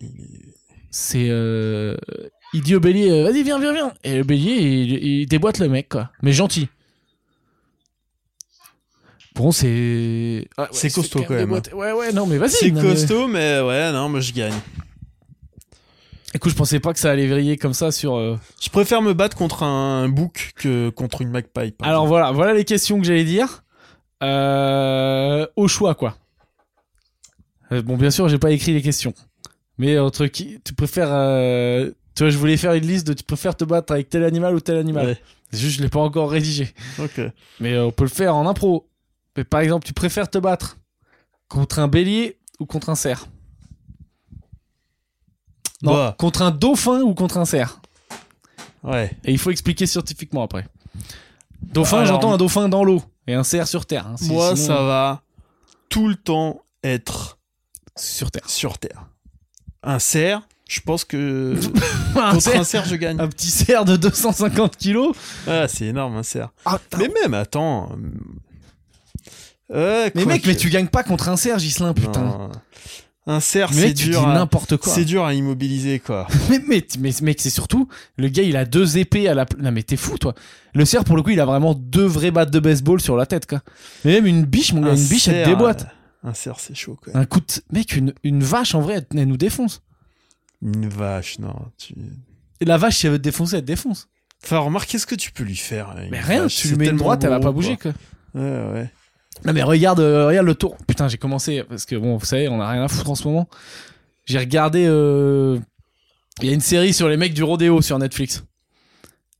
Il 0.00 0.06
est- 0.08 0.54
C'est, 0.90 1.28
euh, 1.28 1.96
il 2.52 2.62
dit 2.62 2.76
au 2.76 2.80
bélier, 2.80 3.10
euh, 3.10 3.24
vas-y, 3.24 3.42
viens, 3.42 3.58
viens, 3.58 3.72
viens. 3.72 3.92
Et 4.04 4.16
le 4.18 4.22
bélier, 4.24 4.52
il, 4.52 4.92
il 5.04 5.26
déboîte 5.26 5.58
le 5.58 5.68
mec, 5.68 5.88
quoi. 5.88 6.12
Mais 6.22 6.30
gentil. 6.32 6.68
Bon, 9.34 9.50
c'est. 9.50 10.46
Ah, 10.56 10.62
ouais, 10.62 10.68
C'est 10.72 10.90
costaud, 10.90 11.24
quand 11.26 11.34
même, 11.34 11.52
hein. 11.52 11.60
Ouais, 11.74 11.92
ouais, 11.92 12.12
non, 12.12 12.26
mais 12.26 12.38
vas-y. 12.38 12.50
C'est 12.50 12.70
mais- 12.70 12.80
costaud, 12.80 13.26
mais 13.26 13.60
ouais, 13.60 13.90
non, 13.92 14.08
moi 14.08 14.20
je 14.20 14.32
gagne. 14.32 14.54
Écoute, 16.34 16.50
je 16.52 16.56
pensais 16.56 16.80
pas 16.80 16.92
que 16.92 16.98
ça 16.98 17.10
allait 17.10 17.26
vriller 17.28 17.56
comme 17.56 17.74
ça 17.74 17.90
sur. 17.92 18.16
euh, 18.16 18.38
Je 18.60 18.68
préfère 18.68 19.02
me 19.02 19.12
battre 19.12 19.36
contre 19.36 19.62
un 19.62 20.08
bouc 20.08 20.52
que 20.56 20.88
contre 20.90 21.20
une 21.22 21.30
magpie. 21.30 21.72
par 21.72 21.88
Alors 21.88 22.02
exemple. 22.04 22.08
voilà, 22.08 22.30
voilà 22.32 22.54
les 22.54 22.64
questions 22.64 22.98
que 23.00 23.04
j'allais 23.06 23.24
dire. 23.24 23.64
Euh, 24.22 25.46
au 25.56 25.68
choix, 25.68 25.94
quoi. 25.94 26.16
Euh, 27.72 27.82
bon, 27.82 27.96
bien 27.96 28.10
sûr, 28.10 28.28
j'ai 28.28 28.38
pas 28.38 28.50
écrit 28.52 28.72
les 28.72 28.82
questions. 28.82 29.14
Mais 29.78 29.98
entre 29.98 30.26
qui. 30.26 30.60
Tu 30.64 30.74
préfères. 30.74 31.08
euh, 31.10 31.90
Tu 32.16 32.22
vois, 32.22 32.30
je 32.30 32.38
voulais 32.38 32.56
faire 32.56 32.74
une 32.74 32.86
liste 32.86 33.06
de 33.06 33.12
tu 33.12 33.24
préfères 33.24 33.56
te 33.56 33.64
battre 33.64 33.92
avec 33.92 34.08
tel 34.08 34.22
animal 34.24 34.54
ou 34.54 34.60
tel 34.60 34.76
animal. 34.76 35.06
Ouais. 35.06 35.18
C'est 35.50 35.58
Juste, 35.58 35.78
je 35.78 35.82
l'ai 35.82 35.88
pas 35.88 36.00
encore 36.00 36.30
rédigé. 36.30 36.68
Ok. 37.00 37.20
Mais 37.60 37.74
euh, 37.74 37.86
on 37.86 37.90
peut 37.92 38.04
le 38.04 38.10
faire 38.10 38.34
en 38.36 38.46
impro. 38.48 38.88
Mais 39.36 39.44
par 39.44 39.60
exemple, 39.60 39.86
tu 39.86 39.92
préfères 39.92 40.30
te 40.30 40.38
battre 40.38 40.78
contre 41.48 41.78
un 41.78 41.88
bélier 41.88 42.38
ou 42.60 42.66
contre 42.66 42.88
un 42.90 42.94
cerf? 42.94 43.26
Non, 45.82 45.92
Bah. 45.94 46.16
contre 46.18 46.42
un 46.42 46.50
dauphin 46.50 47.00
ou 47.02 47.14
contre 47.14 47.36
un 47.38 47.44
cerf? 47.44 47.80
Ouais. 48.82 49.10
Et 49.24 49.32
il 49.32 49.38
faut 49.38 49.50
expliquer 49.50 49.86
scientifiquement 49.86 50.42
après. 50.42 50.66
Dauphin, 51.62 51.98
Alors, 51.98 52.06
j'entends 52.08 52.32
un 52.34 52.36
dauphin 52.36 52.68
dans 52.68 52.84
l'eau 52.84 53.02
et 53.26 53.34
un 53.34 53.44
cerf 53.44 53.66
sur 53.68 53.86
terre. 53.86 54.06
hein. 54.06 54.16
Si- 54.16 54.28
Moi, 54.30 54.54
sinon- 54.56 54.66
ça 54.68 54.82
va 54.82 55.22
tout 55.88 56.08
le 56.08 56.14
temps 56.16 56.62
être 56.82 57.38
Sur 57.96 58.30
terre. 58.30 58.48
sur 58.48 58.78
Terre. 58.78 59.06
Un 59.82 59.98
cerf, 59.98 60.42
je 60.68 60.80
pense 60.80 61.04
que 61.04 61.54
un, 62.16 62.30
contre 62.32 62.42
cerf- 62.42 62.60
un 62.60 62.64
cerf, 62.64 62.84
je 62.86 62.96
gagne. 62.96 63.20
un 63.20 63.28
petit 63.28 63.50
cerf 63.50 63.84
de 63.84 63.96
250 63.96 64.76
kilos. 64.76 65.14
Ah, 65.46 65.68
c'est 65.68 65.86
énorme, 65.86 66.16
un 66.16 66.22
cerf. 66.22 66.50
Ah. 66.64 66.78
Mais 66.98 67.08
même, 67.08 67.34
attends. 67.34 67.90
Euh, 69.72 70.10
mais 70.14 70.22
quoi 70.22 70.32
mec, 70.34 70.42
que- 70.42 70.48
mais 70.48 70.56
tu 70.56 70.68
gagnes 70.70 70.88
pas 70.88 71.02
contre 71.02 71.28
un 71.28 71.36
cerf, 71.36 71.58
Gislin, 71.58 71.94
putain. 71.94 72.22
Non. 72.22 72.52
Un 73.26 73.40
cerf, 73.40 73.70
Mais 73.72 73.80
c'est 73.88 73.92
dur. 73.94 74.26
n'importe 74.26 74.76
quoi. 74.76 74.92
C'est 74.92 75.06
dur 75.06 75.24
à 75.24 75.32
immobiliser, 75.32 75.98
quoi. 75.98 76.26
Mais, 76.50 76.60
mais, 76.68 76.86
mais 76.98 77.10
mec, 77.22 77.40
c'est 77.40 77.48
surtout, 77.48 77.88
le 78.18 78.28
gars, 78.28 78.42
il 78.42 78.54
a 78.54 78.66
deux 78.66 78.98
épées 78.98 79.28
à 79.28 79.34
la. 79.34 79.46
Non, 79.58 79.72
mais 79.72 79.82
t'es 79.82 79.96
fou, 79.96 80.18
toi. 80.18 80.34
Le 80.74 80.84
cerf, 80.84 81.04
pour 81.04 81.16
le 81.16 81.22
coup, 81.22 81.30
il 81.30 81.40
a 81.40 81.46
vraiment 81.46 81.72
deux 81.72 82.04
vraies 82.04 82.30
battes 82.30 82.50
de 82.50 82.58
baseball 82.60 83.00
sur 83.00 83.16
la 83.16 83.24
tête, 83.24 83.46
quoi. 83.46 83.62
Mais 84.04 84.12
même 84.12 84.26
une 84.26 84.44
biche, 84.44 84.74
mon 84.74 84.82
gars, 84.82 84.90
Un 84.90 84.96
une 84.96 85.06
biche, 85.08 85.26
elle 85.28 85.34
cerf, 85.36 85.44
te 85.46 85.50
déboîte. 85.50 85.86
euh, 86.24 86.28
Un 86.28 86.34
cerf, 86.34 86.56
c'est 86.60 86.74
chaud, 86.74 86.98
même. 87.06 87.16
Un 87.16 87.24
coup 87.24 87.40
de. 87.40 87.46
Mec, 87.72 87.96
une, 87.96 88.12
une 88.24 88.42
vache, 88.42 88.74
en 88.74 88.82
vrai, 88.82 88.96
elle, 89.10 89.18
elle 89.20 89.28
nous 89.28 89.38
défonce. 89.38 89.80
Une 90.60 90.86
vache, 90.88 91.38
non. 91.38 91.54
Tu... 91.78 91.94
Et 92.60 92.66
la 92.66 92.76
vache, 92.76 92.96
si 92.98 93.06
elle 93.06 93.12
veut 93.12 93.18
te 93.18 93.22
défoncer, 93.24 93.56
elle 93.56 93.62
te 93.62 93.66
défonce. 93.66 94.08
Enfin, 94.44 94.58
remarque, 94.58 94.90
qu'est-ce 94.90 95.06
que 95.06 95.14
tu 95.14 95.32
peux 95.32 95.44
lui 95.44 95.56
faire 95.56 95.94
une 95.96 96.10
Mais 96.10 96.20
rien, 96.20 96.42
vache? 96.42 96.56
tu 96.56 96.68
C'est 96.68 96.74
lui 96.74 96.76
mets 96.76 96.88
une 96.90 96.96
droite, 96.98 97.24
elle 97.24 97.30
va 97.30 97.40
pas 97.40 97.52
bouger, 97.52 97.78
quoi. 97.78 97.92
quoi. 98.34 98.42
Ouais, 98.42 98.72
ouais. 98.72 98.90
Non 99.44 99.52
mais 99.52 99.62
regarde, 99.62 100.00
euh, 100.00 100.26
regarde 100.26 100.46
le 100.46 100.54
tour. 100.54 100.76
Putain, 100.86 101.08
j'ai 101.08 101.18
commencé 101.18 101.62
parce 101.64 101.84
que 101.84 101.96
bon, 101.96 102.16
vous 102.16 102.24
savez, 102.24 102.48
on 102.48 102.60
a 102.60 102.68
rien 102.70 102.84
à 102.84 102.88
foutre 102.88 103.10
en 103.10 103.14
ce 103.14 103.26
moment. 103.28 103.48
J'ai 104.26 104.38
regardé. 104.38 104.86
euh, 104.88 105.58
Il 106.40 106.46
y 106.48 106.50
a 106.50 106.54
une 106.54 106.60
série 106.60 106.92
sur 106.94 107.08
les 107.08 107.16
mecs 107.16 107.34
du 107.34 107.42
rodéo 107.42 107.82
sur 107.82 107.98
Netflix. 107.98 108.44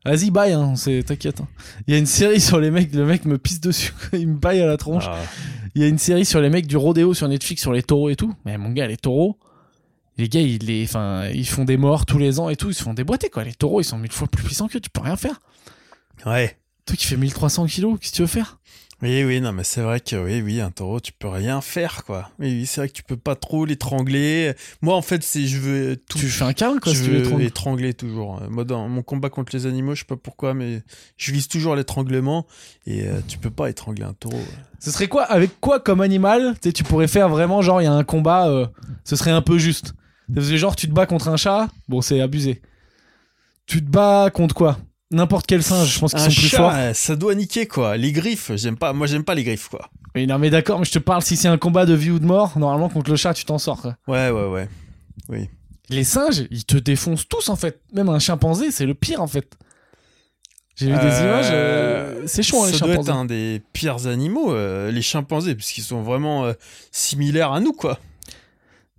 Vas-y, 0.05 0.31
bye, 0.31 0.53
hein, 0.53 0.77
c'est 0.77 1.03
t'inquiète. 1.03 1.41
hein. 1.41 1.49
Il 1.87 1.95
y 1.95 1.97
a 1.97 1.99
une 1.99 2.05
série 2.07 2.41
sur 2.41 2.61
les 2.61 2.71
mecs, 2.71 2.93
le 2.95 3.07
mec 3.07 3.25
me 3.25 3.39
pisse 3.39 3.61
dessus, 3.61 3.95
il 4.13 4.29
me 4.29 4.35
baille 4.39 4.61
à 4.61 4.67
la 4.67 4.77
tronche. 4.77 5.05
Ah, 5.09 5.17
Il 5.75 5.81
y 5.81 5.85
a 5.85 5.89
une 5.89 5.97
série 5.97 6.27
sur 6.27 6.43
les 6.43 6.51
mecs 6.51 6.67
du 6.67 6.77
rodéo 6.77 7.15
sur 7.15 7.27
Netflix 7.27 7.63
sur 7.63 7.73
les 7.73 7.83
taureaux 7.83 8.11
et 8.11 8.17
tout. 8.17 8.35
Mais 8.45 8.59
mon 8.59 8.69
gars, 8.71 8.87
les 8.87 8.99
taureaux, 8.99 9.39
les 10.19 10.29
gars, 10.29 10.41
ils, 10.43 10.59
les, 10.59 10.85
enfin, 10.85 11.29
ils 11.33 11.49
font 11.49 11.65
des 11.65 11.79
morts 11.79 12.05
tous 12.05 12.19
les 12.19 12.39
ans 12.39 12.51
et 12.51 12.57
tout, 12.57 12.69
ils 12.69 12.75
se 12.75 12.83
font 12.83 12.93
déboîter 12.93 13.31
quoi. 13.31 13.45
Les 13.45 13.55
taureaux, 13.55 13.81
ils 13.81 13.85
sont 13.85 13.97
mille 13.97 14.13
fois 14.13 14.29
plus 14.29 14.45
puissants 14.45 14.69
que 14.69 14.77
tu 14.77 14.91
peux 14.91 15.01
rien 15.01 15.17
faire. 15.17 15.41
ouais. 16.27 16.59
Toi 16.85 16.97
qui 16.97 17.07
fais 17.07 17.17
1300 17.17 17.65
kilos, 17.65 17.99
qu'est-ce 17.99 18.11
que 18.13 18.17
tu 18.17 18.23
veux 18.23 18.29
faire? 18.29 18.59
Oui, 19.05 19.23
oui, 19.23 19.39
non, 19.43 19.53
mais 19.53 19.65
c'est 19.65 19.83
vrai 19.83 20.01
que 20.01 20.17
oui, 20.17 20.41
oui, 20.41 20.63
un 20.63 20.71
taureau, 20.71 20.99
tu 20.99 21.13
peux 21.13 21.29
rien 21.29 21.61
faire, 21.61 22.05
quoi. 22.05 22.31
Oui, 22.39 22.47
oui, 22.61 22.65
c'est 22.65 22.81
vrai 22.81 22.89
que 22.89 22.95
tu 22.95 23.03
peux 23.03 23.19
pas 23.19 23.37
trop 23.37 23.67
l'étrangler. 23.67 24.55
Moi, 24.81 24.97
en 24.97 25.03
fait, 25.03 25.23
c'est 25.23 25.47
je 25.47 25.59
veux 25.59 25.97
tout. 25.97 26.17
Tu 26.17 26.27
fais 26.29 26.45
un 26.45 26.55
câlin 26.55 26.79
quoi 26.79 26.91
je 26.91 26.97
si 26.97 27.05
tu 27.05 27.11
veux 27.11 27.19
veux 27.19 27.43
étrangler. 27.43 27.93
toujours. 27.93 28.41
Moi, 28.49 28.65
dans 28.65 28.89
mon 28.89 29.03
combat 29.03 29.29
contre 29.29 29.55
les 29.55 29.67
animaux, 29.67 29.95
je 29.95 30.01
sais 30.01 30.07
pas 30.07 30.17
pourquoi, 30.17 30.55
mais 30.55 30.83
je 31.19 31.33
vise 31.33 31.49
toujours 31.49 31.77
l'étranglement 31.77 32.47
et 32.87 33.07
euh, 33.07 33.21
tu 33.29 33.37
peux 33.37 33.51
pas 33.51 33.69
étrangler 33.69 34.05
un 34.05 34.15
taureau. 34.15 34.39
ouais. 34.39 34.65
Ce 34.81 34.91
serait 34.91 35.09
quoi 35.09 35.25
Avec 35.25 35.61
quoi 35.61 35.81
comme 35.81 36.01
animal 36.01 36.55
tu 36.63 36.73
Tu 36.73 36.83
pourrais 36.83 37.09
faire 37.09 37.29
vraiment 37.29 37.61
genre 37.61 37.83
il 37.83 37.85
y 37.85 37.89
a 37.89 37.93
un 37.93 38.05
combat, 38.05 38.49
euh, 38.49 38.67
ce 39.05 39.17
serait 39.17 39.33
un 39.33 39.43
peu 39.43 39.59
juste. 39.59 39.93
Parce 40.35 40.49
que 40.49 40.57
genre 40.57 40.77
tu 40.77 40.89
te 40.89 40.95
bats 40.95 41.05
contre 41.05 41.29
un 41.29 41.37
chat, 41.37 41.69
bon 41.89 42.01
c'est 42.01 42.23
abusé. 42.23 42.63
Tu 43.67 43.85
te 43.85 43.91
bats 43.91 44.31
contre 44.33 44.55
quoi? 44.55 44.79
N'importe 45.11 45.47
quel 45.47 45.63
singe, 45.63 45.93
je 45.95 45.99
pense 46.01 46.13
qu'ils 46.13 46.21
sont 46.21 46.27
plus 46.29 46.49
chat, 46.49 46.57
forts. 46.57 46.73
euh, 46.75 46.93
ça 46.95 47.15
doit 47.15 47.35
niquer, 47.35 47.67
quoi. 47.67 47.97
Les 47.97 48.11
griffes, 48.11 48.53
j'aime 48.57 48.77
pas. 48.77 48.93
Moi, 48.93 49.07
j'aime 49.07 49.23
pas 49.25 49.35
les 49.35 49.45
griffes, 49.45 49.69
quoi. 49.69 49.91
Mais 50.15 50.27
non 50.27 50.39
mais 50.39 50.49
d'accord, 50.51 50.79
mais 50.79 50.85
je 50.85 50.93
te 50.93 50.99
parle 51.01 51.23
si 51.23 51.37
c'est 51.37 51.49
un 51.49 51.59
combat 51.59 51.87
de 51.87 51.95
vie 51.95 52.11
ou 52.11 52.19
de 52.21 52.25
mort, 52.25 52.57
normalement 52.59 52.89
contre 52.89 53.11
le 53.11 53.17
chat 53.17 53.35
tu 53.35 53.45
t'en 53.45 53.59
sors. 53.59 53.83
quoi. 53.83 53.97
Ouais, 54.07 54.31
ouais, 54.31 54.69
ouais. 55.29 55.51
Les 55.91 56.05
singes, 56.05 56.47
ils 56.53 56.65
te 56.65 56.77
défoncent 56.77 57.29
tous 57.29 57.49
en 57.49 57.57
fait. 57.57 57.81
Même 57.93 58.09
un 58.09 58.19
chimpanzé, 58.21 58.71
c'est 58.71 58.87
le 58.87 58.95
pire 58.95 59.21
en 59.21 59.27
fait. 59.27 59.57
J'ai 60.77 60.87
vu 60.87 60.93
des 60.93 60.99
Euh, 60.99 61.23
images, 61.25 61.47
euh, 61.53 62.23
c'est 62.27 62.43
chaud 62.43 62.63
hein, 62.63 62.67
les 62.67 62.73
ça 62.73 62.79
doit 62.79 62.89
chimpanzés. 62.95 63.11
être 63.11 63.17
un 63.17 63.25
des 63.25 63.63
pires 63.73 64.07
animaux, 64.07 64.53
euh, 64.53 64.91
les 64.91 65.03
chimpanzés, 65.03 65.55
parce 65.55 65.71
qu'ils 65.71 65.85
sont 65.85 66.03
vraiment 66.03 66.51
similaires 66.93 67.53
à 67.53 67.61
nous, 67.61 67.73
quoi. 67.73 67.99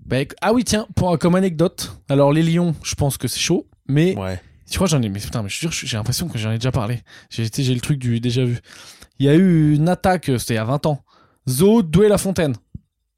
Bah, 0.05 0.17
ah 0.41 0.53
oui 0.53 0.63
tiens, 0.65 0.85
pour, 0.95 1.17
comme 1.17 1.35
anecdote, 1.35 1.97
alors 2.09 2.31
les 2.31 2.43
lions, 2.43 2.75
je 2.83 2.95
pense 2.95 3.17
que 3.17 3.27
c'est 3.27 3.39
chaud, 3.39 3.67
mais 3.87 4.15
Ouais. 4.17 4.39
Tu 4.69 4.77
crois 4.77 4.87
j'en 4.87 5.01
ai 5.01 5.09
mais 5.09 5.19
putain 5.19 5.43
mais 5.43 5.49
je 5.49 5.59
jure 5.59 5.71
j'ai 5.71 5.97
l'impression 5.97 6.27
que 6.27 6.37
j'en 6.37 6.51
ai 6.51 6.57
déjà 6.57 6.71
parlé. 6.71 7.01
J'ai 7.29 7.47
j'ai 7.51 7.73
le 7.73 7.81
truc 7.81 7.99
du 7.99 8.19
déjà 8.19 8.43
vu. 8.43 8.59
Il 9.19 9.25
y 9.25 9.29
a 9.29 9.35
eu 9.35 9.75
une 9.75 9.89
attaque 9.89 10.29
euh, 10.29 10.37
c'était 10.37 10.55
il 10.55 10.57
y 10.57 10.59
a 10.59 10.63
20 10.65 10.85
ans. 10.87 11.03
Zoo 11.47 11.83
Douai 11.83 12.07
la 12.09 12.17
Fontaine. 12.17 12.55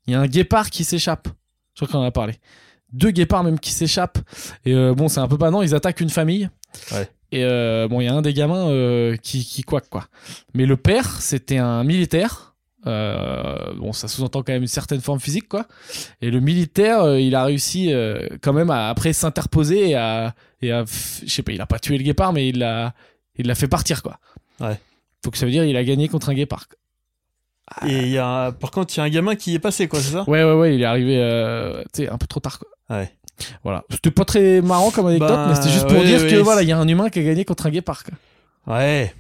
Il 0.06 0.14
y 0.14 0.16
a 0.16 0.20
un 0.20 0.28
guépard 0.28 0.70
qui 0.70 0.84
s'échappe. 0.84 1.28
Je 1.74 1.86
crois 1.86 1.88
qu'on 1.92 2.04
en 2.04 2.08
a 2.08 2.12
parlé. 2.12 2.36
Deux 2.94 3.12
guépards 3.12 3.44
même 3.44 3.60
qui 3.60 3.72
s'échappent 3.72 4.20
et 4.66 4.74
euh, 4.74 4.94
bon 4.94 5.08
c'est 5.08 5.20
un 5.20 5.28
peu 5.28 5.38
pas 5.38 5.52
non 5.52 5.62
ils 5.62 5.76
attaquent 5.76 6.02
une 6.02 6.10
famille. 6.10 6.50
Ouais. 6.92 7.10
Et 7.32 7.44
euh, 7.44 7.88
bon 7.90 8.00
il 8.02 8.06
y 8.06 8.08
a 8.08 8.14
un 8.14 8.22
des 8.22 8.34
gamins 8.34 8.70
euh, 8.70 9.16
qui 9.18 9.44
qui 9.46 9.64
quack 9.64 9.90
quoi. 9.90 10.08
Mais 10.54 10.66
le 10.66 10.78
père 10.78 11.22
c'était 11.22 11.58
un 11.58 11.84
militaire. 11.84 12.56
Euh, 12.86 13.74
bon 13.76 13.92
ça 13.92 14.08
sous-entend 14.08 14.44
quand 14.44 14.54
même 14.54 14.62
une 14.62 14.68
certaine 14.68 15.02
forme 15.02 15.20
physique 15.20 15.50
quoi. 15.50 15.66
Et 16.22 16.32
le 16.32 16.40
militaire 16.40 17.02
euh, 17.02 17.20
il 17.20 17.36
a 17.36 17.44
réussi 17.44 17.92
euh, 17.92 18.28
quand 18.42 18.54
même 18.54 18.70
à 18.70 18.88
après 18.90 19.12
s'interposer 19.12 19.90
et 19.90 19.96
à 19.96 20.34
et 20.62 20.72
à 20.72 20.84
f- 20.84 21.22
je 21.24 21.30
sais 21.30 21.44
pas 21.44 21.52
il 21.52 21.62
a 21.62 21.66
pas 21.66 21.80
tué 21.80 21.98
le 21.98 22.04
guépard 22.04 22.34
mais 22.34 22.50
il 22.50 22.60
l'a 22.60 22.94
il 23.38 23.48
l'a 23.48 23.56
fait 23.56 23.68
partir 23.68 24.02
quoi 24.04 24.20
Ouais. 24.60 24.80
donc 25.24 25.36
ça 25.36 25.46
veut 25.46 25.52
dire 25.52 25.64
il 25.66 25.78
a 25.78 25.84
gagné 25.84 26.08
contre 26.08 26.30
un 26.30 26.34
guépard 26.34 26.66
Et 27.86 27.98
il 28.04 28.08
y 28.10 28.18
a 28.18 28.52
par 28.54 28.72
contre, 28.72 28.94
il 28.96 28.98
y 28.98 29.02
a 29.02 29.04
un 29.04 29.10
gamin 29.10 29.36
qui 29.36 29.52
y 29.52 29.56
est 29.56 29.60
passé, 29.60 29.88
quoi, 29.88 30.00
c'est 30.00 30.14
ça? 30.14 30.24
Ouais 30.28 30.44
ouais 30.44 30.54
ouais 30.54 30.76
il 30.76 30.82
est 30.82 30.86
arrivé 30.86 31.18
euh, 31.20 31.84
tu 31.94 32.04
sais 32.04 32.10
un 32.10 32.18
peu 32.18 32.26
trop 32.28 32.40
tard 32.40 32.60
quoi 32.60 32.70
Ouais. 32.98 33.12
voilà 33.64 33.84
c'était 33.92 34.10
pas 34.12 34.26
très 34.26 34.62
marrant 34.62 34.90
comme 34.92 35.08
anecdote 35.08 35.30
Ben, 35.30 35.50
mais 35.50 35.56
c'était 35.56 35.70
juste 35.70 35.86
pour 35.88 35.98
ouais, 36.00 36.06
dire 36.06 36.22
ouais, 36.22 36.28
que 36.30 36.36
voilà 36.38 36.62
il 36.64 36.70
y 36.70 36.72
a 36.72 36.80
un 36.80 36.88
humain 36.88 37.10
qui 37.10 37.20
a 37.20 37.24
gagné 37.24 37.44
contre 37.46 37.66
un 37.68 37.70
guépard 37.70 38.04
quoi. 38.04 38.76
Ouais. 38.78 39.14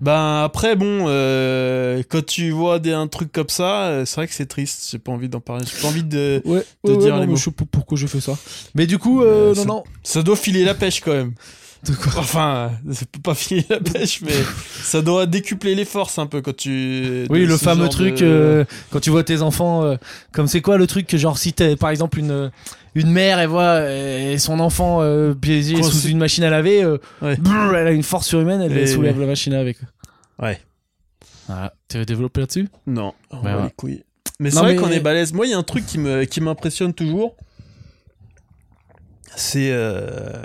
Ben 0.00 0.42
après 0.44 0.76
bon, 0.76 1.06
euh, 1.08 2.02
quand 2.10 2.24
tu 2.24 2.50
vois 2.50 2.78
des, 2.78 2.92
un 2.92 3.08
truc 3.08 3.32
comme 3.32 3.48
ça, 3.48 3.84
euh, 3.86 4.04
c'est 4.04 4.16
vrai 4.16 4.26
que 4.28 4.34
c'est 4.34 4.44
triste. 4.46 4.88
J'ai 4.90 4.98
pas 4.98 5.10
envie 5.12 5.28
d'en 5.30 5.40
parler. 5.40 5.64
J'ai 5.64 5.80
pas 5.80 5.88
envie 5.88 6.02
de. 6.02 6.42
ouais, 6.44 6.64
De 6.84 6.90
ouais, 6.92 6.96
dire 6.98 7.14
non, 7.14 7.20
les 7.22 7.26
mots. 7.26 7.36
je 7.36 7.44
sais 7.44 7.50
pas 7.50 7.64
pourquoi 7.70 7.96
je 7.96 8.06
fais 8.06 8.20
ça 8.20 8.36
mais 8.74 8.86
du 8.86 8.98
coup 8.98 9.22
euh, 9.22 9.52
Euh, 9.52 9.54
non 9.54 9.62
ça- 9.62 9.64
non 9.68 9.84
Ça 10.02 10.22
doit 10.22 10.36
filer 10.36 10.64
la 10.64 10.74
pêche 10.74 11.00
quand 11.00 11.12
même. 11.12 11.32
De 11.86 11.94
quoi 11.94 12.12
Enfin, 12.16 12.72
ça 12.92 13.04
peut 13.10 13.20
pas 13.20 13.34
filer 13.34 13.64
la 13.70 13.78
pêche, 13.80 14.20
mais 14.22 14.32
ça 14.82 15.02
doit 15.02 15.26
décupler 15.26 15.74
les 15.74 15.84
forces 15.84 16.18
un 16.18 16.26
peu 16.26 16.40
quand 16.42 16.56
tu. 16.56 17.26
Oui, 17.30 17.46
le 17.46 17.56
fameux 17.56 17.88
truc, 17.88 18.16
de- 18.18 18.24
euh, 18.26 18.64
quand 18.90 19.00
tu 19.00 19.10
vois 19.10 19.22
tes 19.22 19.42
enfants, 19.42 19.84
euh, 19.84 19.96
comme 20.32 20.46
c'est 20.48 20.60
quoi 20.60 20.78
le 20.78 20.86
truc 20.86 21.06
que 21.06 21.16
genre 21.16 21.38
si 21.38 21.52
t'es 21.52 21.76
par 21.76 21.90
exemple 21.90 22.18
une, 22.18 22.50
une 22.94 23.10
mère, 23.10 23.38
elle 23.38 23.48
voit 23.48 23.62
euh, 23.80 24.36
son 24.38 24.58
enfant 24.58 24.98
euh, 25.02 25.34
piégé 25.34 25.74
Quand 25.74 25.82
sous 25.84 26.08
une 26.08 26.18
machine 26.18 26.44
à 26.44 26.50
laver, 26.50 26.82
euh, 26.82 26.98
Ouais. 27.22 27.36
brrr, 27.36 27.74
elle 27.76 27.86
a 27.86 27.92
une 27.92 28.02
force 28.02 28.26
surhumaine, 28.26 28.60
elle 28.62 28.76
Et- 28.76 28.86
soulève 28.86 29.20
la 29.20 29.26
machine 29.26 29.54
avec. 29.54 29.78
Ouais. 30.40 30.60
Voilà. 31.46 31.72
Tu 31.88 31.98
veux 31.98 32.04
développer 32.04 32.40
là-dessus? 32.40 32.68
Non. 32.86 33.14
ouais. 33.32 33.52
couilles. 33.76 34.02
Mais 34.40 34.50
c'est 34.50 34.58
vrai 34.58 34.74
mais- 34.74 34.80
qu'on 34.82 34.90
est 34.90 35.00
balèze. 35.00 35.32
Moi, 35.32 35.46
il 35.46 35.50
y 35.50 35.54
a 35.54 35.58
un 35.58 35.62
truc 35.62 35.86
qui 35.86 35.98
me 35.98 36.24
qui 36.24 36.40
m'impressionne 36.40 36.92
toujours. 36.92 37.36
C'est 39.36 39.70
euh, 39.70 40.42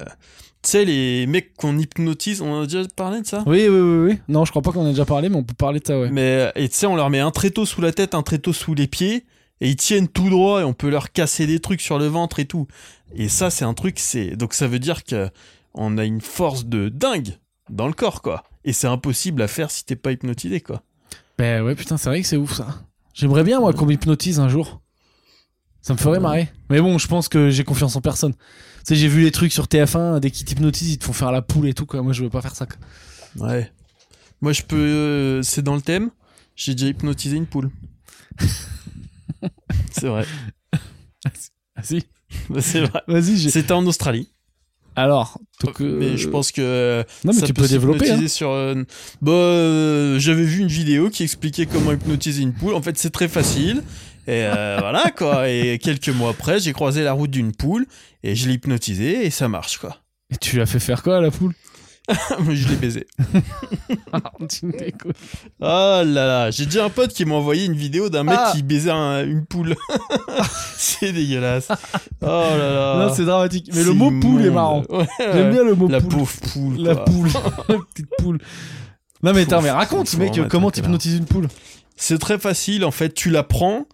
tu 0.64 0.70
sais 0.70 0.86
les 0.86 1.26
mecs 1.28 1.56
qu'on 1.56 1.78
hypnotise. 1.78 2.42
On 2.42 2.62
a 2.62 2.64
déjà 2.66 2.84
parlé 2.96 3.22
de 3.22 3.26
ça? 3.26 3.44
Oui, 3.46 3.68
oui, 3.68 3.80
oui, 3.80 4.12
oui. 4.12 4.20
Non, 4.28 4.46
je 4.46 4.52
crois 4.52 4.62
pas 4.62 4.72
qu'on 4.72 4.86
ait 4.86 4.92
déjà 4.92 5.06
parlé, 5.06 5.30
mais 5.30 5.38
on 5.38 5.44
peut 5.44 5.54
parler 5.54 5.80
de 5.80 5.88
ça, 5.88 6.00
ouais. 6.00 6.10
Mais 6.12 6.52
et 6.56 6.70
tu 6.70 6.76
sais, 6.76 6.86
on 6.86 6.96
leur 6.96 7.10
met 7.10 7.20
un 7.20 7.32
tréteau 7.32 7.66
sous 7.66 7.82
la 7.82 7.92
tête, 7.92 8.14
un 8.16 8.24
tréteau 8.24 8.54
sous 8.54 8.74
les 8.74 8.88
pieds, 8.88 9.26
et 9.60 9.70
ils 9.70 9.76
tiennent 9.76 10.08
tout 10.08 10.30
droit, 10.30 10.62
et 10.62 10.64
on 10.64 10.74
peut 10.74 10.90
leur 10.90 11.12
casser 11.12 11.48
des 11.48 11.60
trucs 11.60 11.82
sur 11.82 12.00
le 12.00 12.08
ventre 12.08 12.40
et 12.40 12.46
tout. 12.46 12.68
Et 13.16 13.30
ça, 13.30 13.50
c'est 13.50 13.66
un 13.66 13.74
truc, 13.74 14.00
c'est 14.00 14.36
donc 14.36 14.54
ça 14.54 14.68
veut 14.68 14.80
dire 14.80 15.04
que 15.04 15.30
on 15.74 15.98
a 15.98 16.06
une 16.06 16.22
force 16.22 16.66
de 16.66 16.90
dingue 16.90 17.38
dans 17.70 17.88
le 17.88 17.94
corps, 17.94 18.22
quoi. 18.22 18.44
Et 18.64 18.74
c'est 18.74 18.88
impossible 18.88 19.42
à 19.42 19.48
faire 19.48 19.72
si 19.72 19.86
t'es 19.86 19.96
pas 19.96 20.12
hypnotisé, 20.12 20.62
quoi. 20.62 20.84
Ben 21.38 21.64
ouais, 21.64 21.76
putain, 21.76 21.98
c'est 21.98 22.10
vrai 22.10 22.22
que 22.22 22.28
c'est 22.28 22.38
ouf 22.38 22.54
ça. 22.54 22.68
J'aimerais 23.14 23.44
bien, 23.44 23.60
moi, 23.60 23.74
qu'on 23.74 23.86
m'hypnotise 23.86 24.40
un 24.40 24.50
jour. 24.50 24.82
Ça 25.82 25.94
me 25.94 25.98
ferait 25.98 26.20
marrer. 26.20 26.50
Mais 26.70 26.80
bon, 26.80 26.98
je 27.00 27.08
pense 27.08 27.28
que 27.28 27.50
j'ai 27.50 27.64
confiance 27.64 27.96
en 27.96 28.02
personne. 28.02 28.34
Tu 28.86 28.88
sais, 28.90 28.96
j'ai 28.96 29.08
vu 29.08 29.22
les 29.22 29.32
trucs 29.32 29.52
sur 29.54 29.66
TF1, 29.66 30.20
dès 30.20 30.32
qu'ils 30.32 30.46
t'hypnotisent, 30.46 30.92
ils 30.94 30.98
te 30.98 31.06
font 31.06 31.14
faire 31.14 31.32
la 31.32 31.42
poule 31.42 31.68
et 31.68 31.74
tout, 31.74 31.86
quoi. 31.86 32.02
Moi, 32.02 32.14
je 32.14 32.24
veux 32.24 32.30
pas 32.30 32.42
faire 32.42 32.56
ça. 32.56 32.66
quoi. 32.66 32.78
Ouais. 33.48 33.72
Moi, 34.42 34.54
je 34.54 34.64
peux. 34.64 34.76
euh, 34.78 35.42
c'est 35.44 35.62
dans 35.62 35.76
le 35.76 35.82
thème. 35.82 36.10
J'ai 36.56 36.74
déjà 36.74 36.88
hypnotisé 36.88 37.38
une 37.38 37.46
poule. 37.46 37.70
c'est 39.92 40.08
vrai. 40.08 40.26
Ah 41.26 41.30
si 41.84 42.04
C'est 42.60 42.82
vrai. 42.82 43.02
Vas-y, 43.08 43.38
j'ai. 43.38 43.50
C'était 43.50 43.74
en 43.74 43.86
Australie. 43.86 44.30
Alors, 44.96 45.40
donc, 45.64 45.80
euh, 45.82 45.98
Mais 46.00 46.18
je 46.18 46.28
pense 46.28 46.52
que. 46.52 47.04
Non, 47.24 47.32
mais 47.34 47.40
ça 47.40 47.46
tu 47.46 47.54
peux 47.54 47.68
développer. 47.68 48.10
hein. 48.12 48.28
sur. 48.28 48.50
euh, 48.52 48.84
Bah, 49.22 49.32
euh, 49.32 50.20
j'avais 50.20 50.44
vu 50.44 50.60
une 50.62 50.68
vidéo 50.68 51.10
qui 51.10 51.24
expliquait 51.24 51.66
comment 51.66 51.92
hypnotiser 51.94 52.42
une 52.44 52.54
poule. 52.54 52.74
En 52.74 52.82
fait, 52.82 52.98
c'est 52.98 53.10
très 53.10 53.28
facile. 53.30 53.84
Et 54.28 54.44
euh, 54.46 54.78
voilà 54.80 55.10
quoi. 55.12 55.50
Et 55.50 55.80
quelques 55.80 56.10
mois 56.10 56.32
après, 56.32 56.60
j'ai 56.60 56.74
croisé 56.74 57.04
la 57.04 57.14
route 57.14 57.32
d'une 57.32 57.54
poule 57.54 57.86
et 58.24 58.36
je 58.36 58.48
l'ai 58.48 58.56
hypnotisée 58.56 59.26
et 59.26 59.30
ça 59.30 59.48
marche 59.48 59.78
quoi. 59.78 59.98
Et 60.30 60.38
tu 60.38 60.58
l'as 60.58 60.66
fait 60.66 60.80
faire 60.80 61.04
quoi 61.04 61.18
à 61.18 61.22
la 61.22 61.32
poule? 61.32 61.54
je 62.50 62.68
l'ai 62.70 62.76
baisé. 62.76 63.08
Tu 64.50 64.66
me 64.66 64.72
dégoûtes. 64.72 65.16
Oh 65.60 65.66
là 65.66 66.04
là, 66.06 66.52
j'ai 66.52 66.66
déjà 66.66 66.84
un 66.86 66.90
pote 66.90 67.14
qui 67.14 67.26
m'a 67.26 67.36
envoyé 67.36 67.66
une 67.66 67.76
vidéo 67.76 68.10
d'un 68.10 68.24
mec 68.24 68.36
Ah. 68.38 68.52
qui 68.54 68.64
baisait 68.64 68.92
un- 68.92 69.24
une 69.26 69.46
poule. 69.46 69.76
c'est 70.78 71.12
dégueulasse. 71.14 71.68
Oh 72.22 72.26
là 72.26 72.58
là. 72.74 73.06
Non, 73.08 73.14
c'est 73.14 73.26
dramatique. 73.26 73.70
Mais 73.74 73.84
le 73.84 73.92
C'est 73.92 73.94
mot 73.94 74.10
poule 74.20 74.42
est 74.42 74.48
immonde. 74.48 74.54
marrant. 74.54 74.84
Ouais, 74.90 75.08
J'aime 75.20 75.46
ouais. 75.48 75.52
bien 75.52 75.64
le 75.64 75.76
mot 75.76 75.88
La 75.88 76.02
poule. 76.02 76.10
pauvre 76.10 76.32
poule. 76.54 76.78
La 76.78 76.96
quoi. 76.96 77.06
poule. 77.06 77.30
la 77.70 77.76
petite 77.78 78.10
poule. 78.18 78.40
Non, 79.24 79.34
mais 79.34 79.42
attends, 79.44 79.62
mais 79.62 79.72
raconte, 79.72 80.10
faut 80.10 80.18
mec, 80.18 80.40
comment 80.50 80.68
un 80.70 80.72
t'hypnotises 80.72 81.18
une 81.18 81.26
poule? 81.26 81.48
C'est 81.96 82.18
très 82.18 82.40
facile 82.40 82.84
en 82.84 82.92
fait, 82.92 83.14
tu 83.14 83.30
la 83.30 83.44
prends. 83.44 83.86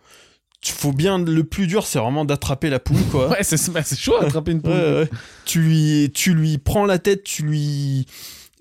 Faut 0.62 0.91
bien 0.91 1.18
le 1.18 1.43
plus 1.43 1.66
dur 1.66 1.88
c'est 1.88 1.97
vraiment 1.97 2.26
d'attraper 2.26 2.70
la 2.70 2.80
poule 2.80 3.03
quoi. 3.10 3.30
Ouais, 3.32 3.43
c'est 3.43 3.72
bah, 3.72 3.82
chaud 3.84 4.20
d'attraper 4.20 4.51
une 4.51 4.62
poule. 4.62 4.74
Ouais, 4.74 4.93
ouais. 4.99 5.10
Tu 5.45 5.62
lui 5.62 6.12
tu 6.14 6.34
lui 6.34 6.58
prends 6.58 6.86
la 6.86 6.99
tête, 6.99 7.24
tu 7.24 7.43
lui 7.43 8.05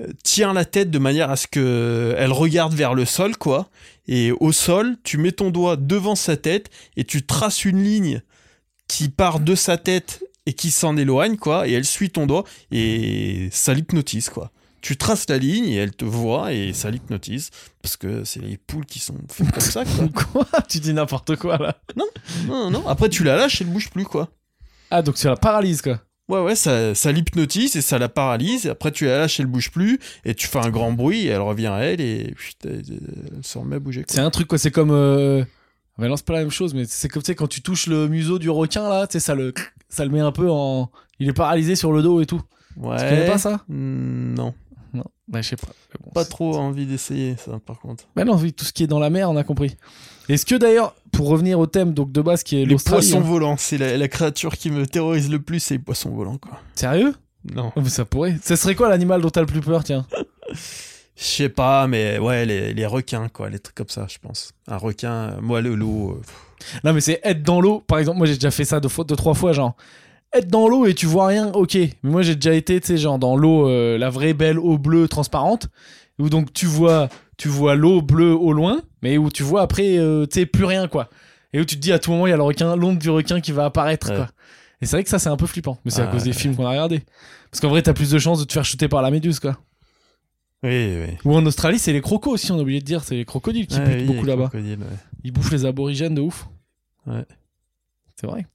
euh, 0.00 0.06
tiens 0.22 0.52
la 0.52 0.64
tête 0.64 0.90
de 0.90 0.98
manière 0.98 1.30
à 1.30 1.36
ce 1.36 1.46
que 1.46 2.14
elle 2.16 2.32
regarde 2.32 2.74
vers 2.74 2.94
le 2.94 3.04
sol 3.04 3.36
quoi 3.36 3.68
et 4.08 4.30
au 4.32 4.52
sol, 4.52 4.96
tu 5.02 5.18
mets 5.18 5.32
ton 5.32 5.50
doigt 5.50 5.76
devant 5.76 6.14
sa 6.14 6.36
tête 6.36 6.70
et 6.96 7.04
tu 7.04 7.26
traces 7.26 7.64
une 7.64 7.82
ligne 7.82 8.22
qui 8.88 9.08
part 9.08 9.40
de 9.40 9.54
sa 9.54 9.76
tête 9.78 10.24
et 10.46 10.52
qui 10.52 10.70
s'en 10.70 10.96
éloigne 10.96 11.36
quoi 11.36 11.66
et 11.66 11.72
elle 11.72 11.84
suit 11.84 12.10
ton 12.10 12.26
doigt 12.26 12.44
et 12.70 13.48
ça 13.50 13.74
l'hypnotise 13.74 14.28
quoi. 14.28 14.52
Tu 14.86 14.96
traces 14.96 15.28
la 15.28 15.38
ligne 15.38 15.66
et 15.66 15.74
elle 15.74 15.90
te 15.90 16.04
voit 16.04 16.52
et 16.52 16.72
ça 16.72 16.92
l'hypnotise 16.92 17.50
parce 17.82 17.96
que 17.96 18.22
c'est 18.22 18.38
les 18.38 18.56
poules 18.56 18.86
qui 18.86 19.00
sont 19.00 19.16
faites 19.28 19.50
comme 19.50 19.60
ça 19.60 19.84
quoi. 19.84 20.06
Quoi? 20.14 20.46
Tu 20.68 20.78
dis 20.78 20.92
n'importe 20.92 21.34
quoi 21.34 21.58
là. 21.58 21.76
Non, 21.96 22.06
non, 22.46 22.70
non. 22.70 22.86
Après, 22.86 23.08
tu 23.08 23.24
la 23.24 23.34
lâches, 23.34 23.60
elle 23.60 23.66
bouge 23.66 23.90
plus, 23.90 24.04
quoi. 24.04 24.28
Ah, 24.92 25.02
donc 25.02 25.16
tu 25.16 25.26
la 25.26 25.34
paralyses 25.34 25.82
quoi. 25.82 25.98
Ouais, 26.28 26.40
ouais, 26.40 26.54
ça, 26.54 26.94
ça 26.94 27.10
l'hypnotise 27.10 27.74
et 27.74 27.80
ça 27.80 27.98
la 27.98 28.08
paralyse. 28.08 28.66
Et 28.66 28.68
après, 28.68 28.92
tu 28.92 29.06
la 29.06 29.18
lâches, 29.18 29.40
elle 29.40 29.46
bouge 29.46 29.72
plus. 29.72 29.98
Et 30.24 30.36
tu 30.36 30.46
fais 30.46 30.60
un 30.60 30.70
grand 30.70 30.92
bruit 30.92 31.26
et 31.26 31.30
elle 31.30 31.40
revient 31.40 31.66
à 31.66 31.78
elle 31.80 32.00
et 32.00 32.32
putain, 32.36 32.68
elle 32.68 33.42
se 33.42 33.58
remet 33.58 33.74
à 33.76 33.80
bouger. 33.80 34.04
C'est 34.06 34.20
un 34.20 34.30
truc 34.30 34.46
quoi, 34.46 34.58
c'est 34.58 34.70
comme. 34.70 34.92
Euh... 34.92 35.44
bah 35.98 36.06
non, 36.06 36.16
c'est 36.16 36.24
pas 36.26 36.34
la 36.34 36.40
même 36.40 36.50
chose, 36.52 36.74
mais 36.74 36.84
c'est 36.86 37.08
comme 37.08 37.24
tu 37.24 37.26
sais, 37.26 37.34
quand 37.34 37.48
tu 37.48 37.60
touches 37.60 37.88
le 37.88 38.06
museau 38.06 38.38
du 38.38 38.50
requin 38.50 38.88
là, 38.88 39.08
tu 39.08 39.14
sais, 39.14 39.20
ça 39.20 39.34
le, 39.34 39.52
ça 39.88 40.04
le 40.04 40.12
met 40.12 40.20
un 40.20 40.30
peu 40.30 40.48
en. 40.48 40.92
Il 41.18 41.28
est 41.28 41.32
paralysé 41.32 41.74
sur 41.74 41.90
le 41.90 42.02
dos 42.02 42.20
et 42.20 42.26
tout. 42.26 42.40
Ouais. 42.76 42.96
Tu 42.98 43.04
connais 43.08 43.26
pas 43.26 43.38
ça? 43.38 43.64
Hmm, 43.68 44.34
Non, 44.34 44.54
Non, 45.28 45.32
bah 45.32 45.42
je 45.42 45.48
sais 45.48 45.56
pas. 45.56 45.68
Bon, 46.04 46.10
pas 46.12 46.24
trop 46.24 46.56
envie 46.56 46.86
d'essayer 46.86 47.36
ça, 47.36 47.58
par 47.64 47.80
contre. 47.80 48.04
Bah 48.14 48.24
non, 48.24 48.36
oui, 48.36 48.52
tout 48.52 48.64
ce 48.64 48.72
qui 48.72 48.84
est 48.84 48.86
dans 48.86 48.98
la 49.00 49.10
mer, 49.10 49.30
on 49.30 49.36
a 49.36 49.44
compris. 49.44 49.76
Est-ce 50.28 50.46
que 50.46 50.54
d'ailleurs, 50.56 50.94
pour 51.12 51.28
revenir 51.28 51.58
au 51.58 51.66
thème 51.66 51.94
donc 51.94 52.12
de 52.12 52.20
base 52.20 52.42
qui 52.42 52.56
est 52.56 52.64
Les 52.64 52.72
l'Australie, 52.72 53.00
poissons 53.10 53.18
hein. 53.18 53.28
volants, 53.28 53.56
c'est 53.58 53.78
la, 53.78 53.96
la 53.96 54.08
créature 54.08 54.56
qui 54.56 54.70
me 54.70 54.86
terrorise 54.86 55.30
le 55.30 55.40
plus, 55.40 55.60
c'est 55.60 55.74
les 55.74 55.78
poissons 55.80 56.10
volants, 56.10 56.38
quoi. 56.38 56.58
sérieux? 56.74 57.14
Non. 57.54 57.72
Oh, 57.76 57.80
mais 57.80 57.88
Ça 57.88 58.04
pourrait. 58.04 58.36
Ça 58.42 58.56
serait 58.56 58.74
quoi 58.74 58.88
l'animal 58.88 59.20
dont 59.20 59.30
t'as 59.30 59.40
le 59.40 59.46
plus 59.46 59.60
peur, 59.60 59.84
tiens? 59.84 60.06
Je 61.18 61.24
sais 61.24 61.48
pas, 61.48 61.86
mais 61.86 62.18
ouais, 62.18 62.44
les, 62.44 62.74
les 62.74 62.84
requins, 62.86 63.28
quoi, 63.30 63.48
les 63.48 63.58
trucs 63.58 63.74
comme 63.74 63.88
ça, 63.88 64.06
je 64.06 64.18
pense. 64.18 64.52
Un 64.68 64.76
requin, 64.76 65.12
euh, 65.12 65.40
moi, 65.40 65.62
le 65.62 65.74
l'eau. 65.74 66.10
euh, 66.10 66.20
Non, 66.84 66.92
mais 66.92 67.00
c'est 67.00 67.20
être 67.24 67.42
dans 67.42 67.58
l'eau. 67.62 67.80
Par 67.80 67.98
exemple, 67.98 68.18
moi 68.18 68.26
j'ai 68.26 68.34
déjà 68.34 68.50
fait 68.50 68.66
ça 68.66 68.80
deux, 68.80 68.90
fois, 68.90 69.04
deux 69.04 69.16
trois 69.16 69.32
fois, 69.32 69.52
genre 69.54 69.76
être 70.32 70.48
dans 70.48 70.68
l'eau 70.68 70.86
et 70.86 70.94
tu 70.94 71.06
vois 71.06 71.26
rien, 71.28 71.50
ok. 71.52 71.74
Mais 71.76 72.10
moi 72.10 72.22
j'ai 72.22 72.34
déjà 72.34 72.54
été, 72.54 72.80
tu 72.80 72.86
sais, 72.88 72.96
genre 72.96 73.18
dans 73.18 73.36
l'eau, 73.36 73.68
euh, 73.68 73.96
la 73.98 74.10
vraie 74.10 74.34
belle 74.34 74.58
eau 74.58 74.78
bleue 74.78 75.08
transparente, 75.08 75.68
où 76.18 76.28
donc 76.28 76.52
tu 76.52 76.66
vois, 76.66 77.08
tu 77.36 77.48
vois 77.48 77.74
l'eau 77.74 78.02
bleue 78.02 78.34
au 78.34 78.52
loin, 78.52 78.82
mais 79.02 79.18
où 79.18 79.30
tu 79.30 79.42
vois 79.42 79.62
après, 79.62 79.98
euh, 79.98 80.26
tu 80.26 80.40
sais, 80.40 80.46
plus 80.46 80.64
rien 80.64 80.88
quoi. 80.88 81.08
Et 81.52 81.60
où 81.60 81.64
tu 81.64 81.76
te 81.76 81.80
dis 81.80 81.92
à 81.92 81.98
tout 81.98 82.10
moment 82.10 82.26
il 82.26 82.30
y 82.30 82.32
a 82.32 82.36
le 82.36 82.42
requin, 82.42 82.76
l'onde 82.76 82.98
du 82.98 83.08
requin 83.10 83.40
qui 83.40 83.52
va 83.52 83.64
apparaître 83.66 84.10
Ouais. 84.10 84.16
quoi. 84.16 84.28
Et 84.82 84.86
c'est 84.86 84.96
vrai 84.96 85.04
que 85.04 85.08
ça 85.10 85.18
c'est 85.18 85.30
un 85.30 85.36
peu 85.38 85.46
flippant, 85.46 85.78
mais 85.84 85.90
c'est 85.90 86.02
à 86.02 86.08
Ah, 86.08 86.12
cause 86.12 86.24
des 86.24 86.30
ouais. 86.30 86.36
films 86.36 86.54
qu'on 86.54 86.66
a 86.66 86.70
regardés. 86.70 87.02
Parce 87.50 87.60
qu'en 87.62 87.68
vrai 87.70 87.80
t'as 87.82 87.94
plus 87.94 88.10
de 88.10 88.18
chances 88.18 88.40
de 88.40 88.44
te 88.44 88.52
faire 88.52 88.64
shooter 88.64 88.88
par 88.88 89.00
la 89.00 89.10
méduse 89.10 89.40
quoi. 89.40 89.56
Oui, 90.62 90.70
oui. 91.00 91.16
Ou 91.24 91.34
en 91.34 91.46
Australie 91.46 91.78
c'est 91.78 91.92
les 91.94 92.00
crocos 92.02 92.32
aussi, 92.32 92.52
on 92.52 92.58
a 92.58 92.62
oublié 92.62 92.80
de 92.80 92.84
dire, 92.84 93.02
c'est 93.04 93.14
les 93.14 93.24
crocodiles 93.24 93.66
qui 93.66 93.78
butent 93.80 93.88
oui, 94.00 94.04
beaucoup 94.04 94.26
là-bas. 94.26 94.50
Ils 95.24 95.30
bouffent 95.32 95.52
les 95.52 95.64
aborigènes 95.64 96.14
de 96.14 96.20
ouf. 96.20 96.46
Ouais. 97.06 97.24
C'est 98.18 98.26
vrai. 98.26 98.46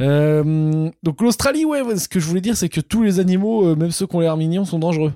Euh, 0.00 0.90
donc 1.02 1.20
l'Australie, 1.22 1.64
ouais, 1.64 1.96
ce 1.96 2.08
que 2.08 2.20
je 2.20 2.26
voulais 2.26 2.40
dire, 2.40 2.56
c'est 2.56 2.68
que 2.68 2.80
tous 2.80 3.02
les 3.02 3.18
animaux, 3.18 3.66
euh, 3.66 3.74
même 3.74 3.90
ceux 3.90 4.06
qui 4.06 4.14
ont 4.16 4.20
l'air 4.20 4.36
mignons, 4.36 4.64
sont 4.64 4.78
dangereux. 4.78 5.12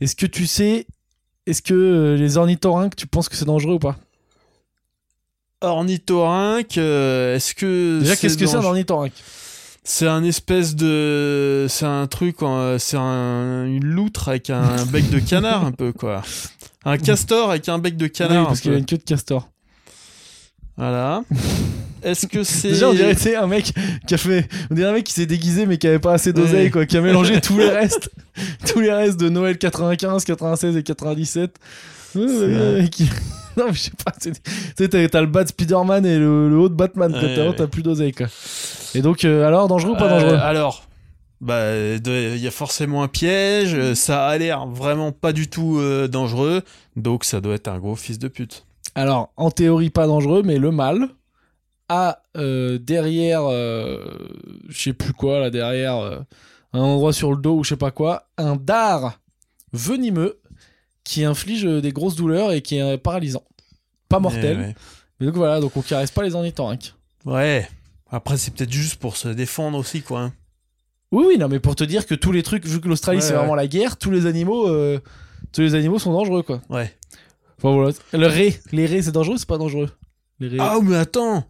Est-ce 0.00 0.16
que 0.16 0.26
tu 0.26 0.46
sais, 0.46 0.86
est-ce 1.46 1.62
que 1.62 1.74
euh, 1.74 2.16
les 2.16 2.36
ornithorynques, 2.38 2.96
tu 2.96 3.06
penses 3.06 3.28
que 3.28 3.36
c'est 3.36 3.44
dangereux 3.44 3.74
ou 3.74 3.78
pas? 3.78 3.96
Ornithorynque, 5.60 6.78
est-ce 6.78 7.54
que. 7.54 8.00
Déjà, 8.00 8.16
qu'est-ce 8.16 8.38
que 8.38 8.46
c'est 8.46 8.56
un 8.56 8.64
ornithorynque? 8.64 9.12
C'est 9.84 10.06
un 10.06 10.24
espèce 10.24 10.74
de. 10.74 11.66
C'est 11.68 11.84
un 11.84 12.06
truc. 12.06 12.36
C'est 12.78 12.96
un... 12.96 13.66
une 13.66 13.84
loutre 13.84 14.30
avec 14.30 14.48
un 14.48 14.86
bec 14.86 15.10
de 15.10 15.18
canard, 15.18 15.66
un 15.66 15.72
peu, 15.72 15.92
quoi. 15.92 16.22
Un 16.86 16.96
castor 16.96 17.50
avec 17.50 17.68
un 17.68 17.78
bec 17.78 17.96
de 17.98 18.06
Oui, 18.06 18.10
canard. 18.10 18.46
parce 18.46 18.60
un 18.60 18.62
qu'il 18.62 18.72
a 18.72 18.78
une 18.78 18.86
queue 18.86 18.96
de 18.96 19.02
castor. 19.02 19.48
Voilà. 20.80 21.22
Est-ce 22.02 22.26
que 22.26 22.42
c'est. 22.42 22.68
Déjà, 22.70 22.88
on 22.88 22.94
dirait 22.94 23.14
sais, 23.14 23.36
un 23.36 23.46
mec 23.46 23.74
qui 24.06 24.14
a 24.14 24.16
fait, 24.16 24.48
on 24.70 24.74
dirait 24.74 24.88
un 24.88 24.92
mec 24.94 25.04
qui 25.04 25.12
s'est 25.12 25.26
déguisé 25.26 25.66
mais 25.66 25.76
qui 25.76 25.86
avait 25.86 25.98
pas 25.98 26.14
assez 26.14 26.32
d'oseille, 26.32 26.64
Ouais. 26.64 26.70
quoi, 26.70 26.86
qui 26.86 26.96
a 26.96 27.02
mélangé 27.02 27.38
tous 27.42 27.58
les 27.58 27.68
restes, 27.68 28.10
tous 28.66 28.80
les 28.80 28.90
restes 28.90 29.20
de 29.20 29.28
Noël 29.28 29.58
95, 29.58 30.24
96 30.24 30.76
et 30.78 30.82
97. 30.82 31.50
Ouais, 32.14 32.22
ouais, 32.24 32.26
vrai. 32.46 32.74
ouais, 32.80 32.88
qui- 32.88 33.10
Non, 33.58 33.64
mais 33.68 33.74
je 33.74 33.80
sais 33.80 33.90
pas. 34.02 34.12
c'est- 34.18 34.32
Tu 34.42 34.50
sais, 34.78 35.08
t'as 35.08 35.20
le 35.20 35.26
bas 35.26 35.44
de 35.44 35.48
Spider-Man 35.50 36.06
et 36.06 36.18
le, 36.18 36.48
le 36.48 36.56
haut 36.56 36.68
de 36.70 36.74
Batman. 36.74 37.12
Ouais, 37.12 37.34
T'as 37.54 37.62
ouais. 37.62 37.66
plus 37.68 37.82
d'oseille, 37.82 38.12
quoi. 38.12 38.26
Et 38.94 39.02
donc, 39.02 39.24
euh, 39.26 39.46
alors, 39.46 39.68
dangereux 39.68 39.92
ou 39.92 39.96
pas 39.96 40.06
Euh, 40.06 40.20
dangereux 40.20 40.36
Alors. 40.42 40.84
Bah, 41.42 41.74
il 41.74 42.36
y 42.38 42.46
a 42.46 42.50
forcément 42.50 43.02
un 43.02 43.08
piège, 43.08 43.74
euh, 43.74 43.94
ça 43.94 44.26
a 44.26 44.36
l'air 44.36 44.66
vraiment 44.66 45.10
pas 45.10 45.32
du 45.32 45.48
tout 45.48 45.78
euh, 45.78 46.06
dangereux, 46.06 46.60
donc 46.96 47.24
ça 47.24 47.40
doit 47.40 47.54
être 47.54 47.68
un 47.68 47.78
gros 47.78 47.96
fils 47.96 48.18
de 48.18 48.28
pute. 48.28 48.66
Alors, 48.94 49.32
en 49.36 49.50
théorie, 49.50 49.90
pas 49.90 50.06
dangereux, 50.06 50.42
mais 50.44 50.58
le 50.58 50.70
mâle 50.70 51.08
a 51.88 52.22
euh, 52.36 52.78
derrière, 52.78 53.42
euh, 53.44 54.04
je 54.68 54.80
sais 54.82 54.92
plus 54.92 55.12
quoi, 55.12 55.40
là, 55.40 55.50
derrière, 55.50 55.96
euh, 55.96 56.18
un 56.72 56.80
endroit 56.80 57.12
sur 57.12 57.30
le 57.32 57.36
dos 57.40 57.56
ou 57.58 57.64
je 57.64 57.70
sais 57.70 57.76
pas 57.76 57.90
quoi, 57.90 58.28
un 58.36 58.56
dard 58.56 59.20
venimeux 59.72 60.38
qui 61.04 61.24
inflige 61.24 61.64
des 61.64 61.92
grosses 61.92 62.16
douleurs 62.16 62.52
et 62.52 62.62
qui 62.62 62.76
est 62.78 62.98
paralysant. 62.98 63.44
Pas 64.08 64.18
mortel. 64.20 64.56
Eh 64.60 64.62
Ouais, 64.66 64.74
Mais 65.20 65.26
donc 65.26 65.36
voilà, 65.36 65.60
donc 65.60 65.76
on 65.76 65.82
caresse 65.82 66.10
pas 66.10 66.22
les 66.22 66.34
ornithorynques. 66.34 66.94
ouais. 67.24 67.68
Après, 68.12 68.36
c'est 68.36 68.52
peut-être 68.52 68.72
juste 68.72 68.96
pour 68.96 69.16
se 69.16 69.28
défendre 69.28 69.78
aussi, 69.78 70.02
quoi. 70.02 70.20
hein. 70.20 70.32
Oui, 71.12 71.24
oui, 71.28 71.38
non, 71.38 71.46
mais 71.46 71.60
pour 71.60 71.76
te 71.76 71.84
dire 71.84 72.06
que 72.06 72.16
tous 72.16 72.32
les 72.32 72.42
trucs, 72.42 72.66
vu 72.66 72.80
que 72.80 72.88
l'Australie 72.88 73.20
Ouais, 73.20 73.24
c'est 73.24 73.34
vraiment 73.34 73.54
la 73.54 73.68
guerre, 73.68 73.96
tous 73.98 74.10
les 74.10 74.26
animaux, 74.26 74.66
euh, 74.68 74.98
tous 75.52 75.60
les 75.60 75.76
animaux 75.76 76.00
sont 76.00 76.12
dangereux, 76.12 76.42
quoi. 76.42 76.60
Ouais. 76.68 76.92
Enfin 77.62 77.72
voilà. 77.74 77.92
Le 78.12 78.26
ré, 78.26 78.60
les 78.72 78.86
raies, 78.86 79.02
c'est 79.02 79.12
dangereux, 79.12 79.34
ou 79.34 79.38
c'est 79.38 79.48
pas 79.48 79.58
dangereux? 79.58 79.90
Les 80.38 80.48
raies. 80.48 80.56
Ah 80.60 80.78
mais 80.82 80.96
attends, 80.96 81.44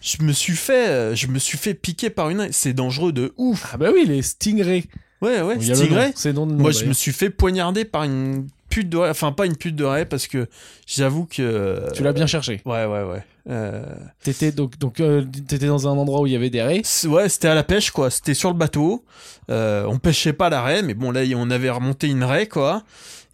je 0.00 0.22
me 0.22 0.32
suis 0.32 0.54
fait, 0.56 0.88
euh, 0.88 1.14
je 1.14 1.26
me 1.26 1.38
suis 1.38 1.58
fait 1.58 1.74
piquer 1.74 2.10
par 2.10 2.30
une, 2.30 2.48
c'est 2.52 2.72
dangereux 2.72 3.12
de 3.12 3.32
ouf. 3.36 3.70
Ah 3.72 3.76
bah 3.76 3.88
oui, 3.92 4.04
les 4.06 4.22
stingrays. 4.22 4.84
Ouais 5.22 5.40
ouais, 5.42 5.56
Il 5.60 5.66
y 5.66 5.70
a 5.70 5.74
le 5.74 5.80
nom, 5.80 5.84
stingray. 5.86 6.12
C'est 6.14 6.32
de 6.32 6.38
nom, 6.38 6.46
Moi 6.46 6.70
je 6.70 6.76
d'ailleurs. 6.76 6.88
me 6.90 6.94
suis 6.94 7.12
fait 7.12 7.30
poignarder 7.30 7.84
par 7.84 8.04
une 8.04 8.46
pute 8.68 8.88
de, 8.90 8.98
enfin 8.98 9.32
pas 9.32 9.46
une 9.46 9.56
pute 9.56 9.74
de 9.74 9.84
raie 9.84 10.04
parce 10.04 10.26
que 10.26 10.46
j'avoue 10.86 11.24
que. 11.24 11.82
Tu 11.94 12.02
l'as 12.02 12.12
bien 12.12 12.26
cherché. 12.26 12.60
Ouais 12.66 12.84
ouais 12.84 13.02
ouais. 13.02 13.24
Euh, 13.48 13.82
T'étais 14.22 14.50
donc 14.52 14.76
donc 14.78 15.00
euh, 15.00 15.24
t'étais 15.48 15.66
dans 15.68 15.86
un 15.88 15.92
endroit 15.92 16.20
où 16.20 16.26
il 16.26 16.32
y 16.32 16.36
avait 16.36 16.50
des 16.50 16.62
raies. 16.62 16.82
c'est- 16.84 17.06
Ouais, 17.08 17.28
c'était 17.28 17.48
à 17.48 17.54
la 17.54 17.62
pêche 17.62 17.90
quoi. 17.92 18.10
C'était 18.10 18.34
sur 18.34 18.50
le 18.50 18.56
bateau. 18.56 19.04
Euh, 19.50 19.86
on 19.88 19.98
pêchait 19.98 20.32
pas 20.34 20.50
la 20.50 20.62
raie, 20.62 20.82
mais 20.82 20.94
bon 20.94 21.10
là 21.12 21.22
on 21.36 21.50
avait 21.50 21.70
remonté 21.70 22.08
une 22.08 22.24
raie 22.24 22.46
quoi. 22.48 22.82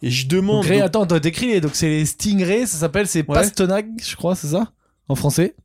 Et 0.03 0.11
je 0.11 0.27
demande. 0.27 0.67
Donc, 0.67 0.81
attends, 0.81 1.05
t'as 1.07 1.19
décrit 1.19 1.47
les 1.47 1.61
donc 1.61 1.71
c'est 1.75 1.87
les 1.87 2.05
stingrays, 2.05 2.65
ça 2.67 2.77
s'appelle 2.77 3.07
c'est 3.07 3.19
Ouais. 3.27 3.35
pastenagues, 3.35 3.89
je 4.03 4.15
crois, 4.15 4.35
c'est 4.35 4.47
ça 4.47 4.71
en 5.07 5.15
français. 5.15 5.55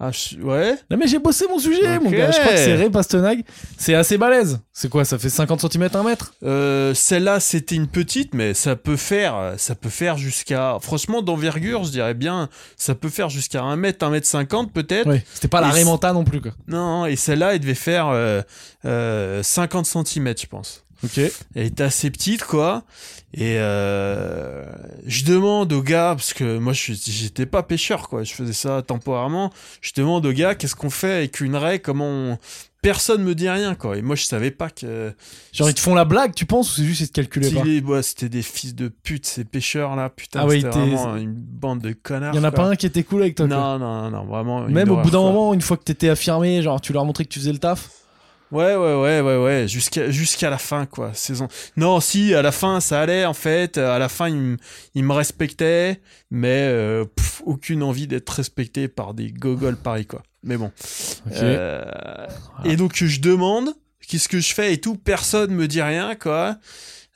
Ah, 0.00 0.10
je- 0.10 0.38
ouais. 0.42 0.76
Non 0.90 0.96
mais 0.96 1.06
j'ai 1.06 1.20
bossé 1.20 1.46
mon 1.48 1.58
sujet, 1.58 2.00
mon 2.00 2.10
gars. 2.10 2.30
Je 2.32 2.38
crois 2.40 2.52
que 2.52 2.58
c'est 2.58 2.74
Ray 2.74 2.90
Pastenac. 2.90 3.38
C'est 3.78 3.94
assez 3.94 4.18
balèze. 4.18 4.58
C'est 4.72 4.88
quoi 4.90 5.04
Ça 5.04 5.18
fait 5.18 5.28
50 5.30 5.60
cm, 5.72 5.88
1 5.94 6.02
mètre? 6.02 6.34
Euh, 6.42 6.92
Celle-là, 6.94 7.38
c'était 7.38 7.76
une 7.76 7.86
petite, 7.86 8.34
mais 8.34 8.54
ça 8.54 8.74
peut 8.74 8.96
faire, 8.96 9.54
ça 9.56 9.76
peut 9.76 9.88
faire 9.88 10.18
jusqu'à, 10.18 10.78
franchement, 10.80 11.22
d'envergure, 11.22 11.84
je 11.84 11.90
dirais 11.92 12.14
bien, 12.14 12.48
ça 12.76 12.96
peut 12.96 13.08
faire 13.08 13.28
jusqu'à 13.28 13.62
1 13.62 13.76
mètre, 13.76 14.04
1 14.04 14.10
mètre 14.10 14.26
50 14.26 14.72
peut-être. 14.72 15.08
Ouais. 15.08 15.24
C'était 15.32 15.48
pas 15.48 15.60
la 15.60 15.68
Et 15.68 15.70
Ray 15.70 15.82
c'est- 15.84 15.88
Manta 15.88 16.12
non 16.12 16.24
plus, 16.24 16.40
quoi. 16.40 16.52
Non, 16.66 17.06
et 17.06 17.14
celle-là, 17.14 17.54
elle 17.54 17.60
devait 17.60 17.74
faire 17.74 18.08
euh, 18.08 18.42
euh, 18.84 19.42
50 19.44 19.86
cm, 19.86 20.34
je 20.40 20.46
pense. 20.46 20.83
Ok. 21.04 21.20
Elle 21.54 21.66
était 21.66 21.82
assez 21.84 22.10
petite, 22.10 22.44
quoi. 22.44 22.84
Et 23.32 23.56
euh, 23.58 24.64
je 25.06 25.24
demande 25.24 25.72
au 25.72 25.82
gars, 25.82 26.14
parce 26.16 26.32
que 26.32 26.58
moi, 26.58 26.72
j'étais 26.72 27.46
pas 27.46 27.62
pêcheur, 27.62 28.08
quoi. 28.08 28.22
Je 28.22 28.32
faisais 28.32 28.52
ça 28.52 28.82
temporairement. 28.82 29.50
Je 29.80 29.92
demande 29.96 30.24
au 30.26 30.32
gars, 30.32 30.54
qu'est-ce 30.54 30.76
qu'on 30.76 30.90
fait 30.90 31.12
avec 31.12 31.40
une 31.40 31.56
raie? 31.56 31.78
Comment 31.80 32.06
on... 32.06 32.38
Personne 32.80 33.24
me 33.24 33.34
dit 33.34 33.48
rien, 33.48 33.74
quoi. 33.74 33.96
Et 33.96 34.02
moi, 34.02 34.14
je 34.14 34.24
savais 34.24 34.50
pas 34.50 34.68
que... 34.68 35.14
Genre, 35.54 35.70
ils 35.70 35.74
te 35.74 35.80
font 35.80 35.94
la 35.94 36.04
blague, 36.04 36.34
tu 36.34 36.44
penses, 36.44 36.70
ou 36.70 36.76
c'est 36.76 36.84
juste 36.84 37.00
ils 37.00 37.08
te 37.08 37.12
calculaient 37.14 37.50
pas? 37.50 37.66
est- 37.66 37.82
ouais, 37.82 38.02
c'était 38.02 38.28
des 38.28 38.42
fils 38.42 38.74
de 38.74 38.88
pute, 38.88 39.24
ces 39.24 39.44
pêcheurs-là. 39.44 40.10
Putain, 40.10 40.40
Ah 40.42 40.46
ouais, 40.46 40.56
c'était 40.56 40.68
vraiment 40.68 41.16
une 41.16 41.32
bande 41.32 41.80
de 41.80 41.94
connards. 41.94 42.34
Il 42.34 42.36
y 42.36 42.40
en 42.40 42.44
a 42.44 42.50
quoi. 42.50 42.64
pas 42.64 42.68
un 42.68 42.76
qui 42.76 42.84
était 42.84 43.02
cool 43.02 43.22
avec 43.22 43.36
toi, 43.36 43.48
quoi. 43.48 43.56
Non, 43.56 43.78
non, 43.78 44.10
non, 44.10 44.26
vraiment. 44.26 44.68
Même 44.68 44.90
au 44.90 44.98
bout 44.98 45.10
d'un 45.10 45.22
moment, 45.22 45.54
une 45.54 45.62
fois 45.62 45.78
que 45.78 45.84
t'étais 45.84 46.10
affirmé, 46.10 46.60
genre, 46.60 46.78
tu 46.80 46.92
leur 46.92 47.06
montré 47.06 47.24
que 47.24 47.30
tu 47.30 47.38
faisais 47.40 47.52
le 47.52 47.58
taf? 47.58 47.88
Ouais, 48.52 48.76
ouais, 48.76 48.94
ouais, 48.94 49.20
ouais, 49.20 49.36
ouais, 49.36 49.68
jusqu'à 49.68 50.10
jusqu'à 50.10 50.48
la 50.48 50.58
fin, 50.58 50.86
quoi. 50.86 51.12
Saison. 51.14 51.48
Non, 51.76 51.98
si, 52.00 52.34
à 52.34 52.42
la 52.42 52.52
fin, 52.52 52.78
ça 52.80 53.00
allait, 53.00 53.24
en 53.24 53.34
fait. 53.34 53.78
À 53.78 53.98
la 53.98 54.08
fin, 54.08 54.28
il, 54.28 54.36
me- 54.36 54.56
il 54.94 55.02
me 55.04 55.12
respectait, 55.12 56.00
mais 56.30 56.68
euh, 56.68 57.04
pff, 57.04 57.42
aucune 57.46 57.82
envie 57.82 58.06
d'être 58.06 58.30
respecté 58.30 58.86
par 58.86 59.12
des 59.14 59.32
gogoles 59.32 59.76
pareils, 59.76 60.06
quoi. 60.06 60.22
Mais 60.44 60.56
bon. 60.56 60.70
Euh, 61.32 61.84
Et 62.64 62.76
donc, 62.76 62.94
je 63.02 63.20
demande, 63.20 63.70
qu'est-ce 64.06 64.28
que 64.28 64.38
je 64.40 64.54
fais 64.54 64.72
et 64.74 64.78
tout. 64.80 64.96
Personne 64.96 65.50
me 65.52 65.66
dit 65.66 65.82
rien, 65.82 66.14
quoi. 66.14 66.58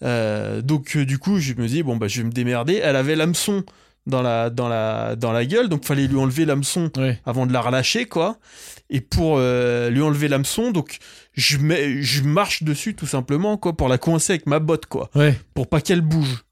Euh, 0.03 0.61
donc, 0.63 0.97
du 0.97 1.19
coup, 1.19 1.39
je 1.39 1.53
me 1.55 1.69
dis, 1.69 1.83
bon, 1.83 1.97
bah, 1.97 2.09
je 2.09 2.23
vais 2.23 2.27
me 2.27 2.33
démerder. 2.33 2.81
Elle 2.83 2.97
avait 2.97 3.17
l'hameçon 3.17 3.65
dans 4.09 4.23
la, 4.23 4.51
dans, 4.51 4.69
la, 4.69 5.15
dans 5.17 5.31
la 5.33 5.45
gueule, 5.47 5.69
donc 5.69 5.85
fallait 5.85 6.07
lui 6.09 6.17
enlever 6.19 6.45
l'hameçon 6.45 6.91
Ouais. 6.97 7.21
avant 7.25 7.47
de 7.47 7.53
la 7.53 7.61
relâcher, 7.61 8.07
quoi. 8.07 8.39
Et 8.91 9.01
pour 9.01 9.37
euh, 9.39 9.91
lui 9.91 10.01
enlever 10.03 10.29
l'hameçon, 10.29 10.71
donc 10.73 10.99
je, 11.35 11.59
mets, 11.59 12.03
je 12.03 12.23
marche 12.23 12.63
dessus 12.63 12.95
tout 12.95 13.07
simplement, 13.07 13.57
quoi, 13.59 13.77
pour 13.77 13.89
la 13.89 13.99
coincer 13.99 14.33
avec 14.33 14.47
ma 14.47 14.59
botte, 14.59 14.87
quoi, 14.87 15.11
Ouais. 15.15 15.39
pour 15.55 15.69
pas 15.69 15.81
qu'elle 15.81 16.01
bouge. 16.01 16.45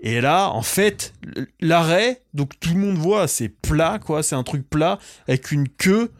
Et 0.00 0.20
là, 0.20 0.48
en 0.50 0.62
fait, 0.62 1.14
l'arrêt, 1.60 2.22
donc 2.34 2.58
tout 2.60 2.70
le 2.74 2.80
monde 2.80 2.96
voit, 2.96 3.26
c'est 3.28 3.48
plat, 3.48 3.98
quoi, 4.04 4.22
c'est 4.22 4.34
un 4.34 4.42
truc 4.42 4.68
plat 4.68 4.98
avec 5.28 5.50
une 5.52 5.68
queue, 5.68 6.10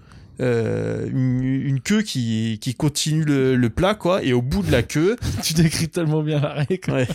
euh, 0.41 1.09
une, 1.11 1.43
une 1.43 1.81
queue 1.81 2.03
qui, 2.03 2.59
qui 2.61 2.75
continue 2.75 3.25
le, 3.25 3.57
le 3.57 3.71
plat, 3.71 3.95
quoi, 3.95 4.23
et 4.23 4.33
au 4.33 4.43
bout 4.43 4.63
de 4.63 4.71
la 4.73 4.83
queue, 4.83 5.17
tu 5.43 5.55
décris 5.55 5.89
tellement 5.89 6.23
bien 6.23 6.41
l'arrêt, 6.41 6.81
ouais, 6.89 7.09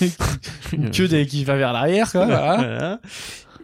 Une 0.72 0.90
queue 0.90 1.06
qui 1.24 1.44
va 1.44 1.56
vers 1.56 1.72
l'arrière, 1.72 2.10
quoi. 2.12 2.26
voilà. 2.26 2.56
Voilà. 2.56 3.00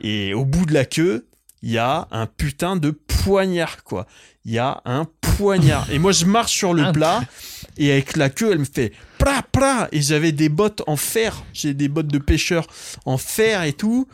Et 0.01 0.35
au 0.35 0.45
bout 0.45 0.67
de 0.67 0.75
la 0.75 0.85
queue, 0.85 1.27
il 1.63 1.71
y 1.71 1.79
a 1.79 2.09
un 2.11 2.27
putain 2.27 2.77
de 2.77 2.91
poignard, 2.91 3.85
quoi. 3.85 4.07
Il 4.45 4.53
y 4.53 4.59
a 4.59 4.83
un 4.85 5.07
poignard. 5.37 5.91
Et 5.91 5.99
moi, 5.99 6.13
je 6.13 6.27
marche 6.27 6.53
sur 6.53 6.75
le 6.75 6.93
plat, 6.93 7.23
et 7.79 7.91
avec 7.93 8.17
la 8.17 8.29
queue, 8.29 8.53
elle 8.53 8.59
me 8.59 8.65
fait 8.67 8.93
pra 9.19 9.43
pra. 9.51 9.89
Et 9.93 10.03
j'avais 10.03 10.33
des 10.33 10.51
bottes 10.51 10.83
en 10.87 10.97
fer. 10.97 11.43
J'ai 11.55 11.73
des 11.73 11.89
bottes 11.89 12.09
de 12.09 12.19
pêcheur 12.19 12.67
en 13.07 13.17
fer 13.17 13.63
et 13.63 13.73
tout. 13.73 14.07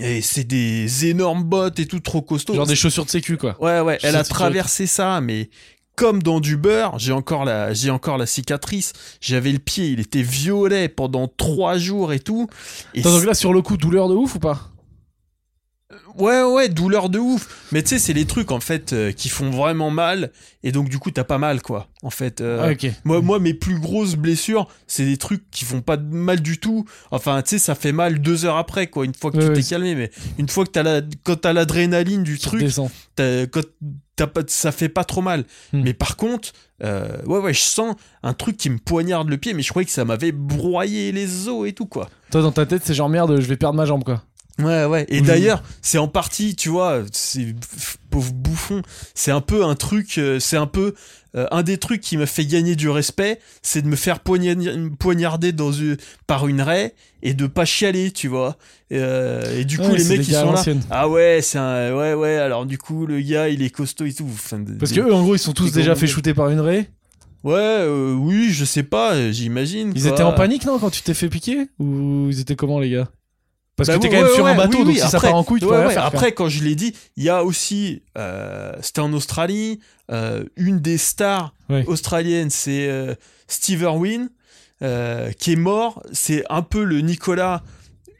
Et 0.00 0.20
c'est 0.20 0.44
des 0.44 1.06
énormes 1.06 1.44
bottes 1.44 1.78
et 1.78 1.86
tout, 1.86 2.00
trop 2.00 2.22
costauds. 2.22 2.54
Genre 2.54 2.66
des 2.66 2.76
chaussures 2.76 3.04
de 3.04 3.10
sécu, 3.10 3.36
quoi. 3.36 3.56
Ouais, 3.60 3.80
ouais, 3.80 3.98
elle 4.02 4.16
a 4.16 4.24
traversé 4.24 4.86
ça, 4.86 5.20
mais 5.20 5.50
comme 5.96 6.22
dans 6.22 6.40
du 6.40 6.56
beurre, 6.56 6.98
j'ai 6.98 7.12
encore 7.12 7.44
la, 7.44 7.72
j'ai 7.72 7.90
encore 7.90 8.18
la 8.18 8.26
cicatrice. 8.26 8.92
J'avais 9.20 9.50
le 9.50 9.58
pied, 9.58 9.88
il 9.88 10.00
était 10.00 10.22
violet 10.22 10.88
pendant 10.88 11.26
trois 11.26 11.78
jours 11.78 12.12
et 12.12 12.20
tout. 12.20 12.48
Et 12.94 13.00
Attends, 13.00 13.12
donc 13.12 13.24
là, 13.24 13.34
sur 13.34 13.52
le 13.52 13.62
coup, 13.62 13.76
douleur 13.76 14.08
de 14.08 14.14
ouf 14.14 14.34
ou 14.34 14.38
pas? 14.38 14.70
Ouais, 16.18 16.42
ouais, 16.42 16.68
douleur 16.68 17.08
de 17.08 17.18
ouf. 17.20 17.68
Mais 17.70 17.80
tu 17.82 17.90
sais, 17.90 17.98
c'est 18.00 18.12
les 18.12 18.24
trucs 18.24 18.50
en 18.50 18.58
fait 18.58 18.92
euh, 18.92 19.12
qui 19.12 19.28
font 19.28 19.50
vraiment 19.50 19.90
mal. 19.90 20.32
Et 20.64 20.72
donc, 20.72 20.88
du 20.88 20.98
coup, 20.98 21.12
t'as 21.12 21.22
pas 21.22 21.38
mal, 21.38 21.62
quoi. 21.62 21.86
En 22.02 22.10
fait, 22.10 22.40
euh, 22.40 22.74
Ah, 22.74 22.74
moi, 23.04 23.20
moi, 23.20 23.38
mes 23.38 23.54
plus 23.54 23.78
grosses 23.78 24.16
blessures, 24.16 24.66
c'est 24.88 25.04
des 25.04 25.16
trucs 25.16 25.48
qui 25.52 25.64
font 25.64 25.82
pas 25.82 25.96
mal 25.96 26.40
du 26.40 26.58
tout. 26.58 26.86
Enfin, 27.12 27.40
tu 27.42 27.50
sais, 27.50 27.58
ça 27.60 27.76
fait 27.76 27.92
mal 27.92 28.18
deux 28.20 28.44
heures 28.46 28.56
après, 28.56 28.88
quoi, 28.88 29.04
une 29.04 29.14
fois 29.14 29.30
que 29.30 29.36
Ouais, 29.36 29.46
tu 29.54 29.62
t'es 29.62 29.68
calmé. 29.68 29.94
Mais 29.94 30.10
une 30.38 30.48
fois 30.48 30.64
que 30.64 30.70
t'as 30.70 30.82
la, 30.82 31.02
quand 31.22 31.36
t'as 31.42 31.52
l'adrénaline 31.52 32.24
du 32.24 32.38
truc, 32.38 32.62
t'as- 33.14 33.46
quand 33.46 33.62
t'as 34.16 34.26
pas, 34.26 34.40
ça 34.48 34.72
fait 34.72 34.88
pas 34.88 35.04
trop 35.04 35.22
mal. 35.22 35.44
Hmm. 35.72 35.82
Mais 35.82 35.94
par 35.94 36.16
contre, 36.16 36.52
euh, 36.82 37.22
ouais, 37.26 37.38
ouais, 37.38 37.54
je 37.54 37.60
sens 37.60 37.94
un 38.24 38.32
truc 38.34 38.56
qui 38.56 38.70
me 38.70 38.78
poignarde 38.78 39.28
le 39.28 39.36
pied, 39.36 39.54
mais 39.54 39.62
je 39.62 39.68
croyais 39.70 39.86
que 39.86 39.92
ça 39.92 40.04
m'avait 40.04 40.32
broyé 40.32 41.12
les 41.12 41.46
os 41.46 41.68
et 41.68 41.72
tout, 41.74 41.86
quoi. 41.86 42.08
Toi, 42.32 42.42
dans 42.42 42.50
ta 42.52 42.66
tête, 42.66 42.82
c'est 42.84 42.94
genre 42.94 43.08
merde, 43.08 43.40
je 43.40 43.46
vais 43.46 43.56
perdre 43.56 43.76
ma 43.76 43.84
jambe, 43.84 44.02
quoi. 44.02 44.24
Ouais, 44.58 44.86
ouais. 44.86 45.04
Et 45.08 45.20
Oui. 45.20 45.26
d'ailleurs, 45.26 45.62
c'est 45.82 45.98
en 45.98 46.08
partie, 46.08 46.56
tu 46.56 46.70
vois, 46.70 47.02
c'est 47.12 47.54
pauvre 48.10 48.32
bouffon. 48.32 48.80
C'est 49.14 49.30
un 49.30 49.42
peu 49.42 49.64
un 49.64 49.74
truc, 49.74 50.16
euh, 50.16 50.40
c'est 50.40 50.56
un 50.56 50.66
peu 50.66 50.94
euh, 51.34 51.46
un 51.50 51.62
des 51.62 51.76
trucs 51.76 52.00
qui 52.00 52.16
m'a 52.16 52.24
fait 52.24 52.46
gagner 52.46 52.74
du 52.76 52.88
respect, 52.88 53.38
c'est 53.60 53.82
de 53.82 53.88
me 53.88 53.96
faire 53.96 54.20
poigna- 54.20 54.88
poignarder 54.96 55.52
dans 55.52 55.72
une, 55.72 55.98
par 56.26 56.46
une 56.48 56.62
raie 56.62 56.94
et 57.22 57.34
de 57.34 57.46
pas 57.46 57.66
chialer, 57.66 58.10
tu 58.12 58.28
vois. 58.28 58.56
Et, 58.90 58.96
euh, 58.98 59.58
et 59.60 59.66
du 59.66 59.76
coup, 59.76 59.88
Ouais, 59.88 59.98
les 59.98 60.04
mecs 60.04 60.26
ils 60.26 60.32
sont 60.32 60.52
là. 60.52 60.64
Ah 60.90 61.06
ouais, 61.10 61.40
c'est 61.42 61.58
un, 61.58 61.94
ouais, 61.94 62.14
ouais. 62.14 62.36
Alors 62.36 62.64
du 62.64 62.78
coup, 62.78 63.04
le 63.04 63.20
gars, 63.20 63.50
il 63.50 63.60
est 63.62 63.68
costaud 63.68 64.06
et 64.06 64.14
tout. 64.14 64.26
Enfin, 64.32 64.64
Parce 64.78 64.92
que 64.92 65.00
eux, 65.00 65.12
en 65.12 65.22
gros, 65.22 65.34
ils 65.34 65.38
sont 65.38 65.52
tous 65.52 65.70
déjà 65.72 65.94
fait 65.94 66.06
shooter 66.06 66.32
par 66.32 66.48
une 66.48 66.60
raie. 66.60 66.88
ouais, 67.44 67.52
euh, 67.54 68.14
oui, 68.14 68.48
je 68.52 68.64
sais 68.64 68.82
pas, 68.84 69.30
j'imagine. 69.32 69.92
Ils 69.94 70.02
quoi. 70.02 70.10
étaient 70.12 70.22
en 70.22 70.32
panique, 70.32 70.64
non, 70.64 70.78
quand 70.78 70.88
tu 70.90 71.02
t'es 71.02 71.12
fait 71.12 71.28
piquer? 71.28 71.66
Ou 71.78 72.28
ils 72.30 72.40
étaient 72.40 72.56
comment, 72.56 72.80
les 72.80 72.88
gars? 72.88 73.08
Parce 73.76 73.88
Bah 73.88 73.96
que 73.96 74.00
t'es 74.00 74.08
ouais, 74.08 74.14
quand 74.14 74.20
même 74.22 74.30
ouais, 74.30 74.34
sur 74.36 74.46
un 74.46 74.54
bateau, 74.54 74.78
oui, 74.78 74.84
donc 74.84 74.86
oui, 74.88 74.94
si 74.94 75.00
ça 75.00 75.16
après- 75.18 75.28
part 75.28 75.36
en 75.36 75.44
couille, 75.44 75.60
tu 75.60 75.66
peux 75.66 75.74
rien 75.74 75.86
ouais, 75.88 75.92
faire. 75.94 76.04
Après, 76.06 76.32
quand 76.32 76.48
je 76.48 76.64
l'ai 76.64 76.74
dit, 76.74 76.94
il 77.16 77.24
y 77.24 77.28
a 77.28 77.44
aussi, 77.44 78.02
euh, 78.16 78.72
c'était 78.80 79.00
en 79.00 79.12
Australie, 79.12 79.80
euh, 80.10 80.44
une 80.56 80.80
des 80.80 80.96
stars 80.98 81.52
australiennes, 81.86 82.48
c'est 82.50 82.88
euh, 82.88 83.14
Steve 83.48 83.82
Irwin, 83.82 84.30
euh, 84.82 85.30
qui 85.32 85.52
est 85.52 85.56
mort. 85.56 86.02
C'est 86.12 86.42
un 86.48 86.62
peu 86.62 86.84
le 86.84 87.00
Nicolas 87.00 87.62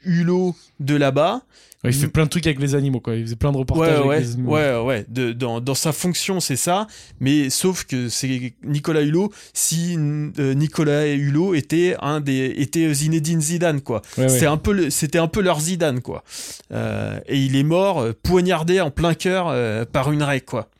Hulot 0.04 0.54
de 0.80 0.94
là-bas. 0.94 1.42
Ouais, 1.84 1.90
il 1.90 1.94
fait 1.94 2.08
plein 2.08 2.24
de 2.24 2.30
trucs 2.30 2.46
avec 2.46 2.58
les 2.58 2.74
animaux, 2.74 3.00
quoi. 3.00 3.14
Il 3.14 3.22
faisait 3.24 3.36
plein 3.36 3.52
de 3.52 3.58
reportages 3.58 4.00
Ouais, 4.00 4.14
avec 4.14 4.26
les 4.26 4.32
animaux. 4.32 4.52
ouais, 4.52 4.78
ouais. 4.80 5.04
De- 5.08 5.32
dans, 5.32 5.60
dans 5.60 5.74
sa 5.74 5.92
fonction, 5.92 6.40
c'est 6.40 6.56
ça. 6.56 6.86
Mais 7.20 7.50
sauf 7.50 7.84
que 7.84 8.08
c'est 8.08 8.54
Nicolas 8.64 9.02
Hulot 9.02 9.30
si 9.52 9.94
euh, 9.98 10.54
Nicolas 10.54 11.06
Hulot 11.06 11.54
était 11.54 11.94
un 12.00 12.20
des 12.20 12.54
était 12.56 12.92
Zinedine 12.92 13.40
Zidane, 13.40 13.82
quoi. 13.82 14.02
C'est 14.16 14.46
un 14.46 14.56
peu 14.56 14.72
le- 14.72 14.90
c'était 14.90 15.18
un 15.18 15.28
peu 15.28 15.40
leur 15.42 15.60
Zidane 15.60 16.00
quoi. 16.00 16.24
Euh, 16.72 17.20
et 17.26 17.38
il 17.38 17.54
est 17.56 17.62
mort 17.62 18.00
euh, 18.00 18.12
poignardé 18.20 18.80
en 18.80 18.90
plein 18.90 19.14
cœur 19.14 19.48
euh, 19.48 19.84
par 19.84 20.10
une 20.10 20.22
raie 20.22 20.40
quoi. 20.40 20.70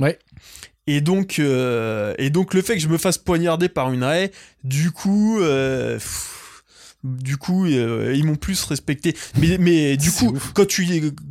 Ouais. 0.00 0.18
Et 0.86 1.00
donc 1.02 1.38
et 1.38 2.30
donc 2.30 2.54
le 2.54 2.62
fait 2.62 2.74
que 2.74 2.80
je 2.80 2.88
me 2.88 2.98
fasse 2.98 3.18
poignarder 3.18 3.68
par 3.68 3.92
une 3.92 4.02
raie, 4.02 4.32
du 4.64 4.90
coup 4.90 5.38
pff, 5.38 6.39
du 7.02 7.36
coup 7.36 7.66
euh, 7.66 8.12
ils 8.14 8.24
m'ont 8.24 8.36
plus 8.36 8.62
respecté. 8.64 9.16
Mais 9.38 9.56
mais 9.58 9.96
du 9.96 10.10
coup 10.12 10.32
ouf. 10.34 10.52
quand 10.52 10.66
tu 10.66 10.86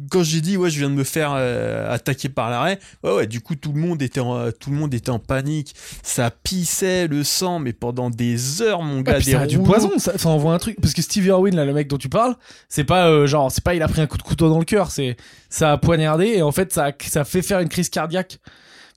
quand 0.10 0.24
j'ai 0.24 0.42
dit 0.42 0.58
ouais 0.58 0.70
je 0.70 0.80
viens 0.80 0.90
de 0.90 0.96
me 0.96 1.04
faire 1.04 1.34
euh, 1.36 1.94
attaquer 1.94 2.30
par 2.30 2.50
la 2.50 2.62
raie, 2.62 2.80
ouais 3.04 3.14
ouais 3.14 3.28
du 3.28 3.42
coup 3.42 3.56
tout 3.56 3.72
le 3.72 3.80
monde 3.80 4.02
était 4.02 4.20
en, 4.20 4.52
tout 4.52 4.72
le 4.72 4.76
monde 4.76 4.94
était 4.94 5.12
en 5.12 5.20
panique. 5.20 5.76
Ça 6.04 6.32
pissait 6.32 7.08
le 7.08 7.24
sang 7.24 7.60
mais 7.60 7.74
pendant 7.74 8.10
des 8.10 8.62
heures 8.62 8.82
mon 8.82 9.00
Ah, 9.00 9.04
gars 9.04 9.14
puis 9.16 9.26
des 9.26 9.32
ça 9.34 9.42
a 9.42 9.48
du 9.48 9.60
poison, 9.60 9.92
ça, 10.00 10.18
ça 10.18 10.30
envoie 10.30 10.54
un 10.54 10.60
truc. 10.60 10.78
Parce 10.82 10.94
que 10.94 11.02
Steve 11.02 11.26
Irwin, 11.28 11.56
là, 11.56 11.66
le 11.66 11.74
mec 11.74 11.88
dont 11.88 11.98
tu 11.98 12.10
parles, 12.10 12.36
c'est 12.68 12.84
pas 12.84 13.08
euh, 13.08 13.28
genre, 13.28 13.52
c'est 13.52 13.64
pas 13.64 13.76
il 13.76 13.84
a 13.84 13.88
pris 13.88 14.02
un 14.02 14.08
coup 14.08 14.18
de 14.18 14.24
couteau 14.24 14.50
dans 14.50 14.60
le 14.60 14.66
cœur, 14.66 14.92
c'est 14.92 15.18
ça 15.50 15.74
a 15.74 15.78
poignardé 15.78 16.26
et 16.28 16.42
en 16.42 16.52
fait 16.52 16.74
ça 16.74 16.92
ça 17.08 17.22
a 17.22 17.26
fait 17.26 17.42
faire 17.42 17.60
une 17.60 17.70
crise 17.70 17.90
cardiaque. 17.90 18.40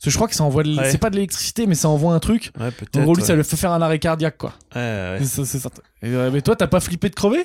Parce 0.02 0.06
que 0.06 0.10
je 0.10 0.16
crois 0.16 0.26
que 0.26 0.34
ça 0.34 0.42
envoie, 0.42 0.64
Ouais. 0.64 0.90
c'est 0.90 0.98
pas 0.98 1.10
de 1.10 1.14
l'électricité, 1.14 1.66
mais 1.68 1.76
ça 1.76 1.88
envoie 1.88 2.12
un 2.12 2.18
truc. 2.18 2.50
Ouais. 2.58 2.70
En 2.96 3.02
gros, 3.04 3.14
lui, 3.14 3.22
ouais. 3.22 3.26
ça 3.28 3.36
lui 3.36 3.44
fait 3.44 3.56
faire 3.56 3.70
un 3.70 3.80
arrêt 3.80 4.00
cardiaque, 4.00 4.36
quoi. 4.36 4.52
Ouais, 4.74 4.80
ouais. 4.80 5.18
C'est 5.20 5.26
ça, 5.26 5.44
c'est 5.44 5.58
ça. 5.60 5.70
Et, 6.02 6.08
euh, 6.08 6.28
mais 6.32 6.42
toi, 6.42 6.56
t'as 6.56 6.66
pas 6.66 6.80
flippé 6.80 7.08
de 7.08 7.14
crever? 7.14 7.44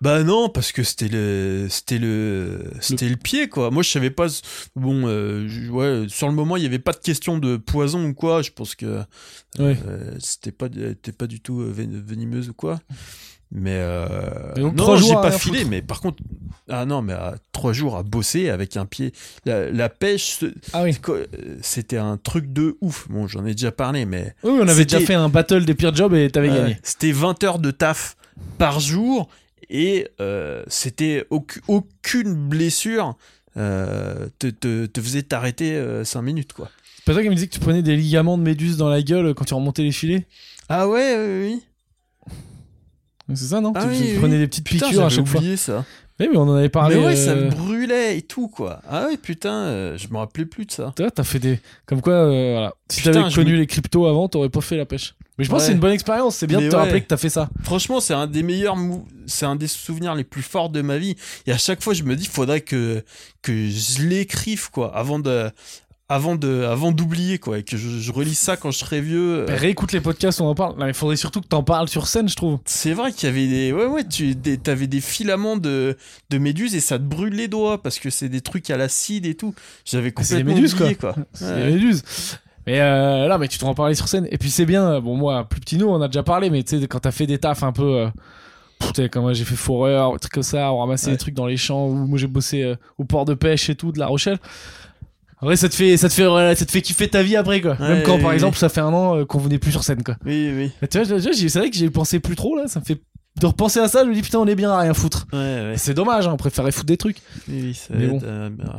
Bah 0.00 0.24
non, 0.24 0.48
parce 0.48 0.72
que 0.72 0.82
c'était 0.82 1.06
le, 1.08 1.68
c'était 1.70 1.98
le, 1.98 2.64
c'était 2.80 3.08
le... 3.08 3.16
pied 3.16 3.48
quoi. 3.48 3.70
Moi 3.70 3.82
je 3.84 3.90
savais 3.90 4.10
pas. 4.10 4.26
Bon, 4.74 5.06
euh, 5.06 5.46
je- 5.48 5.70
ouais, 5.70 6.06
sur 6.08 6.26
le 6.26 6.34
moment 6.34 6.56
il 6.56 6.64
y 6.64 6.66
avait 6.66 6.80
pas 6.80 6.92
de 6.92 6.98
question 6.98 7.38
de 7.38 7.56
poison 7.56 8.04
ou 8.04 8.12
quoi. 8.12 8.42
Je 8.42 8.50
pense 8.50 8.74
que 8.74 9.00
euh, 9.60 10.14
c'était 10.18 10.50
pas, 10.52 10.66
c'était 10.66 11.12
pas 11.12 11.28
du 11.28 11.40
tout 11.40 11.58
ven- 11.60 12.02
venimeuse 12.04 12.48
ou 12.50 12.54
quoi. 12.54 12.80
Mais 13.54 13.76
euh, 13.76 14.52
donc, 14.56 14.74
non, 14.74 14.96
j'ai 14.96 15.14
pas 15.14 15.30
filé. 15.30 15.58
foutre. 15.58 15.70
Mais 15.70 15.80
par 15.82 16.00
contre, 16.00 16.22
ah 16.68 16.84
non, 16.86 17.02
mais 17.02 17.12
à 17.12 17.36
trois 17.52 17.72
jours 17.72 17.96
à 17.96 18.02
bosser 18.02 18.50
avec 18.50 18.76
un 18.76 18.84
pied. 18.84 19.12
La, 19.44 19.70
la 19.70 19.88
pêche, 19.88 20.40
Ah 20.72 20.82
oui. 20.82 20.96
euh, 21.08 21.26
c'était 21.62 21.98
un 21.98 22.16
truc 22.16 22.52
de 22.52 22.76
ouf. 22.80 23.06
Bon, 23.08 23.28
j'en 23.28 23.46
ai 23.46 23.52
déjà 23.52 23.70
parlé, 23.70 24.06
mais 24.06 24.34
Oui, 24.42 24.58
on 24.60 24.66
avait 24.66 24.84
déjà 24.84 24.98
fait 25.00 25.14
un 25.14 25.28
battle 25.28 25.64
des 25.64 25.74
pires 25.74 25.94
jobs 25.94 26.14
et 26.14 26.28
t'avais 26.30 26.48
gagné. 26.48 26.78
C'était 26.82 27.12
20 27.12 27.44
heures 27.44 27.58
de 27.60 27.70
taf 27.70 28.16
par 28.58 28.80
jour 28.80 29.28
et 29.70 30.08
euh, 30.20 30.64
c'était 30.66 31.24
aucu- 31.30 31.60
aucune 31.68 32.34
blessure 32.34 33.16
euh, 33.56 34.26
te, 34.40 34.48
te, 34.48 34.86
te 34.86 35.00
faisait 35.00 35.22
t'arrêter 35.22 35.80
5 36.04 36.22
minutes, 36.22 36.52
quoi. 36.54 36.68
C'est 36.96 37.04
pas 37.04 37.12
toi 37.12 37.22
qui 37.22 37.28
me 37.28 37.34
disais 37.34 37.46
que 37.46 37.52
tu 37.52 37.60
prenais 37.60 37.82
des 37.82 37.96
ligaments 37.96 38.36
de 38.38 38.42
méduse 38.42 38.76
dans 38.78 38.88
la 38.88 39.00
gueule 39.02 39.34
quand 39.34 39.44
tu 39.44 39.54
remontais 39.54 39.82
les 39.82 39.92
filets? 39.92 40.26
Ah 40.68 40.88
ouais, 40.88 41.16
oui, 41.18 41.40
oui. 41.52 41.62
C'est 43.32 43.46
ça, 43.46 43.60
non 43.60 43.72
Ah 43.74 43.82
Tu, 43.84 43.88
oui, 43.90 43.96
tu 43.98 44.04
oui. 44.12 44.18
prenais 44.18 44.38
des 44.38 44.46
petites 44.48 44.66
Putain, 44.66 44.86
piqûres 44.88 45.04
à 45.04 45.08
chaque 45.08 45.26
fois. 45.26 45.40
ça. 45.56 45.84
Oui, 46.20 46.28
mais 46.30 46.36
on 46.36 46.42
en 46.42 46.54
avait 46.54 46.68
parlé. 46.68 46.96
mais 46.96 47.06
ouais, 47.06 47.16
ça 47.16 47.32
euh, 47.32 47.46
me 47.46 47.50
brûlait 47.50 48.18
et 48.18 48.22
tout, 48.22 48.46
quoi. 48.46 48.80
Ah 48.88 49.06
ouais, 49.06 49.16
putain, 49.16 49.52
euh, 49.52 49.98
je 49.98 50.06
me 50.08 50.18
rappelais 50.18 50.44
plus 50.44 50.64
de 50.64 50.70
ça. 50.70 50.92
Toi, 50.94 51.10
t'as 51.10 51.24
fait 51.24 51.40
des. 51.40 51.58
Comme 51.86 52.00
quoi, 52.00 52.12
euh, 52.12 52.52
voilà. 52.52 52.74
Si 52.88 53.02
t'avais 53.02 53.32
connu 53.32 53.52
me- 53.54 53.58
les 53.58 53.66
cryptos 53.66 54.06
avant, 54.06 54.28
t'aurais 54.28 54.48
pas 54.50 54.60
fait 54.60 54.76
la 54.76 54.86
pêche. 54.86 55.14
Mais 55.38 55.44
je 55.44 55.50
pense 55.50 55.62
que 55.62 55.66
c'est 55.66 55.72
une 55.72 55.80
bonne 55.80 55.90
expérience. 55.92 56.36
C'est 56.36 56.46
bien 56.46 56.58
de 56.58 56.64
Mais 56.64 56.68
te 56.70 56.76
rappeler 56.76 57.00
que 57.00 57.08
t'as 57.08 57.16
fait 57.16 57.30
ça. 57.30 57.48
Franchement, 57.64 57.98
c'est 57.98 58.14
un 58.14 58.28
des 58.28 58.44
meilleurs, 58.44 58.76
mou- 58.76 59.04
c'est 59.26 59.46
un 59.46 59.56
des 59.56 59.66
souvenirs 59.66 60.14
les 60.14 60.22
plus 60.22 60.42
forts 60.42 60.70
de 60.70 60.80
ma 60.80 60.98
vie. 60.98 61.16
Et 61.48 61.52
à 61.52 61.58
chaque 61.58 61.82
fois, 61.82 61.94
je 61.94 62.04
me 62.04 62.14
dis, 62.14 62.26
faudrait 62.26 62.60
que 62.60 63.02
que 63.42 63.52
je 63.68 64.02
l'écrive, 64.06 64.70
quoi, 64.70 64.96
avant 64.96 65.18
de, 65.18 65.50
avant 66.08 66.34
de, 66.36 66.64
avant 66.64 66.92
d'oublier, 66.92 67.38
quoi, 67.38 67.58
et 67.58 67.62
que 67.62 67.76
je, 67.78 67.88
je 67.88 68.12
relise 68.12 68.38
ça 68.38 68.56
quand 68.58 68.70
je 68.70 68.78
serai 68.78 69.00
vieux. 69.00 69.46
Mais 69.48 69.54
Réécoute 69.56 69.92
les 69.92 70.00
podcasts, 70.02 70.40
on 70.40 70.46
en 70.46 70.54
parle. 70.54 70.78
Non, 70.78 70.86
il 70.86 70.92
faudrait 70.94 71.16
surtout 71.16 71.40
que 71.40 71.46
t'en 71.46 71.62
parles 71.62 71.88
sur 71.88 72.06
scène, 72.06 72.28
je 72.28 72.36
trouve. 72.36 72.58
C'est 72.66 72.92
vrai 72.92 73.10
qu'il 73.12 73.26
y 73.28 73.32
avait 73.32 73.46
des, 73.48 73.72
ouais, 73.72 73.86
ouais, 73.86 74.04
tu, 74.06 74.34
des, 74.34 74.58
t'avais 74.58 74.86
des 74.86 75.00
filaments 75.00 75.56
de, 75.56 75.96
de 76.30 76.38
méduses 76.38 76.74
et 76.74 76.80
ça 76.80 76.98
te 76.98 77.04
brûle 77.04 77.32
les 77.34 77.48
doigts 77.48 77.82
parce 77.82 77.98
que 77.98 78.10
c'est 78.10 78.28
des 78.28 78.42
trucs 78.42 78.68
à 78.70 78.76
l'acide 78.76 79.24
et 79.24 79.34
tout. 79.34 79.54
J'avais 79.86 80.12
c'est 80.20 80.36
des 80.36 80.42
complètement 80.42 80.54
méduses, 80.54 80.74
oublié, 80.74 80.94
quoi. 80.94 81.14
C'est 81.32 81.46
Ouais. 81.46 81.66
des 81.66 81.72
méduses. 81.72 82.02
Mais 82.66 82.80
euh, 82.80 83.26
là, 83.28 83.36
mais 83.38 83.48
tu 83.48 83.58
t'en 83.58 83.68
en 83.68 83.74
parler 83.74 83.94
sur 83.94 84.08
scène. 84.08 84.26
Et 84.30 84.38
puis 84.38 84.50
c'est 84.50 84.66
bien. 84.66 85.00
Bon, 85.00 85.16
moi, 85.16 85.44
plus 85.48 85.60
petit 85.60 85.76
nous, 85.78 85.86
on 85.86 86.00
a 86.02 86.08
déjà 86.08 86.22
parlé, 86.22 86.48
mais 86.50 86.62
tu 86.62 86.78
sais, 86.80 86.86
quand 86.86 87.00
t'as 87.00 87.10
fait 87.12 87.26
des 87.26 87.38
tafs 87.38 87.62
un 87.62 87.72
peu. 87.72 88.08
Euh, 88.98 89.08
comme 89.10 89.22
moi, 89.22 89.32
j'ai 89.32 89.44
fait 89.44 89.54
foreur, 89.56 90.18
trucs 90.20 90.32
comme 90.32 90.42
ça, 90.42 90.70
on 90.72 90.78
ramassait 90.80 91.06
Ouais. 91.06 91.12
des 91.12 91.18
trucs 91.18 91.34
dans 91.34 91.46
les 91.46 91.56
champs, 91.56 91.86
ou 91.86 91.94
moi 92.06 92.18
j'ai 92.18 92.26
bossé 92.26 92.62
euh, 92.62 92.76
au 92.98 93.04
port 93.04 93.24
de 93.24 93.32
pêche 93.34 93.70
et 93.70 93.74
tout, 93.74 93.92
de 93.92 93.98
La 93.98 94.06
Rochelle. 94.06 94.38
Vrai, 95.44 95.56
ça 95.56 95.68
te 95.68 95.74
fait, 95.74 95.96
ça 95.96 96.08
te 96.08 96.14
fait, 96.14 96.26
voilà, 96.26 96.56
ça 96.56 96.64
te 96.66 96.70
fait 96.70 96.82
kiffer 96.82 97.08
ta 97.08 97.22
vie 97.22 97.36
après, 97.36 97.60
quoi. 97.60 97.76
Même 97.78 97.98
Ouais, 97.98 98.02
quand, 98.02 98.18
par 98.18 98.32
exemple, 98.32 98.56
ça 98.56 98.68
fait 98.68 98.80
un 98.80 98.92
an 98.92 99.18
euh, 99.18 99.24
qu'on 99.24 99.38
venait 99.38 99.58
plus 99.58 99.70
sur 99.72 99.84
scène, 99.84 100.02
quoi. 100.02 100.16
Oui, 100.24 100.50
oui. 100.56 100.72
Et 100.82 100.88
Tu 100.88 100.98
vois, 101.02 101.20
c'est 101.20 101.58
vrai 101.58 101.70
que 101.70 101.76
j'y 101.76 101.90
pensé 101.90 102.18
plus 102.18 102.34
trop, 102.36 102.56
là. 102.56 102.66
Ça 102.66 102.80
me 102.80 102.84
fait. 102.84 103.00
De 103.40 103.46
repenser 103.46 103.80
à 103.80 103.88
ça, 103.88 104.04
je 104.04 104.08
me 104.08 104.14
dis 104.14 104.22
putain, 104.22 104.38
on 104.38 104.46
est 104.46 104.54
bien 104.54 104.70
à 104.70 104.78
rien 104.78 104.94
foutre. 104.94 105.26
Ouais, 105.32 105.38
ouais. 105.38 105.74
C'est 105.76 105.92
dommage, 105.92 106.28
hein, 106.28 106.30
on 106.32 106.36
préférait 106.36 106.70
foutre 106.70 106.86
des 106.86 106.96
trucs. 106.96 107.16
Oui, 107.48 107.60
oui, 107.64 107.74
ça 107.74 107.92
Mais 107.96 108.04
aide 108.04 108.10
bon. 108.10 108.20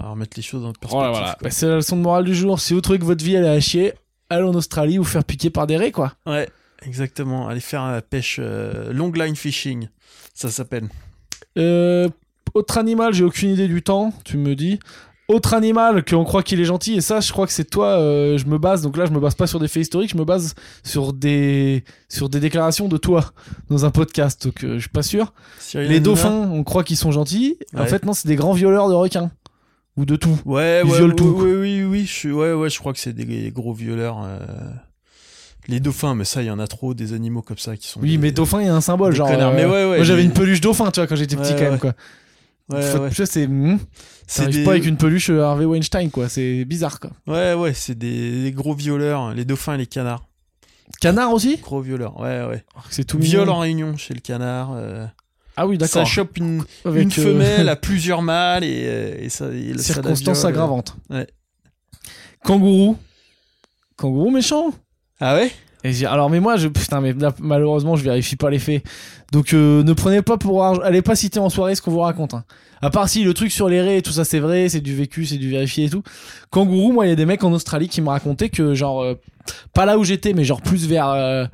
à, 0.01 0.05
à 0.07 0.09
remettre 0.11 0.37
les 0.37 0.43
choses 0.43 0.63
en 0.63 0.71
perspective. 0.71 1.09
Voilà. 1.09 1.37
Bah, 1.41 1.49
c'est 1.51 1.67
la 1.67 1.75
leçon 1.75 1.97
de 1.97 2.01
morale 2.01 2.23
du 2.23 2.33
jour. 2.33 2.57
Si 2.61 2.73
vous 2.73 2.79
trouvez 2.79 2.97
que 2.97 3.03
votre 3.03 3.21
vie 3.21 3.33
elle 3.35 3.43
est 3.43 3.49
à 3.49 3.59
chier, 3.59 3.91
allez 4.29 4.43
en 4.45 4.53
Australie 4.53 4.97
vous 4.97 5.03
faire 5.03 5.25
piquer 5.25 5.49
par 5.49 5.67
des 5.67 5.75
raies, 5.75 5.91
quoi. 5.91 6.13
Ouais, 6.25 6.47
exactement. 6.85 7.49
Aller 7.49 7.59
faire 7.59 7.85
la 7.91 8.01
pêche 8.01 8.37
euh, 8.41 8.93
long 8.93 9.11
line 9.11 9.35
fishing, 9.35 9.89
ça 10.33 10.49
s'appelle. 10.49 10.87
Euh, 11.57 12.07
autre 12.53 12.77
animal, 12.77 13.13
j'ai 13.13 13.25
aucune 13.25 13.49
idée 13.49 13.67
du 13.67 13.81
temps, 13.81 14.13
tu 14.23 14.37
me 14.37 14.55
dis. 14.55 14.79
Autre 15.27 15.55
animal 15.55 16.05
qu'on 16.05 16.23
croit 16.23 16.43
qu'il 16.43 16.59
est 16.61 16.65
gentil, 16.65 16.93
et 16.93 17.01
ça, 17.01 17.19
je 17.19 17.31
crois 17.31 17.47
que 17.47 17.51
c'est 17.51 17.67
toi, 17.67 17.87
euh, 17.97 18.37
je 18.37 18.45
me 18.45 18.59
base, 18.59 18.83
donc 18.83 18.95
là, 18.95 19.07
je 19.07 19.11
me 19.11 19.19
base 19.19 19.33
pas 19.33 19.47
sur 19.47 19.59
des 19.59 19.67
faits 19.67 19.81
historiques, 19.81 20.11
je 20.11 20.17
me 20.17 20.23
base 20.23 20.53
sur 20.83 21.13
des, 21.13 21.83
sur 22.09 22.29
des 22.29 22.39
déclarations 22.39 22.87
de 22.87 22.97
toi 22.97 23.31
dans 23.69 23.85
un 23.85 23.89
podcast, 23.89 24.45
donc 24.45 24.63
euh, 24.63 24.75
je 24.75 24.81
suis 24.81 24.89
pas 24.89 25.01
sûr. 25.01 25.33
Cyril 25.57 25.87
Les 25.89 25.95
Hanouna 25.95 26.03
dauphins, 26.05 26.49
on 26.51 26.63
croit 26.63 26.83
qu'ils 26.83 26.97
sont 26.97 27.11
gentils, 27.11 27.57
en 27.75 27.79
Ouais. 27.81 27.87
fait, 27.87 28.05
non, 28.05 28.13
c'est 28.13 28.27
des 28.27 28.35
grands 28.35 28.53
violeurs 28.53 28.87
de 28.87 28.93
requins. 28.93 29.31
Ou 29.97 30.05
de 30.05 30.15
tout. 30.15 30.37
Ouais, 30.45 30.81
Ils 30.85 30.91
ouais, 30.91 30.97
violent 30.97 31.15
tout. 31.15 31.23
ouais, 31.29 31.55
oui, 31.55 31.83
oui, 31.83 32.05
je 32.05 32.11
suis, 32.13 32.31
ouais, 32.31 32.53
ouais, 32.53 32.69
je 32.69 32.77
crois 32.77 32.93
que 32.93 32.99
c'est 32.99 33.13
des 33.13 33.49
gros 33.51 33.73
violeurs. 33.73 34.21
euh, 34.23 34.37
Les 35.67 35.79
dauphins, 35.79 36.13
mais 36.13 36.25
ça, 36.25 36.43
il 36.43 36.45
y 36.45 36.51
en 36.51 36.59
a 36.59 36.67
trop, 36.67 36.93
des 36.93 37.13
animaux 37.13 37.41
comme 37.41 37.57
ça 37.57 37.75
qui 37.75 37.87
sont. 37.87 37.99
Oui, 37.99 38.11
des- 38.11 38.17
mais 38.19 38.31
dauphin, 38.31 38.61
il 38.61 38.67
y 38.67 38.69
a 38.69 38.75
un 38.75 38.81
symbole, 38.81 39.13
des 39.13 39.17
genre. 39.17 39.27
connards. 39.29 39.53
euh, 39.53 39.55
Mais 39.55 39.65
ouais, 39.65 39.71
ouais, 39.89 39.95
moi, 39.95 40.03
j'avais 40.03 40.23
une 40.23 40.33
peluche 40.33 40.61
dauphin, 40.61 40.91
tu 40.91 40.99
vois, 40.99 41.07
quand 41.07 41.15
j'étais 41.15 41.35
petit, 41.35 41.53
Ouais, 41.53 41.55
quand 41.57 41.63
même, 41.63 41.73
ouais. 41.73 41.79
quoi. 41.79 41.93
Ouais, 42.69 42.97
ouais. 42.97 43.09
c'est. 43.25 43.47
hmm, 43.47 43.77
C'est 44.27 44.47
des... 44.49 44.63
pas 44.63 44.71
avec 44.71 44.85
une 44.85 44.97
peluche 44.97 45.29
euh, 45.29 45.41
Harvey 45.43 45.65
Weinstein, 45.65 46.09
quoi. 46.09 46.29
C'est 46.29 46.65
bizarre, 46.65 46.99
quoi. 46.99 47.11
Ouais, 47.27 47.53
ouais, 47.53 47.73
c'est 47.73 47.95
des... 47.97 48.43
des 48.43 48.51
gros 48.51 48.73
violeurs, 48.73 49.33
les 49.33 49.45
dauphins 49.45 49.75
et 49.75 49.77
les 49.77 49.85
canards. 49.85 50.25
Canard 51.01 51.31
aussi? 51.33 51.57
Gros 51.57 51.81
violeurs, 51.81 52.19
ouais, 52.19 52.43
ouais. 52.45 52.63
C'est 52.89 53.03
tout 53.03 53.17
Viol 53.19 53.41
mignon. 53.43 53.53
en 53.55 53.59
réunion 53.59 53.97
chez 53.97 54.13
le 54.13 54.19
canard. 54.19 54.71
euh, 54.73 55.05
Ah 55.57 55.67
oui, 55.67 55.77
Ça 55.79 55.85
d'accord. 55.87 56.05
chope 56.07 56.37
une, 56.37 56.63
Avec, 56.85 57.03
une 57.03 57.09
euh, 57.23 57.25
femelle 57.33 57.69
à 57.69 57.75
plusieurs 57.75 58.21
mâles 58.21 58.63
et, 58.63 58.83
euh, 58.87 59.17
et 59.19 59.29
ça. 59.29 59.47
et 59.51 59.77
ça 59.77 60.01
viole. 60.01 60.45
aggravantes. 60.47 60.95
Ouais. 61.09 61.27
Kangourou. 62.43 62.97
Kangourou 63.97 64.29
méchant. 64.31 64.73
Ah 65.19 65.35
ouais? 65.35 65.51
Et 65.85 66.05
alors, 66.05 66.29
mais 66.31 66.39
moi, 66.39 66.57
je, 66.57 66.67
putain, 66.67 66.99
mais 66.99 67.13
là, 67.13 67.31
malheureusement, 67.39 67.95
je 67.95 68.03
vérifie 68.03 68.35
pas 68.35 68.49
les 68.49 68.57
faits. 68.59 68.83
Donc, 69.31 69.53
euh, 69.53 69.83
ne 69.83 69.93
prenez 69.93 70.21
pas 70.23 70.37
pour. 70.37 70.65
Allez 70.65 71.01
pas 71.03 71.15
citer 71.15 71.39
en 71.39 71.49
soirée 71.49 71.75
ce 71.75 71.81
qu'on 71.81 71.91
vous 71.91 71.99
raconte. 71.99 72.33
hein. 72.33 72.43
À 72.81 72.89
part 72.89 73.07
si 73.07 73.23
le 73.23 73.33
truc 73.33 73.51
sur 73.51 73.69
les 73.69 73.81
raies, 73.81 74.01
tout 74.01 74.11
ça, 74.11 74.25
c'est 74.25 74.39
vrai, 74.39 74.67
c'est 74.69 74.81
du 74.81 74.95
vécu, 74.95 75.25
c'est 75.25 75.37
du 75.37 75.49
vérifié 75.49 75.85
et 75.85 75.89
tout. 75.89 76.01
Kangourou, 76.49 76.91
moi, 76.91 77.05
il 77.05 77.09
y 77.09 77.11
a 77.11 77.15
des 77.15 77.25
mecs 77.25 77.43
en 77.43 77.51
Australie 77.53 77.87
qui 77.87 78.01
me 78.01 78.09
racontaient 78.09 78.49
que, 78.49 78.73
genre, 78.73 79.01
euh, 79.03 79.13
pas 79.73 79.85
là 79.85 79.97
où 79.99 80.03
j'étais, 80.03 80.33
mais 80.33 80.43
genre 80.43 80.61
plus 80.61 80.87
vers. 80.87 81.09
euh, 81.09 81.45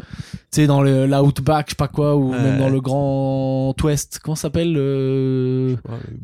tu 0.52 0.62
sais, 0.62 0.68
dans 0.68 0.82
le 0.82 1.06
l'outback, 1.08 1.68
je 1.68 1.72
sais 1.72 1.76
pas 1.76 1.88
quoi, 1.88 2.16
ou 2.16 2.32
même 2.32 2.58
dans 2.58 2.70
le 2.70 2.82
Grand 2.82 3.74
Ouest. 3.84 4.20
Comment 4.24 4.36
ça 4.36 4.44
s'appelle 4.44 4.76
euh, 4.78 5.76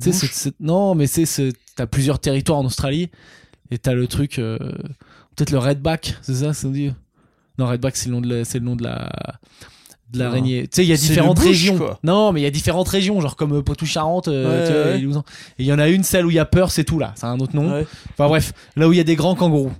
Tu 0.01 0.11
sais, 0.13 0.51
non, 0.59 0.95
mais 0.95 1.07
c'est 1.07 1.25
t'as 1.75 1.85
plusieurs 1.87 2.19
territoires 2.19 2.59
en 2.59 2.65
Australie 2.65 3.09
et 3.71 3.77
t'as 3.77 3.93
le 3.93 4.07
truc, 4.07 4.39
euh, 4.39 4.57
peut-être 5.35 5.51
le 5.51 5.59
redback, 5.59 6.15
c'est 6.21 6.35
ça, 6.35 6.53
ça 6.53 6.67
dire 6.69 6.93
Non, 7.57 7.65
redback 7.67 7.95
c'est 7.95 8.07
le 8.07 8.13
nom 8.15 8.21
de 8.21 8.33
la- 8.33 8.45
c'est 8.45 8.59
le 8.59 8.65
nom 8.65 8.75
de 8.75 8.83
la 8.83 9.09
de 10.13 10.19
l'araignée. 10.19 10.61
Tu 10.63 10.75
sais, 10.77 10.83
il 10.85 10.87
y 10.89 10.93
a 10.93 10.95
différentes 10.95 11.37
régions. 11.39 11.77
quoi. 11.77 11.99
Non, 12.01 12.31
mais 12.31 12.39
il 12.39 12.43
y 12.43 12.47
a 12.47 12.49
différentes 12.49 12.87
régions, 12.87 13.19
genre 13.19 13.35
comme 13.35 13.57
euh, 13.57 13.61
Poitou-Charentes, 13.61 14.29
euh, 14.29 14.45
Ouais, 14.45 14.95
ouais. 14.95 15.01
et. 15.01 15.03
Et 15.59 15.63
il 15.63 15.65
y 15.65 15.73
en 15.73 15.79
a 15.79 15.89
une, 15.89 16.03
celle 16.05 16.25
où 16.25 16.29
il 16.29 16.35
y 16.35 16.39
a 16.39 16.45
peur, 16.45 16.71
c'est 16.71 16.85
tout 16.85 16.97
là, 16.97 17.11
c'est 17.17 17.25
un 17.25 17.37
autre 17.39 17.53
nom. 17.55 17.69
Enfin 18.13 18.27
bref, 18.29 18.53
là 18.77 18.87
où 18.87 18.93
il 18.93 18.97
y 18.97 19.01
a 19.01 19.03
des 19.03 19.17
grands 19.17 19.35
kangourous, 19.35 19.73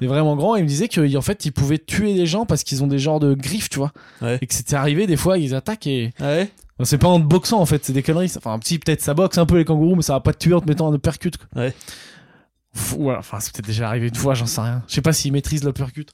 des 0.00 0.06
vraiment 0.06 0.36
grands, 0.36 0.54
ils 0.54 0.62
me 0.62 0.68
disaient 0.68 0.86
qu'en 0.88 1.20
fait 1.20 1.44
ils 1.46 1.50
pouvaient 1.52 1.78
tuer 1.84 2.14
des 2.14 2.26
gens 2.26 2.46
parce 2.46 2.62
qu'ils 2.62 2.84
ont 2.84 2.86
des 2.86 3.00
genres 3.00 3.18
de 3.18 3.34
griffes, 3.34 3.70
tu 3.70 3.78
vois. 3.78 3.90
Ouais. 4.20 4.38
Et 4.40 4.46
que 4.46 4.54
c'était 4.54 4.76
arrivé 4.76 5.08
des 5.08 5.16
fois, 5.16 5.36
ils 5.36 5.52
attaquent 5.54 5.88
et 5.88 6.10
Ah 6.20 6.44
Enfin, 6.78 6.84
c'est 6.84 6.98
pas 6.98 7.08
en 7.08 7.20
te 7.20 7.26
boxant 7.26 7.60
en 7.60 7.66
fait, 7.66 7.84
c'est 7.84 7.92
des 7.92 8.02
conneries. 8.04 8.32
Enfin, 8.36 8.52
un 8.52 8.58
petit, 8.60 8.78
peut-être 8.78 9.02
ça 9.02 9.14
boxe 9.14 9.36
un 9.36 9.46
peu 9.46 9.56
les 9.58 9.64
kangourous, 9.64 9.96
mais 9.96 10.02
ça 10.02 10.12
va 10.14 10.20
pas 10.20 10.32
te 10.32 10.38
tuer 10.38 10.54
en 10.54 10.60
te 10.60 10.68
mettant 10.68 10.90
un 10.90 10.94
uppercut. 10.94 11.32
Quoi. 11.36 11.62
Ouais. 11.64 11.74
Fou, 12.74 13.02
voilà, 13.02 13.18
enfin, 13.18 13.38
c'est 13.40 13.52
peut-être 13.52 13.66
déjà 13.66 13.88
arrivé 13.88 14.08
une 14.08 14.14
fois, 14.14 14.34
j'en 14.34 14.46
sais 14.46 14.60
rien. 14.62 14.82
Je 14.88 14.94
sais 14.94 15.02
pas 15.02 15.12
s'ils 15.12 15.32
maîtrisent 15.32 15.62
l'uppercut. 15.64 16.06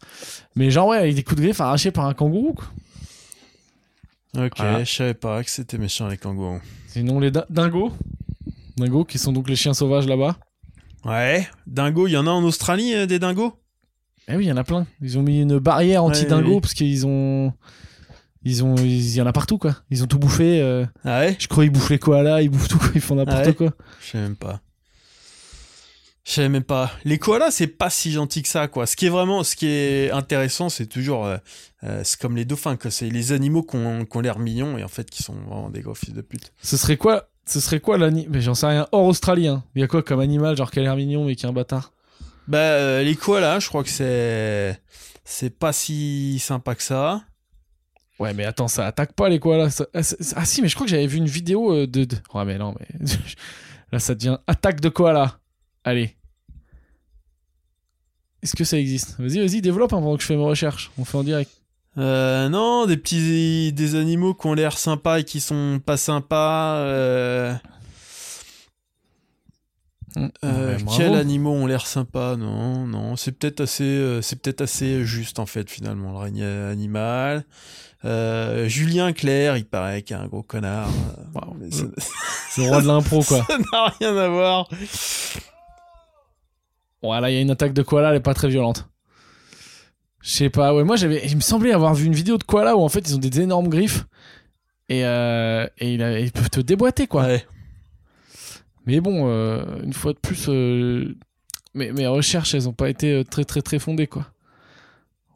Mais 0.57 0.71
genre, 0.71 0.89
ouais, 0.89 0.99
avec 0.99 1.15
des 1.15 1.23
coups 1.23 1.37
de 1.41 1.45
griffe 1.47 1.61
arrachés 1.61 1.91
par 1.93 2.07
un 2.07 2.15
kangourou, 2.15 2.55
quoi. 2.55 2.67
Ok, 4.37 4.53
Voilà. 4.59 4.85
je 4.85 4.93
savais 4.93 5.15
pas 5.15 5.43
que 5.43 5.51
c'était 5.51 5.79
méchant 5.79 6.07
les 6.09 6.17
kangourous. 6.19 6.61
Sinon, 6.89 7.21
les 7.21 7.31
din- 7.31 7.47
dingos. 7.49 7.93
Dingos, 8.77 9.05
qui 9.05 9.19
sont 9.19 9.33
donc 9.33 9.49
les 9.49 9.57
chiens 9.57 9.75
sauvages 9.75 10.07
là-bas. 10.07 10.37
Ouais, 11.05 11.49
dingo, 11.67 12.07
il 12.07 12.13
y 12.13 12.17
en 12.17 12.27
a 12.27 12.31
en 12.31 12.43
Australie 12.43 12.93
euh, 12.95 13.07
des 13.07 13.19
dingos? 13.19 13.55
Eh 14.29 14.37
oui, 14.37 14.45
il 14.45 14.49
y 14.49 14.53
en 14.53 14.57
a 14.57 14.65
plein. 14.65 14.87
Ils 15.01 15.17
ont 15.17 15.23
mis 15.23 15.41
une 15.41 15.59
barrière 15.59 16.05
anti-dingo 16.05 16.55
oui. 16.57 16.61
parce 16.61 16.75
qu'ils 16.75 17.07
ont. 17.07 17.53
Ils 18.43 18.63
ont. 18.65 18.75
Il 18.77 19.15
y 19.15 19.23
en 19.23 19.27
a 19.27 19.33
partout, 19.33 19.59
quoi. 19.59 19.77
Ils 19.91 20.03
ont 20.03 20.07
tout 20.07 20.19
bouffé. 20.19 20.61
euh, 20.61 20.85
Ah 21.05 21.21
ouais? 21.21 21.37
Je 21.39 21.49
crois 21.49 21.65
qu'ils 21.65 21.73
bouffent 21.73 21.89
les 21.91 21.99
koalas, 21.99 22.43
ils 22.43 22.51
bouffent 22.51 22.69
tout, 22.69 22.79
quoi. 22.79 22.91
Ils 22.95 23.01
font 23.01 23.15
n'importe 23.15 23.39
Ah 23.43 23.47
ouais? 23.47 23.55
quoi. 23.55 23.71
Je 24.03 24.07
sais 24.11 24.19
même 24.19 24.37
pas. 24.37 24.61
Je 26.29 26.35
savais 26.35 26.51
même 26.51 26.63
pas. 26.63 26.91
Les 27.07 27.19
koalas, 27.19 27.53
c'est 27.53 27.67
pas 27.69 27.89
si 27.89 28.13
gentil 28.13 28.43
que 28.43 28.49
ça, 28.51 28.69
quoi. 28.69 28.87
Ce 28.87 28.97
qui 28.97 29.07
est 29.07 29.09
vraiment, 29.09 29.43
ce 29.45 29.57
qui 29.57 29.67
est 29.67 30.11
intéressant, 30.11 30.69
c'est 30.69 30.85
toujours, 30.87 31.25
euh, 31.25 31.39
euh, 31.85 32.03
c'est 32.05 32.21
comme 32.21 32.37
les 32.37 32.45
dauphins, 32.45 32.77
quoi. 32.77 32.91
C'est 32.91 33.09
les 33.09 33.33
animaux 33.33 33.63
qui 33.63 33.77
ont, 33.77 34.07
ont 34.13 34.21
l'air 34.21 34.39
mignons 34.39 34.77
et 34.77 34.85
en 34.85 34.89
fait 34.89 35.09
qui 35.09 35.23
sont 35.23 35.33
vraiment 35.33 35.71
des 35.71 35.81
gros 35.81 35.95
fils 35.95 36.13
de 36.13 36.21
pute. 36.21 36.53
Ce 36.61 36.77
serait 36.77 36.99
quoi 36.99 37.31
Ce 37.47 37.61
serait 37.61 37.81
quoi 37.81 37.97
l'animal 37.97 38.29
Mais 38.31 38.41
j'en 38.43 38.53
sais 38.53 38.67
rien. 38.67 38.87
Hors 38.93 39.07
australien. 39.07 39.65
Il 39.75 39.81
y 39.81 39.85
a 39.85 39.87
quoi 39.87 40.03
comme 40.03 40.21
animal, 40.21 40.55
genre 40.55 40.71
qui 40.71 40.81
a 40.81 40.83
l'air 40.83 40.97
mignon 40.97 41.25
mais 41.25 41.35
qui 41.35 41.47
est 41.47 41.49
un 41.49 41.53
bâtard? 41.55 41.95
Bah, 42.47 42.59
euh, 42.59 43.03
les 43.03 43.17
koalas, 43.17 43.61
je 43.61 43.69
crois 43.69 43.83
que 43.83 43.89
c'est, 43.91 44.79
c'est 45.25 45.51
pas 45.59 45.73
si 45.73 46.39
sympa 46.41 46.75
que 46.75 46.83
ça. 46.83 47.23
Ouais, 48.19 48.35
mais 48.35 48.45
attends, 48.45 48.69
ça 48.69 48.87
attaque 48.87 49.15
pas 49.15 49.31
les 49.31 49.39
koalas. 49.41 49.71
ça- 49.71 49.87
Ah, 49.95 50.01
Ah 50.37 50.45
si, 50.45 50.61
mais 50.61 50.69
je 50.69 50.75
crois 50.75 50.87
que 50.87 50.91
j'avais 50.91 51.07
vu 51.07 51.17
une 51.17 51.25
vidéo 51.27 51.87
de. 51.87 52.05
de- 52.05 52.17
Ouais, 52.35 52.45
mais 52.45 52.59
non, 52.59 52.75
mais. 52.79 52.87
Là, 53.93 53.99
ça 53.99 54.15
devient 54.15 54.37
attaque 54.47 54.81
de 54.83 54.91
koala. 54.91 55.41
Allez. 55.85 56.18
Est-ce 58.43 58.55
que 58.57 58.65
ça 58.65 58.79
existe? 58.79 59.17
Vas-y, 59.19 59.39
vas-y, 59.41 59.61
développe 59.61 59.93
hein, 59.93 60.01
pendant 60.01 60.17
que 60.17 60.23
je 60.23 60.27
fais 60.29 60.37
mes 60.37 60.45
recherches. 60.45 60.91
On 60.99 61.05
fait 61.05 61.19
en 61.19 61.25
direct. 61.25 61.51
Euh, 61.97 62.49
non, 62.49 62.87
des 62.87 62.97
petits, 62.97 63.73
des 63.73 63.95
animaux 63.97 64.33
qui 64.35 64.47
ont 64.47 64.55
l'air 64.55 64.79
sympas 64.79 65.19
et 65.21 65.25
qui 65.25 65.41
sont 65.41 65.81
pas 65.85 65.97
sympas. 65.97 66.77
Euh, 66.77 67.55
Mm. 70.17 70.29
euh, 70.43 70.79
quels 70.97 71.15
animaux 71.15 71.53
ont 71.53 71.67
l'air 71.67 71.87
sympas? 71.87 72.37
Non, 72.37 72.87
non, 72.87 73.15
c'est 73.17 73.33
peut-être 73.33 73.61
assez, 73.61 73.85
euh, 73.85 74.23
c'est 74.23 74.41
peut-être 74.41 74.63
assez 74.63 75.05
juste 75.05 75.39
en 75.39 75.45
fait 75.45 75.69
finalement 75.71 76.13
le 76.13 76.19
règne 76.19 76.43
animal. 76.43 77.45
Euh, 78.07 78.69
Julien 78.69 79.13
Clerc, 79.13 79.59
il 79.59 79.67
paraît 79.67 80.01
qu'il 80.03 80.17
est 80.17 80.19
un 80.19 80.27
gros 80.27 80.43
connard. 80.43 80.89
C'est 82.51 82.63
le 82.63 82.69
roi 82.69 82.81
de 82.81 82.87
l'impro, 82.87 83.23
quoi. 83.29 83.45
ça 83.47 83.59
n'a 83.59 83.89
rien 84.01 84.17
à 84.17 84.29
voir. 84.29 84.69
Voilà, 87.03 87.31
il 87.31 87.35
y 87.35 87.39
a 87.39 87.41
une 87.41 87.51
attaque 87.51 87.73
de 87.73 87.83
koala, 87.83 88.11
elle 88.11 88.17
est 88.17 88.21
pas 88.21 88.35
très 88.35 88.49
violente. 88.49 88.89
Je 90.21 90.31
sais 90.31 90.51
pas, 90.51 90.75
ouais, 90.75 90.85
moi 90.85 90.97
j'avais, 90.97 91.25
il 91.27 91.37
me 91.37 91.41
semblait 91.41 91.73
avoir 91.73 91.95
vu 91.95 92.07
une 92.07 92.15
vidéo 92.15 92.39
de 92.39 92.43
koala 92.43 92.77
où 92.77 92.81
en 92.81 92.89
fait 92.89 93.09
ils 93.09 93.15
ont 93.15 93.19
des 93.19 93.41
énormes 93.41 93.69
griffes 93.69 94.05
et, 94.89 95.05
euh, 95.05 95.67
et 95.79 95.95
ils 95.95 96.33
peuvent 96.33 96.51
te 96.51 96.61
déboîter 96.61 97.07
quoi. 97.07 97.23
Ouais. 97.23 97.47
Mais 98.85 99.01
bon, 99.01 99.29
euh, 99.29 99.83
une 99.85 99.93
fois 99.93 100.15
de 100.15 100.19
plus, 100.19 100.47
euh, 100.49 101.15
mes, 101.75 101.93
mes 101.93 102.07
recherches, 102.07 102.55
elles 102.55 102.69
ont 102.69 102.73
pas 102.73 102.89
été 102.89 103.23
très 103.31 103.45
très 103.45 103.61
très 103.61 103.79
fondées, 103.79 104.07
quoi. 104.07 104.27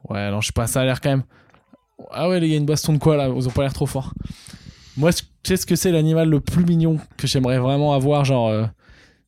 Ouais, 0.08 0.30
non, 0.30 0.40
je 0.40 0.46
sais 0.46 0.52
pas, 0.52 0.66
ça 0.66 0.80
a 0.80 0.84
l'air 0.84 1.00
quand 1.00 1.10
même. 1.10 1.24
Ah 2.10 2.28
ouais, 2.28 2.38
il 2.38 2.46
y 2.46 2.54
a 2.54 2.56
une 2.56 2.66
baston 2.66 2.94
de 2.94 3.10
là 3.12 3.28
Ils 3.28 3.48
ont 3.48 3.52
pas 3.52 3.62
l'air 3.62 3.74
trop 3.74 3.86
forts. 3.86 4.14
Moi, 4.96 5.12
tu 5.12 5.24
sais 5.44 5.56
ce 5.56 5.66
que 5.66 5.76
c'est 5.76 5.92
l'animal 5.92 6.28
le 6.28 6.40
plus 6.40 6.64
mignon 6.64 6.98
que 7.16 7.26
j'aimerais 7.26 7.58
vraiment 7.58 7.94
avoir, 7.94 8.24
genre. 8.24 8.68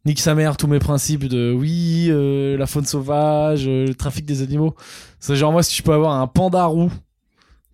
Euh, 0.05 0.09
nique 0.09 0.21
sa 0.21 0.35
mère, 0.35 0.57
tous 0.57 0.67
mes 0.67 0.79
principes 0.79 1.25
de 1.25 1.53
oui, 1.53 2.07
euh, 2.11 2.57
la 2.57 2.67
faune 2.67 2.85
sauvage, 2.85 3.65
euh, 3.67 3.87
le 3.87 3.95
trafic 3.95 4.25
des 4.25 4.43
animaux. 4.43 4.75
C'est 5.21 5.37
genre, 5.37 5.53
moi, 5.53 5.63
si 5.63 5.75
je 5.77 5.83
peux 5.83 5.93
avoir 5.93 6.21
un 6.21 6.27
panda 6.27 6.65
roux 6.65 6.91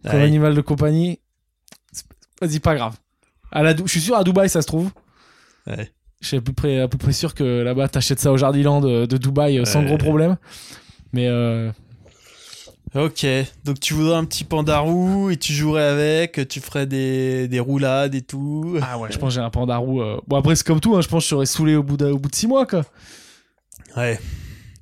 comme 0.04 0.20
animal 0.20 0.54
de 0.54 0.60
compagnie, 0.60 1.18
c'est- 1.92 2.04
vas-y, 2.40 2.58
pas 2.60 2.74
grave. 2.74 2.96
À 3.52 3.62
la 3.62 3.74
Dou- 3.74 3.86
je 3.86 3.90
suis 3.92 4.00
sûr, 4.00 4.16
à 4.16 4.24
Dubaï, 4.24 4.48
ça 4.48 4.62
se 4.62 4.66
trouve. 4.66 4.90
Ouais. 5.66 5.90
Je 6.20 6.26
suis 6.28 6.36
à 6.36 6.40
peu 6.40 6.52
près, 6.52 6.80
à 6.80 6.88
peu 6.88 6.98
près 6.98 7.12
sûr 7.12 7.34
que 7.34 7.62
là-bas, 7.62 7.88
t'achètes 7.88 8.20
ça 8.20 8.30
au 8.30 8.36
Jardiland 8.36 8.80
de, 8.80 9.06
de 9.06 9.16
Dubaï 9.16 9.58
euh, 9.58 9.64
sans 9.64 9.80
Ouais. 9.80 9.86
gros 9.86 9.98
problème. 9.98 10.36
Mais 11.12 11.26
euh, 11.26 11.70
Ok, 12.94 13.24
donc 13.64 13.78
tu 13.78 13.94
voudrais 13.94 14.16
un 14.16 14.24
petit 14.24 14.42
panda 14.42 14.80
roux 14.80 15.30
et 15.30 15.36
tu 15.36 15.52
jouerais 15.52 15.84
avec, 15.84 16.48
tu 16.48 16.60
ferais 16.60 16.86
des, 16.86 17.46
des 17.46 17.60
roulades 17.60 18.16
et 18.16 18.22
tout. 18.22 18.78
ah 18.82 18.98
ouais, 18.98 19.12
je 19.12 19.18
pense 19.18 19.28
que 19.28 19.34
j'ai 19.40 19.44
un 19.44 19.50
panda 19.50 19.76
roux. 19.76 20.02
euh, 20.02 20.20
Bon, 20.26 20.36
après, 20.36 20.56
c'est 20.56 20.66
comme 20.66 20.80
tout, 20.80 20.96
hein, 20.96 21.00
je 21.00 21.06
pense 21.08 21.22
que 21.22 21.28
je 21.30 21.34
serais 21.36 21.46
saoulé 21.46 21.76
au 21.76 21.84
bout, 21.84 21.96
de, 21.96 22.06
au 22.06 22.18
bout 22.18 22.28
de 22.28 22.34
six 22.34 22.48
mois, 22.48 22.66
quoi. 22.66 22.84
Ouais. 23.96 24.18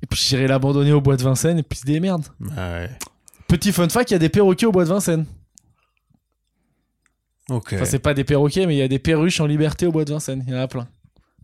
Et 0.01 0.07
puis 0.07 0.19
j'irai 0.19 0.47
l'abandonner 0.47 0.91
au 0.91 1.01
bois 1.01 1.17
de 1.17 1.23
Vincennes 1.23 1.59
et 1.59 1.63
puis 1.63 1.77
se 1.79 1.85
démerde. 1.85 2.25
Ouais. 2.39 2.89
Petit 3.47 3.71
fun 3.71 3.87
fact, 3.89 4.09
il 4.09 4.13
y 4.13 4.15
a 4.15 4.19
des 4.19 4.29
perroquets 4.29 4.65
au 4.65 4.71
bois 4.71 4.85
de 4.85 4.89
Vincennes. 4.89 5.25
Ok. 7.49 7.73
Enfin, 7.73 7.85
c'est 7.85 7.99
pas 7.99 8.13
des 8.13 8.23
perroquets, 8.23 8.65
mais 8.65 8.75
il 8.75 8.79
y 8.79 8.83
a 8.83 8.87
des 8.87 8.99
perruches 8.99 9.39
en 9.39 9.45
liberté 9.45 9.85
au 9.87 9.91
bois 9.91 10.05
de 10.05 10.11
Vincennes. 10.13 10.43
Il 10.47 10.53
y 10.53 10.55
en 10.57 10.59
a 10.61 10.67
plein. 10.67 10.87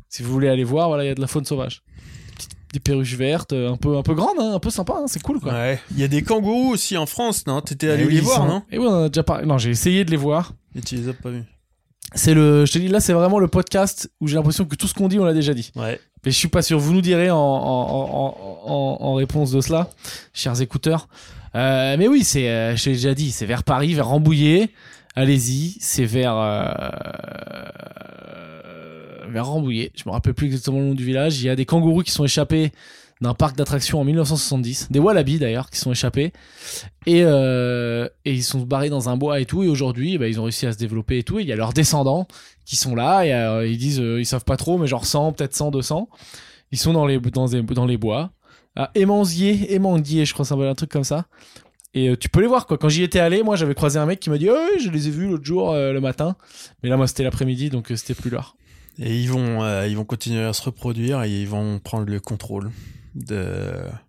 Si 0.09 0.23
vous 0.23 0.31
voulez 0.31 0.47
aller 0.49 0.63
voir, 0.63 0.87
voilà, 0.87 1.03
il 1.03 1.07
y 1.07 1.09
a 1.11 1.15
de 1.15 1.21
la 1.21 1.27
faune 1.27 1.45
sauvage. 1.45 1.83
Des 2.73 2.79
perruches 2.79 3.15
vertes, 3.15 3.53
euh, 3.53 3.71
un 3.71 3.77
peu, 3.77 3.95
un 3.97 4.03
peu 4.03 4.13
grandes, 4.15 4.37
hein, 4.39 4.53
un 4.55 4.59
peu 4.59 4.69
sympa, 4.69 4.93
hein, 4.97 5.05
c'est 5.07 5.21
cool 5.21 5.39
quoi. 5.39 5.53
Ouais. 5.53 5.79
Il 5.91 5.99
y 5.99 6.03
a 6.03 6.07
des 6.09 6.21
kangourous 6.23 6.71
aussi 6.73 6.97
en 6.97 7.05
France, 7.05 7.47
non? 7.47 7.61
T'étais 7.61 7.89
allé 7.89 8.05
Eh 8.07 8.11
les 8.11 8.19
voir, 8.19 8.37
sont- 8.37 8.47
non? 8.47 8.63
Et 8.71 8.77
oui, 8.77 8.85
on 8.87 8.91
en 8.93 9.03
a 9.03 9.09
déjà 9.09 9.23
parlé. 9.23 9.45
Non, 9.45 9.57
j'ai 9.57 9.69
essayé 9.69 10.03
de 10.03 10.11
les 10.11 10.17
voir. 10.17 10.53
Et 10.75 10.81
tu 10.81 10.95
les 10.95 11.07
as 11.07 11.13
pas 11.13 11.29
vus. 11.29 11.43
C'est 12.15 12.33
le, 12.33 12.65
je 12.65 12.71
te 12.73 12.77
dis 12.77 12.87
là, 12.89 12.99
c'est 12.99 13.13
vraiment 13.13 13.39
le 13.39 13.47
podcast 13.47 14.09
où 14.19 14.27
j'ai 14.27 14.35
l'impression 14.35 14.65
que 14.65 14.75
tout 14.75 14.87
ce 14.87 14.93
qu'on 14.93 15.07
dit, 15.07 15.19
on 15.19 15.25
l'a 15.25 15.33
déjà 15.33 15.53
dit. 15.53 15.71
Ouais. 15.75 15.99
Mais 16.25 16.31
je 16.31 16.37
suis 16.37 16.47
pas 16.49 16.61
sûr. 16.61 16.77
Vous 16.79 16.91
nous 16.93 17.01
direz 17.01 17.29
en, 17.31 17.37
en, 17.37 17.39
en, 17.41 18.37
en- 18.65 18.97
en 19.01 19.13
réponse 19.13 19.51
de 19.51 19.61
cela, 19.61 19.89
chers 20.33 20.61
écouteurs. 20.61 21.07
Euh, 21.55 21.95
mais 21.97 22.07
oui, 22.09 22.23
c'est, 22.25 22.49
euh, 22.49 22.75
je 22.75 22.85
l'ai 22.89 22.95
déjà 22.95 23.13
dit, 23.13 23.31
c'est 23.31 23.45
vers 23.45 23.63
Paris, 23.63 23.93
vers 23.93 24.07
Rambouillet. 24.07 24.69
Allez-y, 25.15 25.77
c'est 25.79 26.03
vers 26.05 26.35
euh, 26.35 26.65
vers 29.29 29.47
Rambouillet. 29.47 29.91
Je 29.95 30.03
me 30.05 30.11
rappelle 30.11 30.33
plus 30.33 30.47
exactement 30.47 30.79
le 30.79 30.85
nom 30.85 30.93
du 30.93 31.05
village. 31.05 31.39
Il 31.41 31.45
y 31.45 31.49
a 31.49 31.55
des 31.55 31.65
kangourous 31.65 32.03
qui 32.03 32.11
sont 32.11 32.23
échappés 32.23 32.71
d'un 33.21 33.33
parc 33.33 33.55
d'attractions 33.55 34.01
en 34.01 34.03
1970, 34.03 34.91
des 34.91 34.99
wallabies 34.99 35.39
d'ailleurs 35.39 35.69
qui 35.69 35.79
sont 35.79 35.91
échappés. 35.91 36.33
Et, 37.05 37.21
euh, 37.23 38.07
et 38.25 38.33
ils 38.33 38.43
sont 38.43 38.59
barrés 38.61 38.89
dans 38.89 39.09
un 39.09 39.15
bois 39.15 39.39
et 39.39 39.45
tout. 39.45 39.63
Et 39.63 39.67
aujourd'hui 39.67 40.17
bah, 40.17 40.27
ils 40.27 40.39
ont 40.39 40.43
réussi 40.43 40.65
à 40.65 40.73
se 40.73 40.77
développer 40.77 41.19
et 41.19 41.23
tout. 41.23 41.39
Il 41.39 41.47
y 41.47 41.53
a 41.53 41.55
leurs 41.55 41.73
descendants 41.73 42.27
qui 42.65 42.75
sont 42.75 42.95
là. 42.95 43.21
Euh, 43.21 43.67
ils 43.67 43.77
disent 43.77 44.01
euh, 44.01 44.19
ils 44.19 44.25
savent 44.25 44.43
pas 44.43 44.57
trop 44.57 44.77
mais 44.77 44.87
genre 44.87 45.05
100 45.05 45.33
peut-être 45.33 45.55
100 45.55 45.71
200 45.71 46.09
ils 46.71 46.77
sont 46.77 46.93
dans 46.93 47.05
les 47.05 47.97
bois. 47.97 48.31
À 48.75 48.91
Émanzier 48.95 49.73
Émandier 49.73 50.25
je 50.25 50.33
crois 50.33 50.45
ça 50.45 50.55
un 50.55 50.75
truc 50.75 50.91
comme 50.91 51.05
ça. 51.05 51.25
Et 51.93 52.09
euh, 52.09 52.17
tu 52.17 52.27
peux 52.27 52.41
les 52.41 52.47
voir 52.47 52.67
quoi. 52.67 52.77
Quand 52.77 52.89
j'y 52.89 53.03
étais 53.03 53.19
allé 53.19 53.43
moi 53.43 53.55
j'avais 53.55 53.75
croisé 53.75 53.97
un 53.97 54.05
mec 54.05 54.19
qui 54.19 54.29
m'a 54.29 54.37
dit 54.37 54.49
oh, 54.49 54.57
oui 54.73 54.81
je 54.83 54.89
les 54.89 55.07
ai 55.07 55.11
vus 55.11 55.29
l'autre 55.29 55.45
jour 55.45 55.73
le 55.73 55.99
matin. 55.99 56.35
Mais 56.83 56.89
là 56.89 56.97
moi 56.97 57.07
c'était 57.07 57.23
l'après-midi 57.23 57.69
donc 57.69 57.93
c'était 57.95 58.13
plus 58.13 58.29
l'heure 58.29 58.57
Et 58.99 59.19
ils 59.19 59.29
vont, 59.29 59.63
euh, 59.63 59.87
ils 59.87 59.97
vont 59.97 60.05
continuer 60.05 60.43
à 60.43 60.53
se 60.53 60.61
reproduire 60.63 61.23
et 61.23 61.29
ils 61.29 61.47
vont 61.47 61.79
prendre 61.79 62.09
le 62.09 62.19
contrôle 62.19 62.71
de 63.13 63.39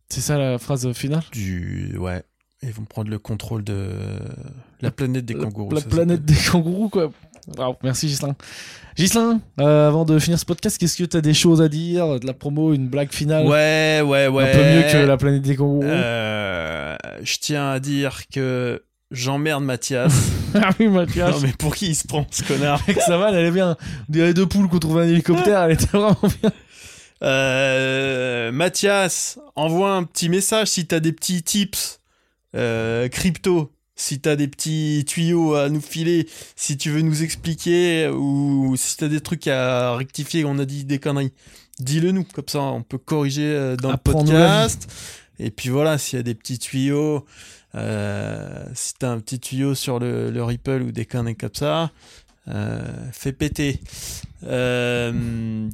c'est 0.09 0.21
ça 0.21 0.39
la 0.39 0.59
phrase 0.59 0.91
finale? 0.93 1.23
du 1.33 1.97
ouais. 1.99 2.23
Ils 2.63 2.73
vont 2.73 2.85
prendre 2.85 3.11
le 3.11 3.19
contrôle 3.19 3.63
de 3.63 3.91
la 4.81 4.91
planète 4.91 5.25
des 5.25 5.35
kangourous. 5.35 5.75
La, 5.75 5.83
planète 5.83 6.25
des 6.25 6.35
kangourous, 6.35 6.89
quoi. 6.89 7.13
Wow, 7.59 7.77
merci 7.83 8.09
Gislain. 8.09 8.35
Gislain, 8.97 9.41
euh, 9.61 9.89
avant 9.89 10.05
de 10.05 10.19
finir 10.19 10.39
ce 10.39 10.47
podcast, 10.47 10.79
qu'est-ce 10.79 10.97
que 10.97 11.05
tu 11.05 11.17
as 11.17 11.21
des 11.21 11.35
choses 11.35 11.61
à 11.61 11.69
dire 11.69 12.19
De 12.19 12.27
la 12.27 12.33
promo, 12.33 12.73
une 12.73 12.89
blague 12.89 13.13
finale? 13.13 13.47
Ouais, 13.47 14.01
ouais, 14.05 14.27
ouais. 14.27 14.51
Un 14.51 14.53
peu 14.53 14.65
mieux 14.65 14.91
que 14.91 15.07
la 15.07 15.17
planète 15.17 15.43
des 15.43 15.55
kangourous. 15.55 15.85
Euh, 15.85 16.97
je 17.23 17.37
tiens 17.41 17.71
à 17.71 17.79
dire 17.79 18.23
que 18.33 18.83
j'emmerde 19.11 19.65
Mathias. 19.65 20.13
ah 20.55 20.71
oui, 20.79 20.89
Mathias. 20.89 21.31
non 21.35 21.41
mais 21.41 21.53
pour 21.59 21.75
qui 21.75 21.89
il 21.89 21.95
se 21.95 22.07
prend 22.07 22.27
ce 22.31 22.43
connard 22.43 22.81
ça 23.07 23.19
va, 23.19 23.31
elle 23.31 23.47
est 23.47 23.51
bien. 23.51 23.77
On 24.09 24.13
dirait 24.13 24.35
deux 24.35 24.47
poules 24.47 24.69
qu'on 24.69 24.79
trouve 24.79 24.99
un 24.99 25.09
hélicoptère, 25.09 25.63
elle 25.63 25.73
était 25.73 25.87
vraiment 25.87 26.19
bien. 26.23 26.53
Euh, 27.23 28.53
Mathias, 28.53 29.39
envoie 29.55 29.93
un 29.93 30.05
petit 30.05 30.29
message 30.29 30.69
si 30.69 30.87
t'as 30.87 31.01
des 31.01 31.13
petits 31.13 31.43
tips 31.43 32.01
euh, 32.55 33.09
crypto, 33.09 33.73
si 33.95 34.21
t'as 34.21 34.37
des 34.37 34.49
petits 34.49 35.05
tuyaux 35.07 35.55
à 35.55 35.69
nous 35.69 35.81
filer, 35.81 36.29
si 36.55 36.77
tu 36.77 36.91
veux 36.91 37.01
nous 37.01 37.23
expliquer 37.23 38.09
ou 38.09 38.75
si 38.77 38.97
t'as 38.97 39.09
des 39.09 39.21
trucs 39.21 39.47
à 39.47 39.95
rectifier, 39.97 40.45
on 40.45 40.59
a 40.59 40.65
dit 40.65 40.85
des 40.85 40.99
conneries. 40.99 41.33
Dis-le 41.79 42.11
nous, 42.13 42.25
comme 42.25 42.49
ça 42.49 42.61
on 42.61 42.83
peut 42.83 42.99
corriger 42.99 43.45
euh, 43.45 43.77
dans 43.77 43.93
le 43.93 43.97
podcast. 43.97 44.91
Et 45.39 45.51
puis 45.51 45.69
voilà, 45.69 45.99
s'il 45.99 46.19
y 46.19 46.21
a 46.21 46.23
des 46.23 46.35
petits 46.35 46.59
tuyaux, 46.59 47.27
euh, 47.77 48.65
si 48.75 48.95
t'as 48.99 49.11
un 49.11 49.21
petit 49.21 49.39
tuyau 49.41 49.75
sur 49.75 49.99
le, 49.99 50.31
le 50.31 50.43
Ripple 50.45 50.83
ou 50.83 50.93
des 50.93 51.05
conneries 51.05 51.37
comme 51.37 51.51
ça, 51.55 51.91
euh, 52.49 52.81
fais 53.13 53.33
péter. 53.33 53.81
Euh, 54.45 55.13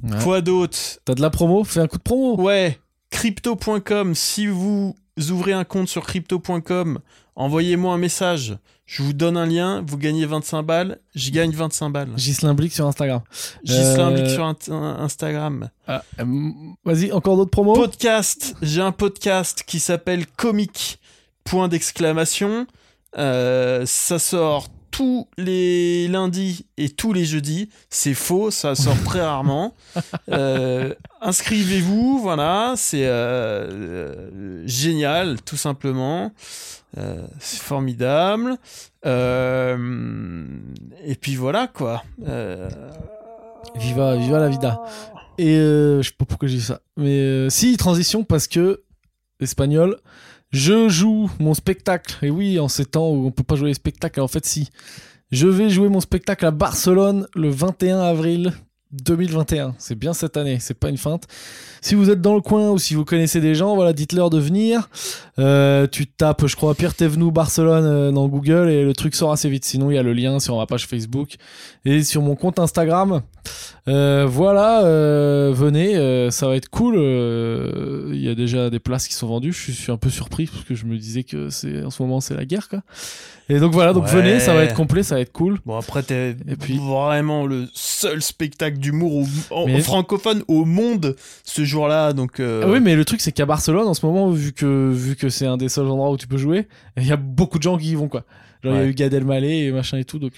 Ouais. 0.03 0.23
Quoi 0.23 0.41
d'autre? 0.41 0.79
T'as 1.05 1.15
de 1.15 1.21
la 1.23 1.31
promo? 1.31 1.65
Fais 1.65 1.81
un 1.81 1.87
coup 1.87 1.99
de 1.99 2.03
promo. 2.03 2.41
Ouais, 2.41 2.79
crypto.com. 3.11 4.15
Si 4.15 4.47
vous 4.47 4.95
ouvrez 5.31 5.53
un 5.53 5.65
compte 5.65 5.89
sur 5.89 6.05
crypto.com, 6.05 6.99
envoyez-moi 7.37 7.95
un 7.95 7.99
message. 7.99 8.57
Je 8.85 9.03
vous 9.03 9.13
donne 9.13 9.37
un 9.39 9.47
lien, 9.47 9.83
vous 9.87 9.97
gagnez 9.97 10.27
25 10.27 10.63
balles, 10.65 10.99
je 11.15 11.31
gagne 11.31 11.51
25 11.53 11.91
balles. 11.91 12.11
Gislain 12.17 12.53
Blick 12.53 12.73
sur 12.73 12.87
Instagram. 12.87 13.21
Gislain 13.65 14.11
Euh, 14.11 14.15
Blic 14.15 14.27
sur 14.31 14.45
Instagram. 14.45 15.71
Ah, 15.87 16.03
Vas-y, 16.85 17.11
encore 17.13 17.37
d'autres 17.37 17.51
promos? 17.51 17.75
Podcast, 17.75 18.55
j'ai 18.61 18.83
un 18.83 18.93
podcast 18.93 19.63
qui 19.67 19.79
s'appelle 19.81 20.27
Comic. 20.27 20.99
Point 21.45 21.69
d'exclamation. 21.69 22.67
Euh, 23.19 23.85
ça 23.87 24.19
sort 24.19 24.69
tous 24.91 25.29
les 25.39 26.09
lundis 26.09 26.67
et 26.77 26.91
tous 26.91 27.13
les 27.13 27.25
jeudis. 27.25 27.71
C'est 27.89 28.15
faux, 28.15 28.51
ça 28.51 28.75
sort 28.75 29.03
très 29.05 29.23
rarement. 29.23 29.75
Euh, 30.31 30.95
Inscrivez-vous, 31.21 32.19
voilà, 32.19 32.75
c'est 32.77 33.07
euh, 33.07 34.67
génial, 34.67 35.41
tout 35.43 35.57
simplement. 35.57 36.33
C'est 37.39 37.61
formidable. 37.61 38.57
Et 39.05 39.77
puis 41.21 41.37
voilà 41.37 41.67
quoi. 41.67 42.03
Viva, 43.77 44.17
viva 44.17 44.39
la 44.39 44.49
vida. 44.49 44.83
Et 45.39 45.57
euh, 45.57 46.03
je 46.03 46.09
sais 46.09 46.15
pas 46.17 46.25
pourquoi 46.25 46.49
j'ai 46.49 46.57
dit 46.57 46.63
ça. 46.63 46.81
Mais 46.97 47.19
euh, 47.19 47.51
si, 47.51 47.77
transition, 47.77 48.25
parce 48.25 48.47
que, 48.47 48.83
espagnol, 49.41 49.99
je 50.53 50.89
joue 50.89 51.31
mon 51.39 51.55
spectacle. 51.55 52.17
Et 52.23 52.31
oui, 52.31 52.61
en 52.61 52.69
ces 52.69 52.85
temps 52.85 53.11
où 53.11 53.27
on 53.27 53.31
peut 53.31 53.43
pas 53.43 53.57
jouer 53.57 53.69
les 53.69 53.75
spectacles, 53.75 54.21
en 54.21 54.29
fait, 54.29 54.45
si. 54.45 54.69
Je 55.31 55.47
vais 55.47 55.71
jouer 55.71 55.89
mon 55.89 56.01
spectacle 56.01 56.45
à 56.45 56.51
Barcelone 56.51 57.27
le 57.35 57.49
21 57.49 58.01
avril 58.01 58.53
2021. 58.93 59.75
C'est 59.79 59.95
bien 59.95 60.13
cette 60.13 60.37
année, 60.37 60.59
c'est 60.61 60.79
pas 60.79 60.91
une 60.91 60.99
feinte. 60.99 61.27
Si 61.81 61.95
vous 61.95 62.11
êtes 62.11 62.21
dans 62.21 62.35
le 62.35 62.43
coin 62.43 62.71
ou 62.71 62.79
si 62.79 62.95
vous 62.95 63.05
connaissez 63.05 63.41
des 63.41 63.55
gens, 63.55 63.75
voilà, 63.75 63.95
dites-leur 63.95 64.29
de 64.29 64.39
venir. 64.39 64.91
Euh, 65.39 65.87
tu 65.87 66.07
tapes, 66.07 66.47
je 66.47 66.55
crois, 66.55 66.75
Pierre 66.75 66.95
Thévenoud 66.95 67.33
Barcelone 67.33 67.85
euh, 67.87 68.13
dans 68.13 68.29
Google 68.29 68.69
et 68.69 68.85
le 68.85 68.93
truc 68.93 69.15
sort 69.15 69.33
assez 69.33 69.49
vite. 69.49 69.65
Sinon, 69.65 69.91
il 69.91 69.95
y 69.95 69.99
a 69.99 70.03
le 70.03 70.13
lien 70.13 70.39
sur 70.39 70.59
ma 70.59 70.67
page 70.67 70.87
Facebook 70.87 71.37
et 71.85 72.03
sur 72.03 72.23
mon 72.23 72.35
compte 72.37 72.59
Instagram. 72.59 73.23
Euh, 73.89 74.25
voilà, 74.29 74.85
euh, 74.85 75.51
venez, 75.53 75.97
euh, 75.97 76.31
ça 76.31 76.47
va 76.47 76.55
être 76.55 76.69
cool. 76.69 76.95
Il 76.97 78.21
y 78.23 78.29
a 78.29 78.35
déjà 78.37 78.71
des 78.71 78.79
places 78.79 79.09
qui 79.09 79.15
sont 79.15 79.27
vendues. 79.27 79.53
Je 79.53 79.73
suis 79.73 79.91
un 79.91 79.97
peu 79.97 80.11
surpris 80.11 80.47
parce 80.47 80.65
que 80.65 80.75
je 80.77 80.87
me 80.87 80.97
disais 80.97 81.25
que 81.25 81.51
c'est 81.51 81.83
en 81.85 81.91
ce 81.91 82.01
moment 82.03 82.21
c'est 82.21 82.35
la 82.37 82.45
guerre, 82.45 82.69
quoi. 82.69 82.83
Et 83.49 83.59
donc 83.59 83.73
voilà, 83.73 83.93
donc 83.93 84.05
Ouais. 84.05 84.11
venez, 84.13 84.39
ça 84.41 84.55
va 84.55 84.63
être 84.63 84.75
complet, 84.75 85.03
ça 85.03 85.17
va 85.17 85.21
être 85.21 85.33
cool. 85.33 85.59
Bon 85.67 85.77
après 85.77 86.05
t'es 86.05 86.37
puis- 86.61 86.79
vraiment 86.79 87.45
le 87.45 87.67
seul 87.75 88.23
spectacle 88.23 88.79
d'humour 88.79 89.27
Mais- 89.67 89.81
francophone 89.81 90.43
au 90.47 90.65
monde 90.65 91.17
ce 91.45 91.65
jour-là 91.65 92.13
donc 92.13 92.39
Ah 92.41 92.67
oui, 92.69 92.79
mais 92.81 92.95
le 92.95 93.05
truc 93.05 93.21
c'est 93.21 93.33
qu'à 93.33 93.45
Barcelone 93.47 93.89
en 93.89 93.95
ce 93.95 94.07
moment, 94.07 94.31
vu 94.31 94.53
que 94.53 94.91
vu 94.93 95.17
que 95.17 95.29
c'est 95.29 95.47
un 95.47 95.57
des 95.57 95.69
seuls 95.69 95.87
endroits 95.89 96.13
où 96.13 96.17
tu 96.17 96.29
peux 96.29 96.37
jouer, 96.39 96.69
il 96.97 97.07
y 97.07 97.13
a 97.13 97.17
beaucoup 97.17 97.59
de 97.59 97.65
gens 97.65 97.77
qui 97.77 97.91
y 97.91 97.95
vont 97.97 98.09
quoi. 98.09 98.23
Genre 98.63 98.75
il 98.75 98.79
y 98.79 98.83
a 98.83 98.87
eu 98.87 98.95
Gad 98.95 99.13
Elmaleh 99.13 99.67
et 99.67 99.73
machin 99.73 99.99
et 99.99 100.05
tout, 100.05 100.19
donc 100.19 100.33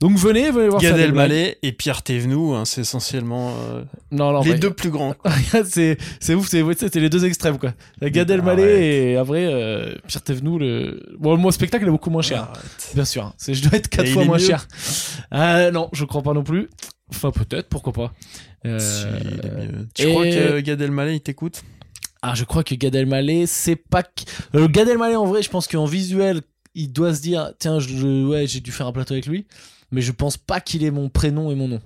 donc 0.00 0.16
venez, 0.18 0.50
venez 0.50 0.68
voir 0.68 0.80
Gad 0.82 0.98
Elmaleh 0.98 1.58
et 1.62 1.72
Pierre 1.72 2.02
Thévenoud 2.02 2.56
hein, 2.56 2.64
c'est 2.64 2.80
essentiellement 2.80 3.54
euh. 3.70 3.84
Non, 4.10 4.32
non, 4.32 4.42
les 4.42 4.58
deux 4.58 4.72
plus 4.72 4.90
grands 4.90 5.14
c'est 5.64 5.96
c'est 6.18 6.34
ouf, 6.34 6.48
c'est 6.48 6.94
les 6.96 7.08
deux 7.08 7.24
extrêmes 7.24 7.58
quoi. 7.58 7.72
La 8.00 8.10
Gad 8.10 8.30
Elmaleh 8.30 8.62
ouais. 8.64 8.86
et 9.12 9.16
après 9.16 9.46
euh, 9.46 9.94
Pierre 10.08 10.22
Thévenoud 10.22 10.60
le 10.60 11.02
bon 11.18 11.36
mon 11.36 11.50
spectacle 11.50 11.86
est 11.86 11.90
beaucoup 11.90 12.10
moins 12.10 12.22
cher. 12.22 12.42
Arrête. 12.52 12.90
Bien 12.94 13.04
sûr, 13.04 13.24
hein. 13.26 13.34
c'est 13.38 13.54
je 13.54 13.62
dois 13.62 13.78
être 13.78 13.88
quatre 13.88 14.06
Et 14.08 14.12
fois 14.12 14.24
moins 14.24 14.38
mieux 14.38 14.44
cher. 14.44 14.66
Ah 15.30 15.70
non, 15.70 15.88
je 15.92 16.04
crois 16.04 16.22
pas 16.22 16.32
non 16.32 16.42
plus. 16.42 16.68
Enfin, 17.10 17.30
peut-être, 17.30 17.68
pourquoi 17.68 17.92
pas. 17.92 18.12
Euh, 18.66 18.78
Si. 18.78 19.04
Tu 19.94 20.02
et- 20.02 20.10
crois 20.10 20.24
que 20.24 20.60
Gad 20.60 20.80
Elmaleh 20.80 21.14
il 21.16 21.20
t'écoute? 21.20 21.62
Ah, 22.22 22.34
je 22.34 22.44
crois 22.44 22.62
que 22.62 22.74
Gad 22.76 22.94
Elmaleh, 22.94 23.46
c'est 23.46 23.76
pas. 23.76 24.02
Euh, 24.54 24.68
Gad 24.68 24.88
Elmaleh, 24.88 25.16
en 25.16 25.26
vrai, 25.26 25.42
je 25.42 25.50
pense 25.50 25.66
qu'en 25.66 25.84
visuel, 25.86 26.40
il 26.74 26.92
doit 26.92 27.14
se 27.14 27.22
dire 27.22 27.52
tiens, 27.58 27.78
je, 27.78 28.26
ouais, 28.26 28.46
j'ai 28.46 28.60
dû 28.60 28.72
faire 28.72 28.86
un 28.86 28.92
plateau 28.92 29.14
avec 29.14 29.26
lui, 29.26 29.46
mais 29.90 30.00
je 30.02 30.12
pense 30.12 30.36
pas 30.36 30.60
qu'il 30.60 30.84
ait 30.84 30.90
mon 30.90 31.08
prénom 31.08 31.50
et 31.50 31.54
mon 31.54 31.68
nom. 31.68 31.80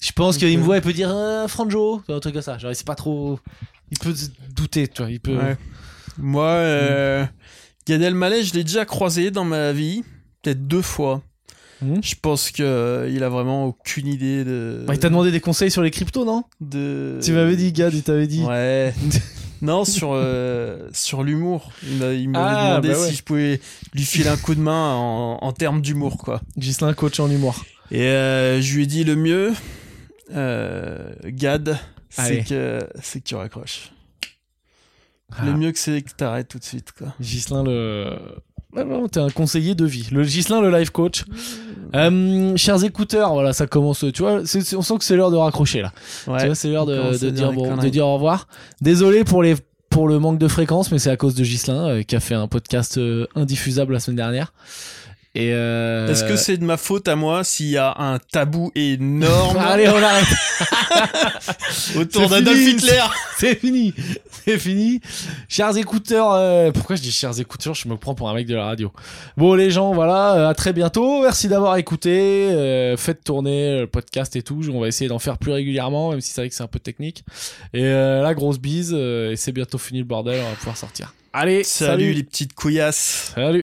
Je 0.00 0.12
pense 0.12 0.36
qu'il 0.36 0.56
me 0.58 0.62
voit, 0.62 0.76
il 0.76 0.82
peut 0.82 0.92
dire 0.92 1.10
euh, 1.12 1.48
Franjo, 1.48 2.02
un 2.08 2.20
truc 2.20 2.34
comme 2.34 2.42
ça. 2.42 2.56
Genre, 2.56 2.70
c'est 2.74 2.86
pas 2.86 2.94
trop. 2.94 3.40
Il 3.90 3.98
peut 3.98 4.14
se 4.14 4.28
douter, 4.54 4.86
tu 4.86 5.02
vois. 5.02 5.10
Il 5.10 5.18
peut. 5.18 5.36
Ouais. 5.36 5.56
Moi, 6.18 6.46
euh, 6.46 7.24
Gad 7.86 8.02
Elmaleh, 8.02 8.44
je 8.44 8.54
l'ai 8.54 8.62
déjà 8.62 8.84
croisé 8.84 9.30
dans 9.30 9.44
ma 9.44 9.72
vie, 9.72 10.04
peut-être 10.42 10.66
deux 10.68 10.82
fois. 10.82 11.22
Mhm. 11.80 12.02
Je 12.02 12.14
pense 12.20 12.50
que 12.50 12.62
euh, 12.62 13.10
il 13.10 13.22
a 13.22 13.28
vraiment 13.28 13.66
aucune 13.66 14.06
idée 14.06 14.44
de. 14.44 14.84
Bah, 14.86 14.94
il 14.94 15.00
t'a 15.00 15.08
demandé 15.08 15.32
des 15.32 15.40
conseils 15.40 15.70
sur 15.70 15.82
les 15.82 15.90
cryptos, 15.90 16.24
non? 16.24 16.44
de... 16.60 17.18
Tu 17.22 17.32
m'avais 17.32 17.56
dit, 17.56 17.72
Gad, 17.72 17.94
il 17.94 18.02
t'avait 18.02 18.26
dit. 18.26 18.42
Ouais. 18.42 18.94
non, 19.62 19.84
sur, 19.84 20.10
euh, 20.12 20.88
sur 20.92 21.22
l'humour. 21.22 21.70
Il 21.82 21.98
m'a- 21.98 22.12
il 22.12 22.28
m'avait 22.30 22.44
Ah, 22.48 22.68
demandé 22.80 22.88
bah 22.90 23.00
ouais. 23.00 23.08
si 23.10 23.14
je 23.16 23.22
pouvais 23.22 23.60
lui 23.94 24.04
filer 24.04 24.28
un 24.28 24.36
coup 24.36 24.54
de 24.54 24.60
main 24.60 24.94
en, 24.94 25.38
en 25.40 25.52
termes 25.52 25.80
d'humour, 25.80 26.16
quoi. 26.18 26.40
Gislain, 26.56 26.92
coach 26.94 27.18
en 27.20 27.30
humour. 27.30 27.64
Et 27.90 28.02
euh, 28.08 28.60
je 28.60 28.74
lui 28.76 28.82
ai 28.84 28.86
dit 28.86 29.04
le 29.04 29.16
mieux, 29.16 29.52
euh, 30.34 31.12
Gad, 31.24 31.78
c'est 32.10 32.44
que, 32.44 32.86
c'est 33.02 33.20
que 33.20 33.24
tu 33.28 33.34
raccroches. 33.34 33.92
Ah. 35.32 35.44
Le 35.44 35.52
mieux 35.54 35.72
que 35.72 35.78
c'est 35.78 36.00
que 36.02 36.10
t'arrêtes 36.12 36.48
tout 36.48 36.58
de 36.58 36.64
suite, 36.64 36.92
quoi. 36.92 37.14
Gislain, 37.20 37.62
le. 37.64 38.18
Ouais, 38.74 38.84
vraiment, 38.84 39.08
t'es 39.08 39.20
un 39.20 39.30
conseiller 39.30 39.74
de 39.74 39.86
vie. 39.86 40.08
Le 40.12 40.24
Gislain, 40.24 40.60
le 40.60 40.76
life 40.76 40.90
coach. 40.90 41.24
Euh, 41.94 42.54
chers 42.56 42.84
écouteurs, 42.84 43.32
voilà, 43.32 43.52
ça 43.52 43.66
commence. 43.66 44.04
Tu 44.12 44.22
vois, 44.22 44.42
on 44.42 44.82
sent 44.82 44.98
que 44.98 45.04
c'est 45.04 45.16
l'heure 45.16 45.30
de 45.30 45.36
raccrocher 45.36 45.80
là. 45.80 45.92
Tu 46.24 46.30
vois, 46.30 46.54
c'est 46.54 46.68
l'heure 46.68 46.84
de, 46.84 47.30
dire 47.30 47.52
bon, 47.52 47.76
de 47.76 47.88
dire 47.88 48.06
au 48.06 48.14
revoir. 48.14 48.46
Désolé 48.80 49.24
pour 49.24 49.42
les 49.42 49.56
pour 49.88 50.06
le 50.06 50.18
manque 50.18 50.38
de 50.38 50.48
fréquence, 50.48 50.92
mais 50.92 50.98
c'est 50.98 51.10
à 51.10 51.16
cause 51.16 51.34
de 51.34 51.44
Gislain 51.44 51.88
euh, 51.88 52.02
qui 52.02 52.14
a 52.14 52.20
fait 52.20 52.34
un 52.34 52.46
podcast 52.46 52.98
euh, 52.98 53.26
indiffusable 53.34 53.94
la 53.94 54.00
semaine 54.00 54.16
dernière. 54.16 54.52
Et 55.38 55.52
euh... 55.52 56.08
Est-ce 56.08 56.24
que 56.24 56.34
c'est 56.34 56.56
de 56.56 56.64
ma 56.64 56.76
faute 56.76 57.06
à 57.06 57.14
moi 57.14 57.44
s'il 57.44 57.68
y 57.68 57.76
a 57.76 57.94
un 57.96 58.18
tabou 58.18 58.72
énorme 58.74 59.56
Allez, 59.60 59.88
on 59.88 60.02
arrête. 60.02 60.26
autour 61.96 62.28
d'Adolf. 62.28 62.58
Hitler 62.58 63.00
c'est 63.38 63.54
fini. 63.54 63.94
C'est 64.44 64.58
fini. 64.58 65.00
Chers 65.48 65.76
écouteurs, 65.76 66.32
euh, 66.32 66.72
pourquoi 66.72 66.96
je 66.96 67.02
dis 67.02 67.12
chers 67.12 67.38
écouteurs? 67.38 67.74
Je 67.74 67.88
me 67.88 67.96
prends 67.96 68.16
pour 68.16 68.28
un 68.28 68.34
mec 68.34 68.48
de 68.48 68.56
la 68.56 68.64
radio. 68.64 68.90
Bon, 69.36 69.54
les 69.54 69.70
gens, 69.70 69.92
voilà, 69.94 70.34
euh, 70.34 70.48
à 70.48 70.54
très 70.54 70.72
bientôt. 70.72 71.22
Merci 71.22 71.46
d'avoir 71.46 71.76
écouté. 71.76 72.48
Euh, 72.50 72.96
faites 72.96 73.22
tourner 73.22 73.82
le 73.82 73.86
podcast 73.86 74.34
et 74.34 74.42
tout. 74.42 74.60
On 74.72 74.80
va 74.80 74.88
essayer 74.88 75.06
d'en 75.08 75.20
faire 75.20 75.38
plus 75.38 75.52
régulièrement, 75.52 76.10
même 76.10 76.20
si 76.20 76.32
c'est 76.32 76.40
vrai 76.40 76.48
que 76.48 76.54
c'est 76.56 76.64
un 76.64 76.66
peu 76.66 76.80
technique. 76.80 77.24
Et 77.74 77.84
euh, 77.84 78.22
la 78.22 78.34
grosse 78.34 78.58
bise. 78.58 78.90
euh, 78.92 79.30
et 79.30 79.36
c'est 79.36 79.52
bientôt 79.52 79.78
fini 79.78 80.00
le 80.00 80.04
bordel. 80.04 80.40
On 80.44 80.50
va 80.50 80.56
pouvoir 80.56 80.76
sortir. 80.76 81.14
Allez, 81.32 81.62
Salut 81.62 82.14
les 82.14 82.22
petites 82.22 82.54
couillasses 82.54 83.32
Salut. 83.34 83.56